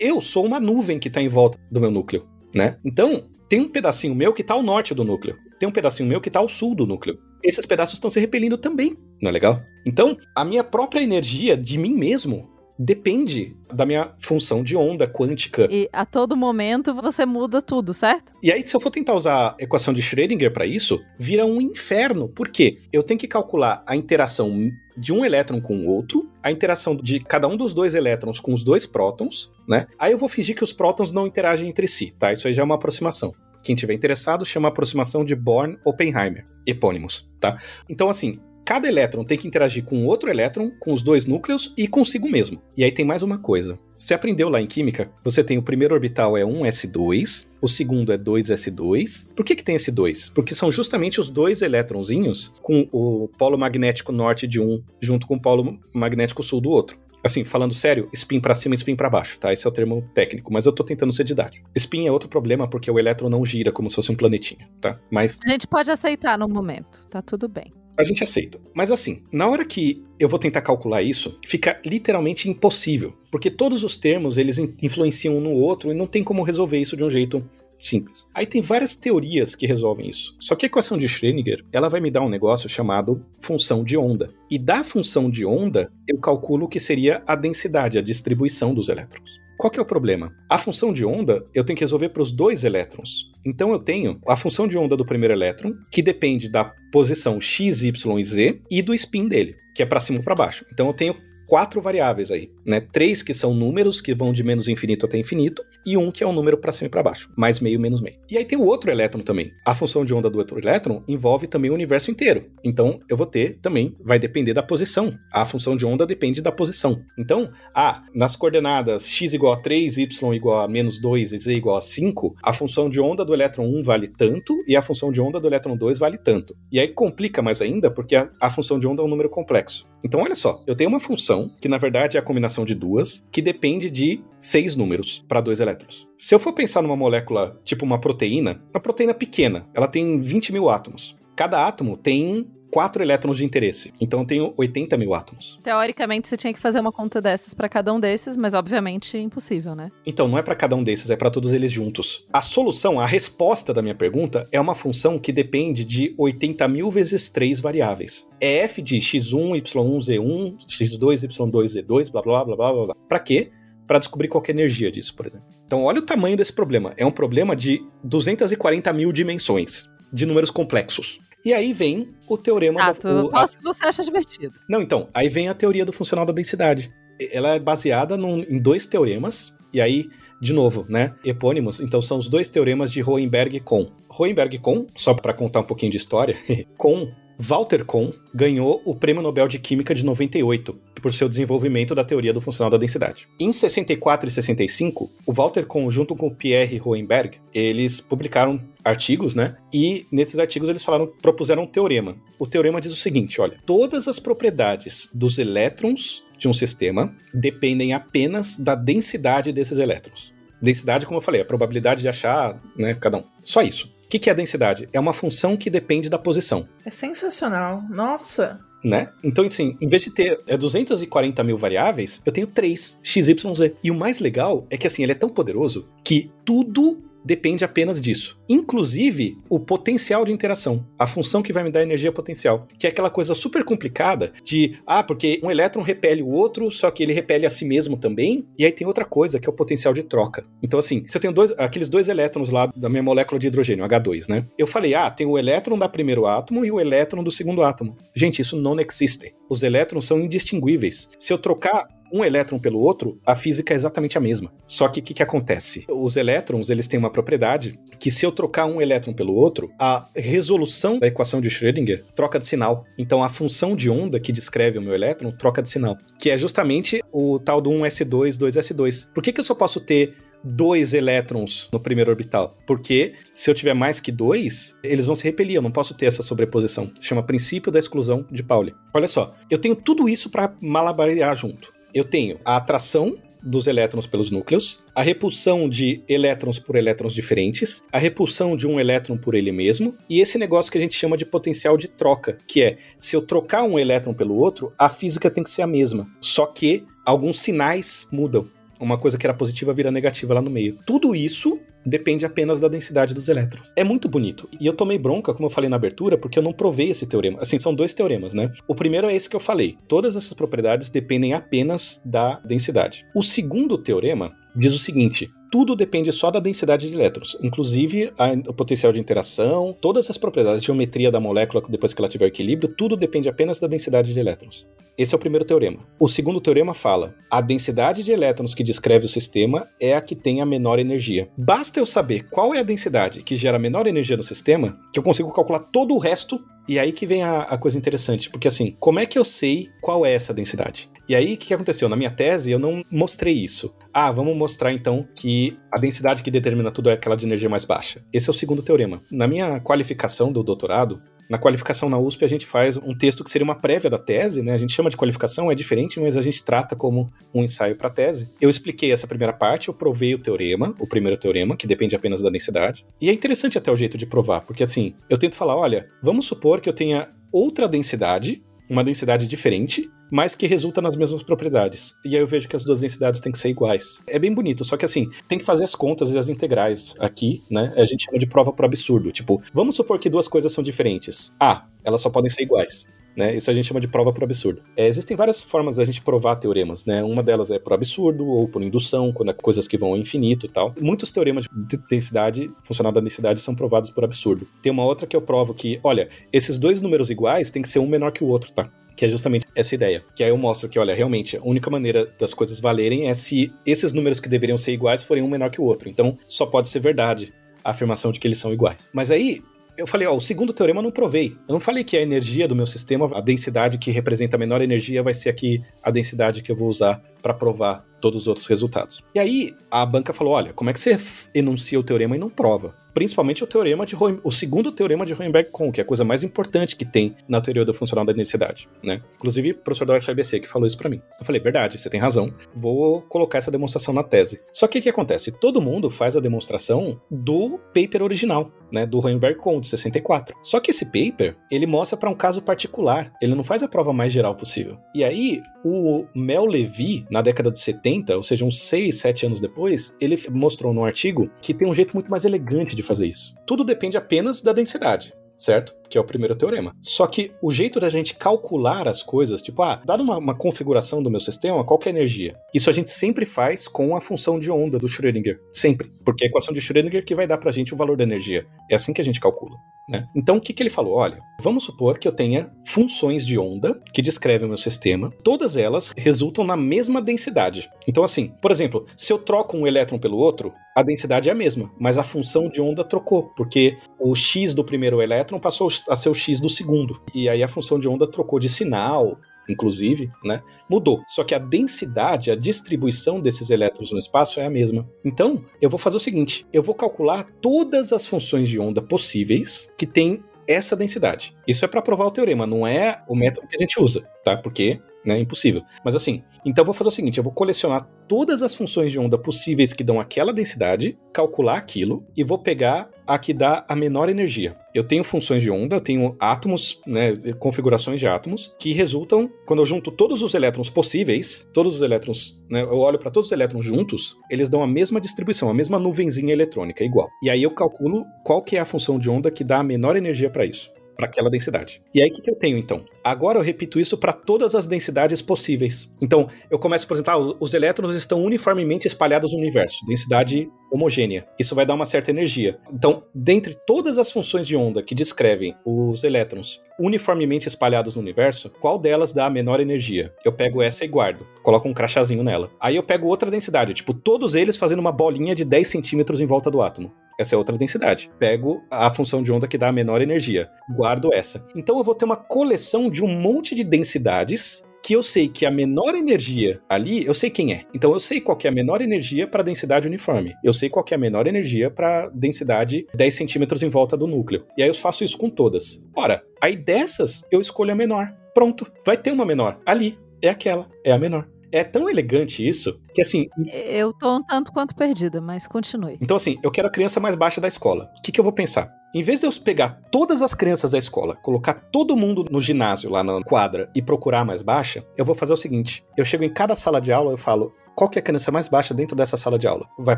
[0.00, 2.78] eu sou uma nuvem que está em volta do meu núcleo né?
[2.84, 6.20] Então, tem um pedacinho meu que está ao norte do núcleo, tem um pedacinho meu
[6.20, 7.18] que está ao sul do núcleo.
[7.42, 9.60] Esses pedaços estão se repelindo também, não é legal?
[9.84, 15.68] Então, a minha própria energia de mim mesmo depende da minha função de onda quântica.
[15.70, 18.32] E a todo momento você muda tudo, certo?
[18.42, 21.60] E aí, se eu for tentar usar a equação de Schrödinger para isso, vira um
[21.60, 22.28] inferno.
[22.28, 22.78] Por quê?
[22.92, 27.20] Eu tenho que calcular a interação de um elétron com o outro, a interação de
[27.20, 29.86] cada um dos dois elétrons com os dois prótons, né?
[29.98, 32.32] Aí eu vou fingir que os prótons não interagem entre si, tá?
[32.32, 33.32] Isso aí já é uma aproximação.
[33.62, 37.58] Quem tiver interessado chama a aproximação de Born-Oppenheimer, epônimos, tá?
[37.88, 41.86] Então, assim, cada elétron tem que interagir com outro elétron, com os dois núcleos e
[41.86, 42.62] consigo mesmo.
[42.76, 43.78] E aí tem mais uma coisa.
[43.98, 48.18] Você aprendeu lá em química, você tem o primeiro orbital é 1s2, o segundo é
[48.18, 49.28] 2s2.
[49.34, 50.30] Por que que tem esse 2?
[50.30, 55.36] Porque são justamente os dois elétronzinhos com o polo magnético norte de um junto com
[55.36, 56.98] o polo magnético sul do outro.
[57.24, 59.50] Assim, falando sério, spin pra cima e spin pra baixo, tá?
[59.50, 61.70] Esse é o termo técnico, mas eu tô tentando ser didático.
[61.74, 65.00] Spin é outro problema porque o elétron não gira como se fosse um planetinha, tá?
[65.10, 67.72] Mas A gente pode aceitar no momento, tá tudo bem.
[67.96, 68.60] A gente aceita.
[68.74, 73.84] Mas assim, na hora que eu vou tentar calcular isso, fica literalmente impossível, porque todos
[73.84, 77.04] os termos eles in- influenciam um no outro e não tem como resolver isso de
[77.04, 77.44] um jeito
[77.78, 78.26] simples.
[78.32, 80.34] Aí tem várias teorias que resolvem isso.
[80.38, 83.96] Só que a equação de Schrödinger, ela vai me dar um negócio chamado função de
[83.96, 84.32] onda.
[84.50, 88.88] E da função de onda, eu calculo o que seria a densidade, a distribuição dos
[88.88, 89.42] elétrons.
[89.58, 90.34] Qual que é o problema?
[90.48, 93.30] A função de onda eu tenho que resolver para os dois elétrons.
[93.44, 97.82] Então eu tenho a função de onda do primeiro elétron, que depende da posição x,
[97.82, 100.64] y e z, e do spin dele, que é para cima ou para baixo.
[100.72, 101.16] Então eu tenho
[101.46, 102.80] quatro variáveis aí, né?
[102.80, 106.26] Três que são números que vão de menos infinito até infinito e um que é
[106.26, 108.16] um número para cima e para baixo, mais meio menos meio.
[108.30, 109.52] E aí tem o outro elétron também.
[109.64, 112.46] A função de onda do outro elétron envolve também o universo inteiro.
[112.62, 115.14] Então eu vou ter também vai depender da posição.
[115.32, 117.00] A função de onda depende da posição.
[117.18, 121.54] Então, ah, nas coordenadas x igual a 3, y igual a menos 2 e z
[121.54, 125.10] igual a 5, a função de onda do elétron 1 vale tanto e a função
[125.10, 126.56] de onda do elétron 2 vale tanto.
[126.70, 129.86] E aí complica mais ainda porque a, a função de onda é um número complexo.
[130.04, 133.26] Então, olha só, eu tenho uma função, que na verdade é a combinação de duas,
[133.32, 136.06] que depende de seis números para dois elétrons.
[136.18, 140.52] Se eu for pensar numa molécula tipo uma proteína, uma proteína pequena, ela tem 20
[140.52, 141.16] mil átomos.
[141.34, 143.92] Cada átomo tem quatro elétrons de interesse.
[144.00, 145.60] Então eu tenho 80 mil átomos.
[145.62, 149.76] Teoricamente, você tinha que fazer uma conta dessas pra cada um desses, mas obviamente impossível,
[149.76, 149.92] né?
[150.04, 152.26] Então não é para cada um desses, é para todos eles juntos.
[152.32, 156.90] A solução, a resposta da minha pergunta é uma função que depende de 80 mil
[156.90, 158.26] vezes três variáveis.
[158.40, 162.94] É f de x1, y1, z1, x2, y2, z2, blá blá blá blá blá blá.
[163.08, 163.52] Para quê?
[163.86, 165.46] Para descobrir qual é a energia disso, por exemplo.
[165.64, 166.92] Então olha o tamanho desse problema.
[166.96, 171.20] É um problema de 240 mil dimensões de números complexos.
[171.44, 174.54] E aí vem o teorema Ah, da tu, o- a- posso que você acha divertido.
[174.68, 176.92] Não, então, aí vem a teoria do funcional da densidade.
[177.30, 180.08] Ela é baseada num- em dois teoremas, e aí,
[180.40, 183.86] de novo, né, epônimos, então são os dois teoremas de Hohenberg e Kohn.
[184.08, 186.36] Hohenberg e Kohn, só para contar um pouquinho de história,
[186.78, 192.04] Kohn, Walter Kohn, ganhou o Prêmio Nobel de Química de 98 por seu desenvolvimento da
[192.04, 193.28] teoria do funcional da densidade.
[193.38, 199.34] Em 64 e 65, o Walter Kohn, junto com o Pierre Hohenberg, eles publicaram artigos,
[199.34, 199.56] né?
[199.72, 202.16] E nesses artigos eles falaram, propuseram um teorema.
[202.38, 207.92] O teorema diz o seguinte, olha, todas as propriedades dos elétrons de um sistema dependem
[207.92, 210.32] apenas da densidade desses elétrons.
[210.60, 213.24] Densidade, como eu falei, a probabilidade de achar, né, cada um.
[213.42, 213.93] Só isso.
[214.04, 214.88] O que que é a densidade?
[214.92, 217.80] É uma função que depende da posição É sensacional.
[217.90, 218.60] Nossa.
[218.84, 219.08] né?
[219.22, 223.54] Então, assim, em vez de ter é, 240 mil variáveis, eu tenho 3, x, y,
[223.54, 223.74] z.
[223.82, 228.00] E o mais legal é que, assim, ele é tão poderoso que tudo depende apenas
[228.00, 228.38] disso.
[228.48, 230.86] Inclusive, o potencial de interação.
[230.98, 232.68] A função que vai me dar energia potencial.
[232.78, 236.90] Que é aquela coisa super complicada de, ah, porque um elétron repele o outro, só
[236.90, 238.46] que ele repele a si mesmo também.
[238.58, 240.44] E aí tem outra coisa, que é o potencial de troca.
[240.62, 243.84] Então, assim, se eu tenho dois, aqueles dois elétrons lá da minha molécula de hidrogênio,
[243.84, 244.44] H2, né?
[244.58, 247.96] Eu falei, ah, tem o elétron da primeiro átomo e o elétron do segundo átomo.
[248.14, 249.34] Gente, isso não existe.
[249.48, 251.08] Os elétrons são indistinguíveis.
[251.18, 254.52] Se eu trocar um elétron pelo outro, a física é exatamente a mesma.
[254.64, 255.84] Só que o que, que acontece?
[255.88, 260.08] Os elétrons, eles têm uma propriedade que se eu trocar um elétron pelo outro, a
[260.14, 262.84] resolução da equação de Schrödinger troca de sinal.
[262.96, 266.38] Então a função de onda que descreve o meu elétron troca de sinal, que é
[266.38, 269.08] justamente o tal do 1s2, 2s2.
[269.12, 272.56] Por que, que eu só posso ter dois elétrons no primeiro orbital.
[272.66, 275.56] Porque se eu tiver mais que dois, eles vão se repelir.
[275.56, 276.92] Eu não posso ter essa sobreposição.
[277.00, 278.74] Se chama princípio da exclusão de Pauli.
[278.92, 281.72] Olha só, eu tenho tudo isso para malabarear junto.
[281.94, 287.84] Eu tenho a atração dos elétrons pelos núcleos, a repulsão de elétrons por elétrons diferentes,
[287.92, 291.16] a repulsão de um elétron por ele mesmo, e esse negócio que a gente chama
[291.16, 295.30] de potencial de troca, que é se eu trocar um elétron pelo outro, a física
[295.30, 298.48] tem que ser a mesma, só que alguns sinais mudam.
[298.80, 300.78] Uma coisa que era positiva vira negativa lá no meio.
[300.86, 303.72] Tudo isso depende apenas da densidade dos elétrons.
[303.76, 304.48] É muito bonito.
[304.60, 307.40] E eu tomei bronca, como eu falei na abertura, porque eu não provei esse teorema.
[307.40, 308.50] Assim, são dois teoremas, né?
[308.66, 309.76] O primeiro é esse que eu falei.
[309.86, 313.04] Todas essas propriedades dependem apenas da densidade.
[313.14, 318.32] O segundo teorema diz o seguinte: tudo depende só da densidade de elétrons, inclusive a-
[318.48, 322.26] o potencial de interação, todas as propriedades, a geometria da molécula depois que ela tiver
[322.26, 324.66] equilíbrio, tudo depende apenas da densidade de elétrons.
[324.96, 325.80] Esse é o primeiro teorema.
[325.98, 330.14] O segundo teorema fala: a densidade de elétrons que descreve o sistema é a que
[330.14, 331.28] tem a menor energia.
[331.36, 334.98] Basta eu saber qual é a densidade que gera a menor energia no sistema, que
[334.98, 336.40] eu consigo calcular todo o resto.
[336.66, 339.68] E aí que vem a, a coisa interessante, porque assim, como é que eu sei
[339.82, 340.88] qual é essa densidade?
[341.06, 341.86] E aí, o que aconteceu?
[341.86, 343.74] Na minha tese, eu não mostrei isso.
[343.96, 347.64] Ah, vamos mostrar então que a densidade que determina tudo é aquela de energia mais
[347.64, 348.02] baixa.
[348.12, 349.00] Esse é o segundo teorema.
[349.08, 351.00] Na minha qualificação do doutorado,
[351.30, 354.42] na qualificação na USP, a gente faz um texto que seria uma prévia da tese,
[354.42, 354.52] né?
[354.52, 357.88] A gente chama de qualificação, é diferente, mas a gente trata como um ensaio para
[357.88, 358.32] tese.
[358.40, 362.20] Eu expliquei essa primeira parte, eu provei o teorema, o primeiro teorema, que depende apenas
[362.20, 362.84] da densidade.
[363.00, 366.26] E é interessante até o jeito de provar, porque assim, eu tento falar, olha, vamos
[366.26, 371.94] supor que eu tenha outra densidade, uma densidade diferente, mas que resulta nas mesmas propriedades.
[372.04, 374.00] E aí eu vejo que as duas densidades têm que ser iguais.
[374.06, 377.42] É bem bonito, só que assim, tem que fazer as contas e as integrais aqui,
[377.50, 377.72] né?
[377.76, 379.10] A gente chama de prova por absurdo.
[379.10, 381.34] Tipo, vamos supor que duas coisas são diferentes.
[381.38, 382.86] Ah, elas só podem ser iguais.
[383.16, 383.36] Né?
[383.36, 384.62] Isso a gente chama de prova por absurdo.
[384.76, 387.02] É, existem várias formas da gente provar teoremas, né?
[387.02, 390.46] Uma delas é por absurdo ou por indução, quando é coisas que vão ao infinito
[390.46, 390.74] e tal.
[390.80, 394.46] Muitos teoremas de densidade, funcional da densidade, são provados por absurdo.
[394.62, 397.78] Tem uma outra que eu provo que, olha, esses dois números iguais tem que ser
[397.78, 398.68] um menor que o outro, tá?
[398.96, 400.04] Que é justamente essa ideia.
[400.14, 403.52] Que aí eu mostro que, olha, realmente, a única maneira das coisas valerem é se
[403.66, 405.88] esses números que deveriam ser iguais forem um menor que o outro.
[405.88, 407.32] Então, só pode ser verdade
[407.62, 408.90] a afirmação de que eles são iguais.
[408.92, 409.42] Mas aí,
[409.76, 411.36] eu falei, ó, o segundo teorema eu não provei.
[411.48, 414.62] Eu não falei que a energia do meu sistema, a densidade que representa a menor
[414.62, 418.46] energia, vai ser aqui a densidade que eu vou usar para provar todos os outros
[418.46, 419.02] resultados.
[419.14, 421.00] E aí a banca falou, olha, como é que você
[421.34, 422.74] enuncia o teorema e não prova?
[422.92, 426.22] Principalmente o teorema de Hohen, o segundo teorema de Hohenberg-Kohn, que é a coisa mais
[426.22, 429.02] importante que tem na teoria do funcional da densidade, né?
[429.16, 431.00] Inclusive, o professor da UFABC que falou isso para mim.
[431.18, 432.32] Eu falei, verdade, você tem razão.
[432.54, 434.40] Vou colocar essa demonstração na tese.
[434.52, 435.32] Só que o que acontece?
[435.32, 440.36] Todo mundo faz a demonstração do paper original, né, do Hohenberg-Kohn de 64.
[440.40, 443.12] Só que esse paper, ele mostra para um caso particular.
[443.20, 444.78] Ele não faz a prova mais geral possível.
[444.94, 449.40] E aí, o Mel Levy, na década de 70, ou seja, uns 6, 7 anos
[449.40, 453.34] depois, ele mostrou num artigo que tem um jeito muito mais elegante de fazer isso.
[453.46, 455.12] Tudo depende apenas da densidade.
[455.36, 455.74] Certo?
[455.94, 456.74] Que é o primeiro teorema.
[456.82, 461.00] Só que o jeito da gente calcular as coisas, tipo, ah, dada uma, uma configuração
[461.00, 462.34] do meu sistema, qual é a energia?
[462.52, 465.38] Isso a gente sempre faz com a função de onda do Schrödinger.
[465.52, 465.92] Sempre.
[466.04, 468.44] Porque é a equação de Schrödinger que vai dar pra gente o valor da energia.
[468.68, 469.54] É assim que a gente calcula.
[469.88, 470.08] Né?
[470.16, 470.94] Então, o que, que ele falou?
[470.94, 475.56] Olha, vamos supor que eu tenha funções de onda que descrevem o meu sistema, todas
[475.56, 477.70] elas resultam na mesma densidade.
[477.86, 481.34] Então, assim, por exemplo, se eu troco um elétron pelo outro, a densidade é a
[481.34, 485.96] mesma, mas a função de onda trocou, porque o x do primeiro elétron passou a
[485.96, 487.00] ser o x do segundo.
[487.14, 490.42] E aí a função de onda trocou de sinal, inclusive, né?
[490.68, 491.02] Mudou.
[491.06, 494.88] Só que a densidade, a distribuição desses elétrons no espaço é a mesma.
[495.04, 499.70] Então, eu vou fazer o seguinte: eu vou calcular todas as funções de onda possíveis
[499.76, 501.34] que têm essa densidade.
[501.46, 504.36] Isso é para provar o teorema, não é o método que a gente usa, tá?
[504.36, 505.62] Porque né, é impossível.
[505.84, 508.98] Mas assim, então eu vou fazer o seguinte: eu vou colecionar todas as funções de
[508.98, 513.76] onda possíveis que dão aquela densidade, calcular aquilo e vou pegar a que dá a
[513.76, 514.56] menor energia.
[514.74, 519.60] Eu tenho funções de onda, eu tenho átomos, né, configurações de átomos que resultam quando
[519.60, 523.32] eu junto todos os elétrons possíveis, todos os elétrons, né, eu olho para todos os
[523.32, 527.08] elétrons juntos, eles dão a mesma distribuição, a mesma nuvenzinha eletrônica igual.
[527.22, 529.96] E aí eu calculo qual que é a função de onda que dá a menor
[529.96, 531.82] energia para isso para aquela densidade.
[531.94, 532.84] E aí o que, que eu tenho então?
[533.04, 535.92] Agora eu repito isso para todas as densidades possíveis.
[536.00, 541.28] Então eu começo, por exemplo, ah, os elétrons estão uniformemente espalhados no universo, densidade homogênea.
[541.38, 542.58] Isso vai dar uma certa energia.
[542.72, 548.50] Então, dentre todas as funções de onda que descrevem os elétrons uniformemente espalhados no universo,
[548.60, 550.12] qual delas dá a menor energia?
[550.24, 552.50] Eu pego essa e guardo, coloco um crachazinho nela.
[552.58, 556.26] Aí eu pego outra densidade, tipo todos eles fazendo uma bolinha de 10 centímetros em
[556.26, 556.90] volta do átomo.
[557.16, 558.10] Essa é outra densidade.
[558.18, 561.46] Pego a função de onda que dá a menor energia, guardo essa.
[561.54, 565.44] Então eu vou ter uma coleção de um monte de densidades que eu sei que
[565.44, 567.64] a menor energia ali, eu sei quem é.
[567.74, 570.32] Então eu sei qual é a menor energia para densidade uniforme.
[570.44, 574.46] Eu sei qual é a menor energia para densidade 10 centímetros em volta do núcleo.
[574.56, 575.82] E aí eu faço isso com todas.
[575.96, 578.14] Ora, aí dessas eu escolho a menor.
[578.32, 579.58] Pronto, vai ter uma menor.
[579.66, 581.26] Ali é aquela, é a menor.
[581.50, 583.28] É tão elegante isso que assim.
[583.46, 585.98] Eu tô um tanto quanto perdida, mas continue.
[586.00, 587.90] Então, assim, eu quero a criança mais baixa da escola.
[587.98, 588.70] O que, que eu vou pensar?
[588.94, 592.88] Em vez de eu pegar todas as crianças da escola, colocar todo mundo no ginásio,
[592.88, 596.32] lá na quadra, e procurar mais baixa, eu vou fazer o seguinte: eu chego em
[596.32, 597.52] cada sala de aula, eu falo.
[597.74, 599.66] Qual que é a criança mais baixa dentro dessa sala de aula?
[599.76, 599.96] Vai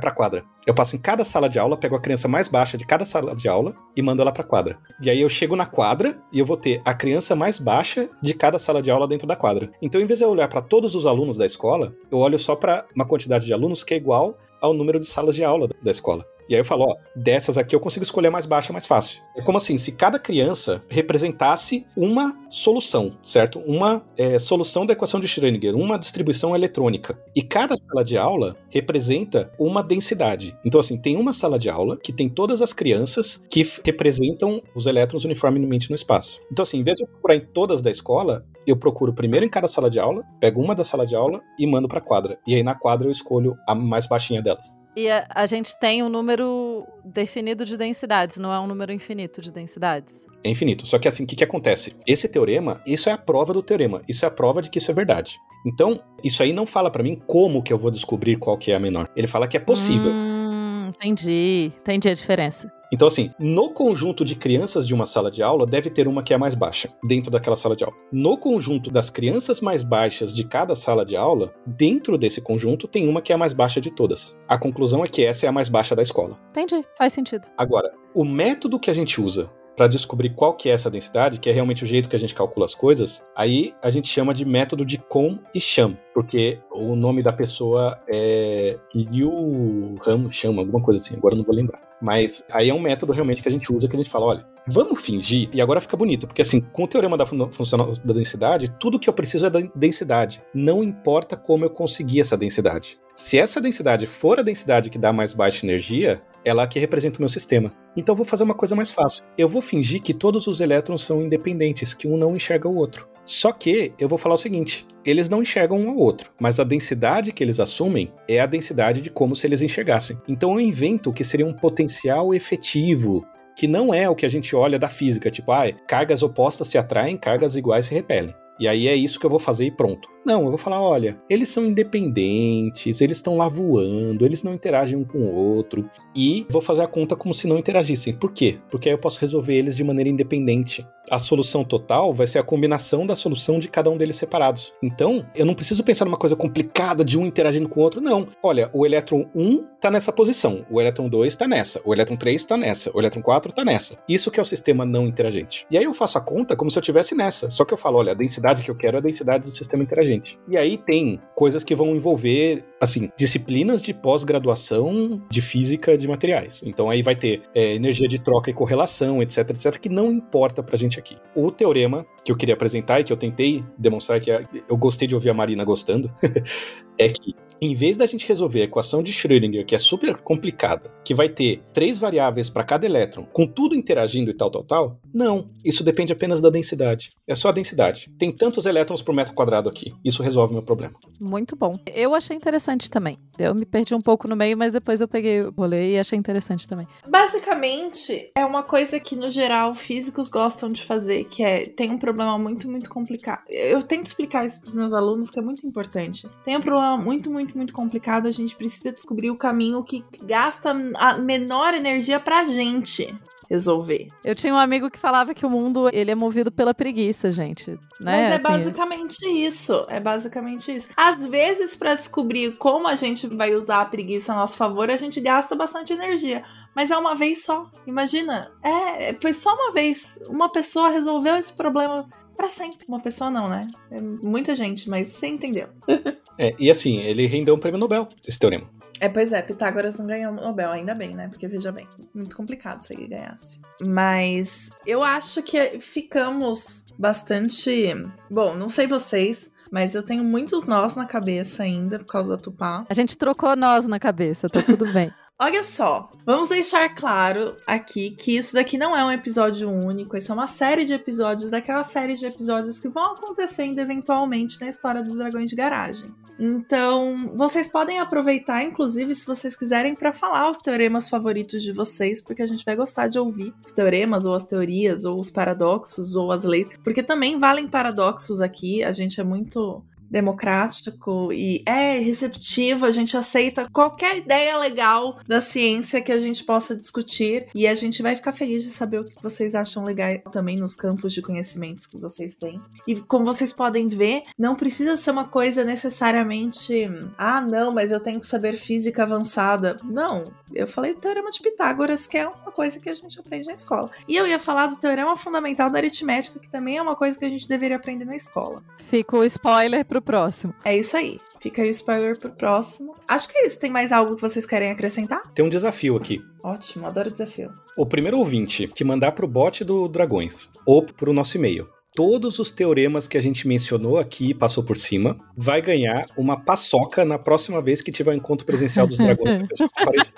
[0.01, 0.43] pra quadra.
[0.67, 3.37] Eu passo em cada sala de aula, pego a criança mais baixa de cada sala
[3.37, 4.79] de aula e mando ela pra quadra.
[5.03, 8.33] E aí eu chego na quadra e eu vou ter a criança mais baixa de
[8.33, 9.71] cada sala de aula dentro da quadra.
[9.83, 12.57] Então, em vez de eu olhar para todos os alunos da escola, eu olho só
[12.57, 15.91] para uma quantidade de alunos que é igual ao número de salas de aula da
[15.91, 16.25] escola.
[16.49, 19.21] E aí eu falo, ó, dessas aqui eu consigo escolher a mais baixa mais fácil.
[19.37, 23.59] É como assim, se cada criança representasse uma solução, certo?
[23.61, 27.19] Uma é, solução da equação de Schrödinger, uma distribuição eletrônica.
[27.35, 30.57] E cada sala de aula representa uma densidade.
[30.65, 34.87] Então, assim, tem uma sala de aula que tem todas as crianças que representam os
[34.87, 36.41] elétrons uniformemente no espaço.
[36.51, 39.49] Então, assim, em vez de eu procurar em todas da escola, eu procuro primeiro em
[39.49, 42.39] cada sala de aula, pego uma da sala de aula e mando para quadra.
[42.47, 44.77] E aí na quadra eu escolho a mais baixinha delas.
[44.97, 49.43] E a, a, gente tem um número definido de densidades, não é um número infinito
[49.43, 50.27] de densidades.
[50.43, 50.87] É infinito.
[50.87, 51.95] Só que assim, o que, que acontece?
[52.07, 54.01] Esse teorema, isso é a prova do teorema.
[54.09, 55.37] Isso é a prova de que isso é verdade.
[55.67, 58.75] Então, isso aí não fala para mim como que eu vou descobrir qual que é
[58.75, 59.11] a menor.
[59.15, 60.11] Ele fala que é possível.
[60.11, 61.73] Hum, entendi.
[61.79, 62.73] Entendi a diferença.
[62.93, 66.33] Então, assim, no conjunto de crianças de uma sala de aula, deve ter uma que
[66.33, 67.97] é mais baixa, dentro daquela sala de aula.
[68.13, 73.09] No conjunto das crianças mais baixas de cada sala de aula, dentro desse conjunto, tem
[73.09, 74.37] uma que é a mais baixa de todas.
[74.49, 76.39] A conclusão é que essa é a mais baixa da escola.
[76.51, 77.49] Entendi, faz sentido.
[77.57, 81.51] Agora, o método que a gente usa para descobrir qual que é essa densidade, que
[81.51, 84.45] é realmente o jeito que a gente calcula as coisas, aí a gente chama de
[84.45, 90.83] método de Com e Cham, porque o nome da pessoa é Liu Ram Cham, alguma
[90.83, 91.86] coisa assim, agora eu não vou lembrar.
[92.01, 94.47] Mas aí é um método realmente que a gente usa, que a gente fala, olha,
[94.67, 98.69] vamos fingir, e agora fica bonito, porque assim, com o teorema da função da densidade,
[98.79, 100.43] tudo que eu preciso é da densidade.
[100.53, 102.99] Não importa como eu conseguir essa densidade.
[103.15, 107.23] Se essa densidade for a densidade que dá mais baixa energia, ela que representa o
[107.23, 107.73] meu sistema.
[107.97, 109.25] Então vou fazer uma coisa mais fácil.
[109.37, 113.09] Eu vou fingir que todos os elétrons são independentes, que um não enxerga o outro.
[113.25, 116.65] Só que eu vou falar o seguinte: eles não enxergam um ao outro, mas a
[116.65, 120.17] densidade que eles assumem é a densidade de como se eles enxergassem.
[120.29, 124.29] Então eu invento o que seria um potencial efetivo, que não é o que a
[124.29, 128.35] gente olha da física, tipo, ah, cargas opostas se atraem, cargas iguais se repelem.
[128.59, 130.09] E aí é isso que eu vou fazer e pronto.
[130.25, 134.99] Não, eu vou falar, olha, eles são independentes, eles estão lá voando, eles não interagem
[134.99, 135.89] um com o outro.
[136.15, 138.15] E vou fazer a conta como se não interagissem.
[138.15, 138.59] Por quê?
[138.71, 140.87] Porque aí eu posso resolver eles de maneira independente.
[141.11, 144.73] A solução total vai ser a combinação da solução de cada um deles separados.
[144.83, 148.29] Então, eu não preciso pensar numa coisa complicada de um interagindo com o outro, não.
[148.43, 152.41] Olha, o elétron 1 está nessa posição, o elétron 2 está nessa, o elétron 3
[152.41, 153.99] está nessa, o elétron 4 está nessa.
[154.09, 155.67] Isso que é o sistema não interagente.
[155.71, 157.51] E aí eu faço a conta como se eu estivesse nessa.
[157.51, 159.83] Só que eu falo, olha, a densidade que eu quero é a densidade do sistema
[159.83, 160.39] interagente gente.
[160.49, 166.63] E aí tem coisas que vão envolver, assim, disciplinas de pós-graduação de física de materiais.
[166.65, 170.63] Então aí vai ter é, energia de troca e correlação, etc, etc, que não importa
[170.63, 171.17] pra gente aqui.
[171.35, 175.15] O teorema que eu queria apresentar e que eu tentei demonstrar que eu gostei de
[175.15, 176.13] ouvir a Marina gostando,
[176.99, 180.95] é que em vez da gente resolver a equação de Schrödinger, que é super complicada,
[181.05, 185.01] que vai ter três variáveis para cada elétron, com tudo interagindo e tal, tal, tal,
[185.13, 185.49] não.
[185.65, 187.11] Isso depende apenas da densidade.
[187.27, 188.11] É só a densidade.
[188.19, 189.95] Tem tantos elétrons por metro quadrado aqui.
[190.05, 190.95] Isso resolve o meu problema.
[191.21, 191.79] Muito bom.
[191.95, 193.19] Eu achei interessante também.
[193.39, 196.19] Eu me perdi um pouco no meio, mas depois eu peguei o rolê e achei
[196.19, 196.87] interessante também.
[197.09, 201.99] Basicamente, é uma coisa que, no geral, físicos gostam de fazer, que é tem um
[201.99, 203.43] problema muito, muito complicado.
[203.49, 206.29] Eu tento explicar isso para os meus alunos, que é muito importante.
[206.45, 210.05] Tem um problema muito, muito muito, muito complicado, a gente precisa descobrir o caminho que
[210.23, 213.15] gasta a menor energia pra gente
[213.49, 214.09] resolver.
[214.25, 217.71] Eu tinha um amigo que falava que o mundo ele é movido pela preguiça, gente.
[217.71, 217.79] Né?
[218.01, 219.87] Mas é assim, basicamente isso.
[219.89, 220.89] É basicamente isso.
[220.97, 224.97] Às vezes, para descobrir como a gente vai usar a preguiça a nosso favor, a
[224.97, 226.43] gente gasta bastante energia.
[226.75, 227.71] Mas é uma vez só.
[227.87, 228.51] Imagina.
[228.65, 230.19] É, foi só uma vez.
[230.27, 232.87] Uma pessoa resolveu esse problema para sempre.
[232.87, 233.63] Uma pessoa não, né?
[233.91, 235.69] É muita gente, mas você entendeu.
[236.39, 238.69] é, e assim, ele rendeu um prêmio Nobel, esse teorema.
[239.01, 241.29] É, pois é, Pitágoras não ganhou o Nobel, ainda bem, né?
[241.29, 243.61] Porque veja bem, muito complicado se ele ganhasse.
[243.87, 247.95] Mas eu acho que ficamos bastante.
[248.31, 252.43] Bom, não sei vocês, mas eu tenho muitos nós na cabeça ainda por causa da
[252.43, 252.87] Tupá.
[252.89, 255.13] A gente trocou nós na cabeça, tá tudo bem.
[255.39, 260.33] Olha só, vamos deixar claro aqui que isso daqui não é um episódio único, isso
[260.33, 265.03] é uma série de episódios, daquela série de episódios que vão acontecendo eventualmente na história
[265.03, 266.11] dos dragões de garagem.
[266.41, 272.23] Então, vocês podem aproveitar, inclusive, se vocês quiserem, para falar os teoremas favoritos de vocês,
[272.23, 276.17] porque a gente vai gostar de ouvir os teoremas, ou as teorias, ou os paradoxos,
[276.17, 281.99] ou as leis, porque também valem paradoxos aqui, a gente é muito democrático e é
[281.99, 287.67] receptivo, a gente aceita qualquer ideia legal da ciência que a gente possa discutir e
[287.67, 291.13] a gente vai ficar feliz de saber o que vocês acham legal também nos campos
[291.13, 292.61] de conhecimentos que vocês têm.
[292.87, 296.89] E como vocês podem ver, não precisa ser uma coisa necessariamente,
[297.19, 299.77] ah, não, mas eu tenho que saber física avançada.
[299.85, 303.49] Não, eu falei do teorema de Pitágoras, que é uma coisa que a gente aprende
[303.49, 303.91] na escola.
[304.07, 307.25] E eu ia falar do teorema fundamental da aritmética, que também é uma coisa que
[307.25, 308.63] a gente deveria aprender na escola.
[308.89, 310.55] Fica o spoiler pro pro próximo.
[310.65, 311.21] É isso aí.
[311.41, 312.95] Fica aí o spoiler pro próximo.
[313.07, 313.61] Acho que é isso.
[313.61, 315.23] Tem mais algo que vocês querem acrescentar?
[315.33, 316.21] Tem um desafio aqui.
[316.43, 317.53] Ótimo, adoro desafio.
[317.77, 322.51] O primeiro ouvinte que mandar pro bot do Dragões ou pro nosso e-mail todos os
[322.53, 327.63] teoremas que a gente mencionou aqui, passou por cima, vai ganhar uma paçoca na próxima
[327.63, 329.49] vez que tiver o encontro presencial dos dragões.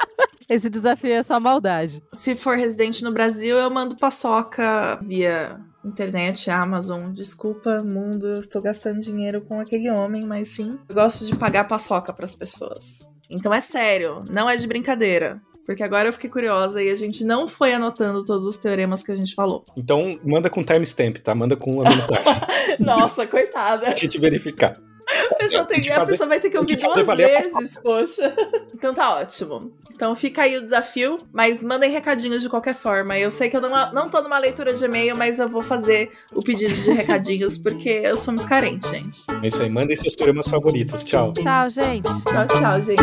[0.51, 2.03] Esse desafio é só maldade.
[2.15, 7.13] Se for residente no Brasil, eu mando paçoca via internet, Amazon.
[7.13, 11.69] Desculpa, mundo, eu estou gastando dinheiro com aquele homem, mas sim, eu gosto de pagar
[11.69, 13.07] paçoca para as pessoas.
[13.31, 15.41] Então é sério, não é de brincadeira.
[15.69, 19.13] Porque agora eu fiquei curiosa e a gente não foi anotando todos os teoremas que
[19.13, 19.67] a gente falou.
[19.77, 21.35] Então, manda com timestamp, tá?
[21.35, 22.35] Manda com a minutagem.
[22.81, 23.91] Nossa, coitada.
[23.91, 24.81] a gente verificar.
[25.31, 28.35] A pessoa, tem, a, pessoa vai ter que ouvir duas vezes, poxa.
[28.75, 29.73] Então tá ótimo.
[29.93, 33.19] Então fica aí o desafio, mas mandem recadinhos de qualquer forma.
[33.19, 36.13] Eu sei que eu não, não tô numa leitura de e-mail, mas eu vou fazer
[36.33, 39.23] o pedido de recadinhos, porque eu sou muito carente, gente.
[39.43, 41.03] É isso aí, mandem seus teoremas favoritos.
[41.03, 41.33] Tchau.
[41.33, 42.09] Tchau, gente.
[42.25, 43.03] Tchau, tchau, gente.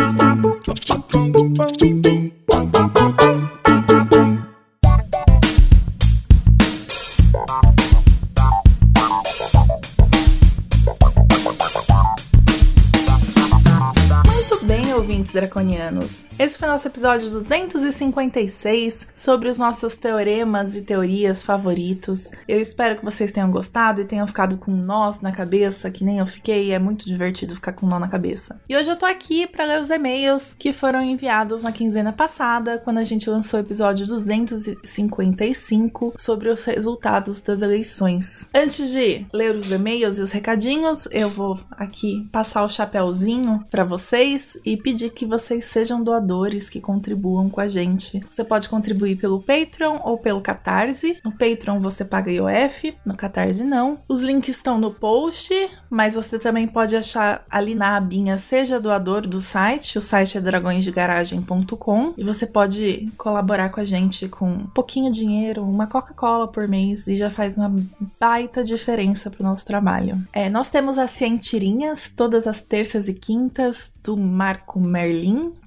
[15.36, 16.24] Draconianos.
[16.38, 22.30] Esse foi nosso episódio 256 sobre os nossos teoremas e teorias favoritos.
[22.48, 26.20] Eu espero que vocês tenham gostado e tenham ficado com nós na cabeça, que nem
[26.20, 26.72] eu fiquei.
[26.72, 28.58] É muito divertido ficar com nó na cabeça.
[28.66, 32.78] E hoje eu tô aqui para ler os e-mails que foram enviados na quinzena passada,
[32.78, 38.48] quando a gente lançou o episódio 255 sobre os resultados das eleições.
[38.54, 43.84] Antes de ler os e-mails e os recadinhos, eu vou aqui passar o chapéuzinho para
[43.84, 48.24] vocês e pedir que vocês sejam doadores, que contribuam com a gente.
[48.30, 51.18] Você pode contribuir pelo Patreon ou pelo Catarse.
[51.22, 53.98] No Patreon você paga IOF, no Catarse não.
[54.08, 55.52] Os links estão no post,
[55.90, 59.98] mas você também pode achar ali na abinha Seja Doador do site.
[59.98, 65.26] O site é dragõesdegaragem.com e você pode colaborar com a gente com um pouquinho de
[65.26, 67.74] dinheiro, uma Coca-Cola por mês e já faz uma
[68.20, 70.16] baita diferença pro nosso trabalho.
[70.32, 75.15] É, nós temos as cientirinhas todas as terças e quintas do Marco Merlin.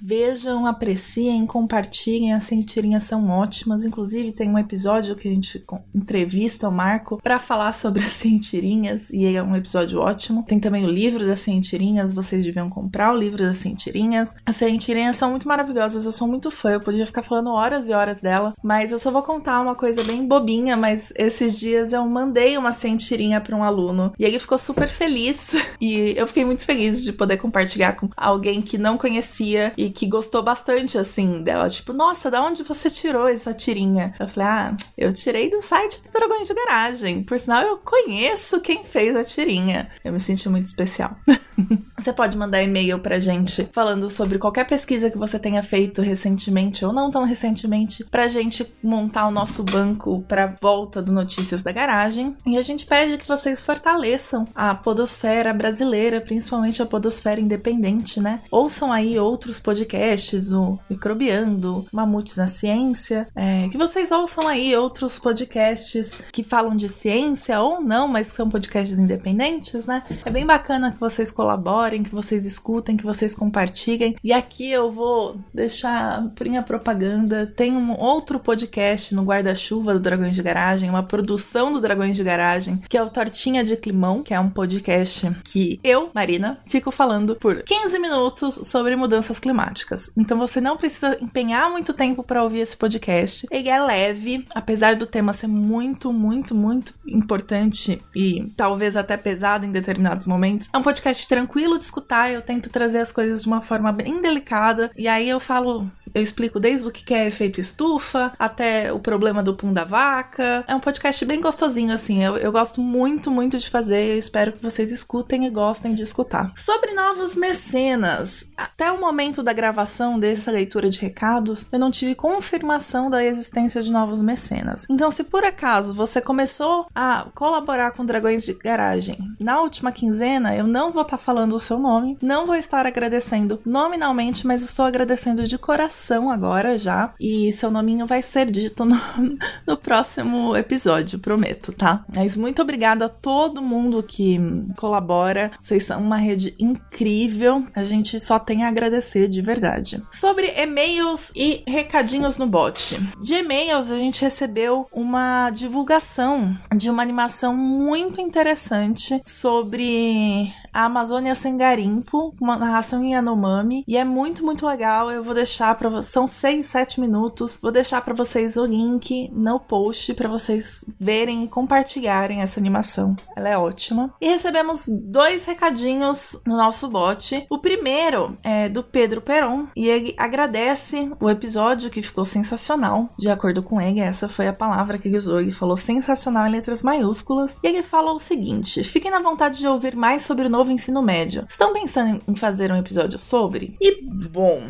[0.01, 3.85] Vejam, apreciem, compartilhem, as cientirinhas são ótimas.
[3.85, 5.63] Inclusive, tem um episódio que a gente
[5.93, 10.43] entrevista o Marco para falar sobre as cientirinhas e é um episódio ótimo.
[10.43, 14.35] Tem também o livro das cientirinhas, vocês deviam comprar o livro das cientirinhas.
[14.45, 17.93] As cientirinhas são muito maravilhosas, eu sou muito fã, eu podia ficar falando horas e
[17.93, 22.05] horas dela, mas eu só vou contar uma coisa bem bobinha, mas esses dias eu
[22.05, 26.65] mandei uma cientirinha para um aluno e ele ficou super feliz e eu fiquei muito
[26.65, 29.28] feliz de poder compartilhar com alguém que não conhecia
[29.77, 31.69] e que gostou bastante, assim, dela.
[31.69, 34.13] Tipo, nossa, da onde você tirou essa tirinha?
[34.19, 37.23] Eu falei, ah, eu tirei do site do Dragões de Garagem.
[37.23, 39.89] Por sinal, eu conheço quem fez a tirinha.
[40.03, 41.15] Eu me senti muito especial.
[41.97, 46.85] você pode mandar e-mail pra gente falando sobre qualquer pesquisa que você tenha feito recentemente
[46.85, 51.71] ou não tão recentemente, pra gente montar o nosso banco pra volta do Notícias da
[51.71, 52.35] Garagem.
[52.45, 58.41] E a gente pede que vocês fortaleçam a podosfera brasileira, principalmente a podosfera independente né?
[58.49, 65.19] Ouçam aí outros podcasts, o Microbiando, Mamutes na Ciência, é, que vocês ouçam aí outros
[65.19, 70.03] podcasts que falam de ciência ou não, mas são podcasts independentes, né?
[70.25, 74.15] É bem bacana que vocês colaborem, que vocês escutem, que vocês compartilhem.
[74.23, 77.45] E aqui eu vou deixar minha propaganda.
[77.45, 82.23] Tem um outro podcast no Guarda-Chuva do Dragões de Garagem, uma produção do Dragões de
[82.23, 86.91] Garagem, que é o Tortinha de Climão, que é um podcast que eu, Marina, fico
[86.91, 90.11] falando por 15 minutos sobre mudanças climáticas.
[90.15, 93.47] Então você não precisa empenhar muito tempo para ouvir esse podcast.
[93.49, 99.65] Ele é leve, apesar do tema ser muito, muito, muito importante e talvez até pesado
[99.65, 100.69] em determinados momentos.
[100.71, 102.29] É um podcast tranquilo de escutar.
[102.29, 104.91] Eu tento trazer as coisas de uma forma bem delicada.
[104.95, 109.43] E aí eu falo eu explico desde o que é efeito estufa até o problema
[109.43, 110.63] do pum da vaca.
[110.67, 112.23] É um podcast bem gostosinho, assim.
[112.23, 114.11] Eu, eu gosto muito, muito de fazer.
[114.11, 116.51] Eu espero que vocês escutem e gostem de escutar.
[116.55, 118.51] Sobre novos mecenas.
[118.57, 123.81] Até o momento da gravação dessa leitura de recados, eu não tive confirmação da existência
[123.81, 124.85] de novos mecenas.
[124.89, 130.55] Então, se por acaso você começou a colaborar com Dragões de Garagem na última quinzena,
[130.55, 134.61] eu não vou estar tá falando o seu nome, não vou estar agradecendo nominalmente, mas
[134.61, 137.13] estou agradecendo de coração agora já.
[137.19, 138.99] E seu nominho vai ser dito no,
[139.65, 142.03] no próximo episódio, prometo, tá?
[142.13, 144.39] Mas muito obrigada a todo mundo que
[144.77, 145.51] colabora.
[145.61, 147.65] Vocês são uma rede incrível.
[147.75, 148.88] A gente só tem a agradecer
[149.27, 150.03] de verdade.
[150.11, 152.97] Sobre e-mails e recadinhos no bot.
[153.21, 161.35] De e-mails, a gente recebeu uma divulgação de uma animação muito interessante sobre a Amazônia
[161.35, 165.11] sem garimpo, uma narração em Yanomami, e é muito, muito legal.
[165.11, 167.59] Eu vou deixar para vocês, são 6, 7 minutos.
[167.61, 173.15] Vou deixar para vocês o link no post para vocês verem e compartilharem essa animação.
[173.35, 174.13] Ela é ótima.
[174.21, 177.45] E recebemos dois recadinhos no nosso bot.
[177.49, 183.09] O primeiro é do Pedro Peron e ele agradece o episódio que ficou sensacional.
[183.17, 185.39] De acordo com ele, essa foi a palavra que ele usou.
[185.39, 187.57] Ele falou sensacional em letras maiúsculas.
[187.63, 191.01] E ele falou o seguinte: fiquem na vontade de ouvir mais sobre o novo ensino
[191.01, 191.45] médio.
[191.49, 193.75] Estão pensando em fazer um episódio sobre?
[193.81, 194.61] E bom,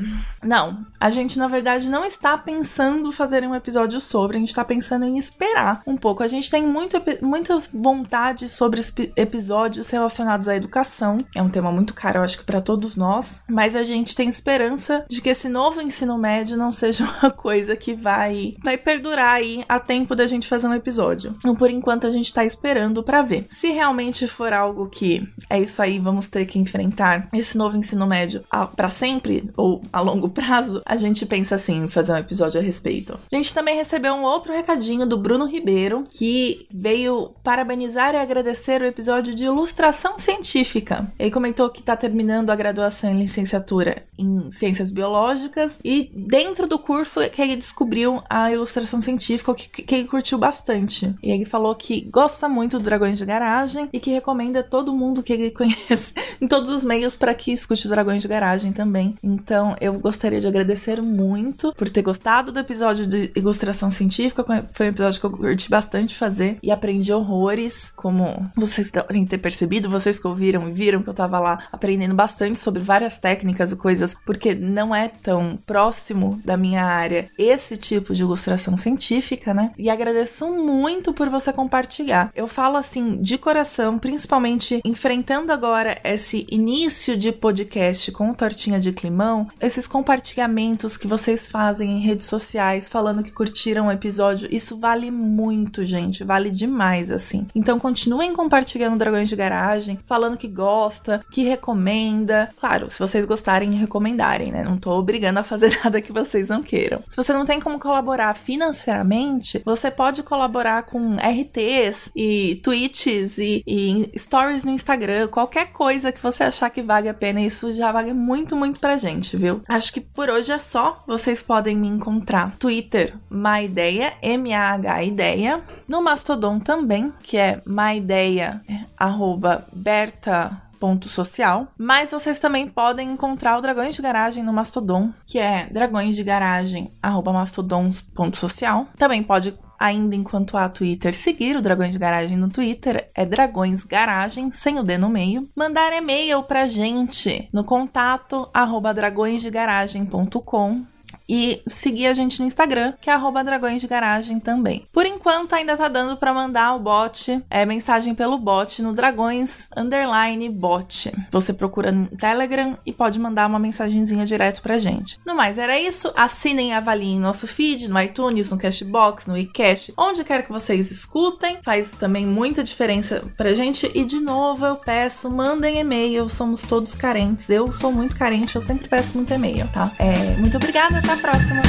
[0.44, 0.86] não.
[1.00, 5.06] A gente na verdade não está pensando fazer um episódio sobre, a gente está pensando
[5.06, 6.24] em esperar um pouco.
[6.24, 8.82] A gente tem muito, muitas vontades sobre
[9.16, 11.20] episódios relacionados à educação.
[11.36, 14.30] É um tema muito caro, eu acho que para todos nós, mas a gente tem
[14.30, 19.36] esperança de que esse novo ensino médio não seja uma coisa que vai vai perdurar
[19.36, 21.36] aí a tempo da gente fazer um episódio.
[21.40, 23.46] Então, por enquanto a gente tá esperando para ver.
[23.50, 28.06] Se realmente for algo que é isso aí, vamos ter que enfrentar esse novo ensino
[28.08, 28.44] médio
[28.76, 32.64] para sempre ou a longo prazo, a gente pensa assim em fazer um episódio a
[32.64, 33.20] respeito.
[33.32, 38.82] A gente também recebeu um outro recadinho do Bruno Ribeiro, que veio parabenizar e agradecer
[38.82, 41.12] o episódio de ilustração científica.
[41.18, 46.78] Ele comentou que está terminando a graduação em licenciatura em ciências biológicas e dentro do
[46.78, 51.16] curso que ele descobriu a ilustração científica, que, que ele curtiu bastante.
[51.24, 55.24] E ele falou que gosta muito do Dragões de Garagem e que recomenda todo mundo
[55.24, 59.16] que ele conhece em todos os meios para que escute o Dragões de Garagem também.
[59.24, 64.44] Então eu gostaria de agradecer muito por ter gostado do episódio de ilustração científica.
[64.72, 69.38] Foi um episódio que eu curti bastante fazer e aprendi horrores, como vocês devem ter
[69.38, 73.72] percebido, vocês que ouviram e viram que eu tava lá aprendendo bastante sobre várias técnicas
[73.72, 79.54] e coisas, porque não é tão próximo da minha área esse tipo de ilustração científica,
[79.54, 79.72] né?
[79.78, 82.32] E agradeço muito por você compartilhar.
[82.36, 88.92] Eu falo assim de coração, principalmente enfrentando agora esse início de podcast com tortinha de
[88.92, 94.78] climão, esses compartilhamentos que vocês fazem em redes sociais falando que curtiram o episódio, isso
[94.78, 97.48] vale muito, gente, vale demais assim.
[97.56, 102.50] Então continuem compartilhando Dragões de Garagem, falando que gosta, que recomenda.
[102.60, 104.64] Claro, se vocês gostarem e recomendarem, né?
[104.64, 107.02] Não tô obrigando a fazer nada que vocês não queiram.
[107.08, 113.64] Se você não tem como colaborar financeiramente, você pode colaborar com RTs e tweets e,
[113.66, 117.92] e stories no Instagram, qualquer coisa que você achar que vale a pena, isso já
[117.92, 119.62] vale muito, muito pra gente, viu?
[119.68, 121.04] Acho que por hoje é só.
[121.08, 128.62] Vocês podem me encontrar Twitter, Maideia, M-A-H Ideia, no Mastodon também, que é maideia,
[128.98, 131.68] arroba Berta ponto social.
[131.78, 136.24] Mas vocês também podem encontrar o Dragões de Garagem no Mastodon, que é dragões de
[136.24, 138.88] garagem mastodon.social.
[138.98, 143.84] Também pode ainda enquanto há Twitter, seguir o Dragões de Garagem no Twitter é Dragões
[143.84, 145.48] Garagem, sem o D no meio.
[145.56, 150.84] Mandar e-mail pra gente no contato arroba dragõesdegaragem.com
[151.30, 154.86] e seguir a gente no Instagram, que é arroba Dragões de Garagem também.
[154.92, 159.70] Por enquanto, ainda tá dando para mandar o bot, é, mensagem pelo bot no Dragões
[159.78, 161.12] Underline Bot.
[161.32, 165.20] Você procura no Telegram e pode mandar uma mensagenzinha direto pra gente.
[165.24, 166.12] No mais, era isso.
[166.16, 170.90] Assinem e avaliem nosso feed no iTunes, no Cashbox, no iCash, onde quer que vocês
[170.90, 171.60] escutem.
[171.62, 173.92] Faz também muita diferença pra gente.
[173.94, 176.28] E de novo, eu peço, mandem e-mail.
[176.28, 177.48] Somos todos carentes.
[177.50, 179.92] Eu sou muito carente, eu sempre peço muito e-mail, tá?
[180.00, 181.19] É, muito obrigada, tá?
[181.22, 181.62] próxima!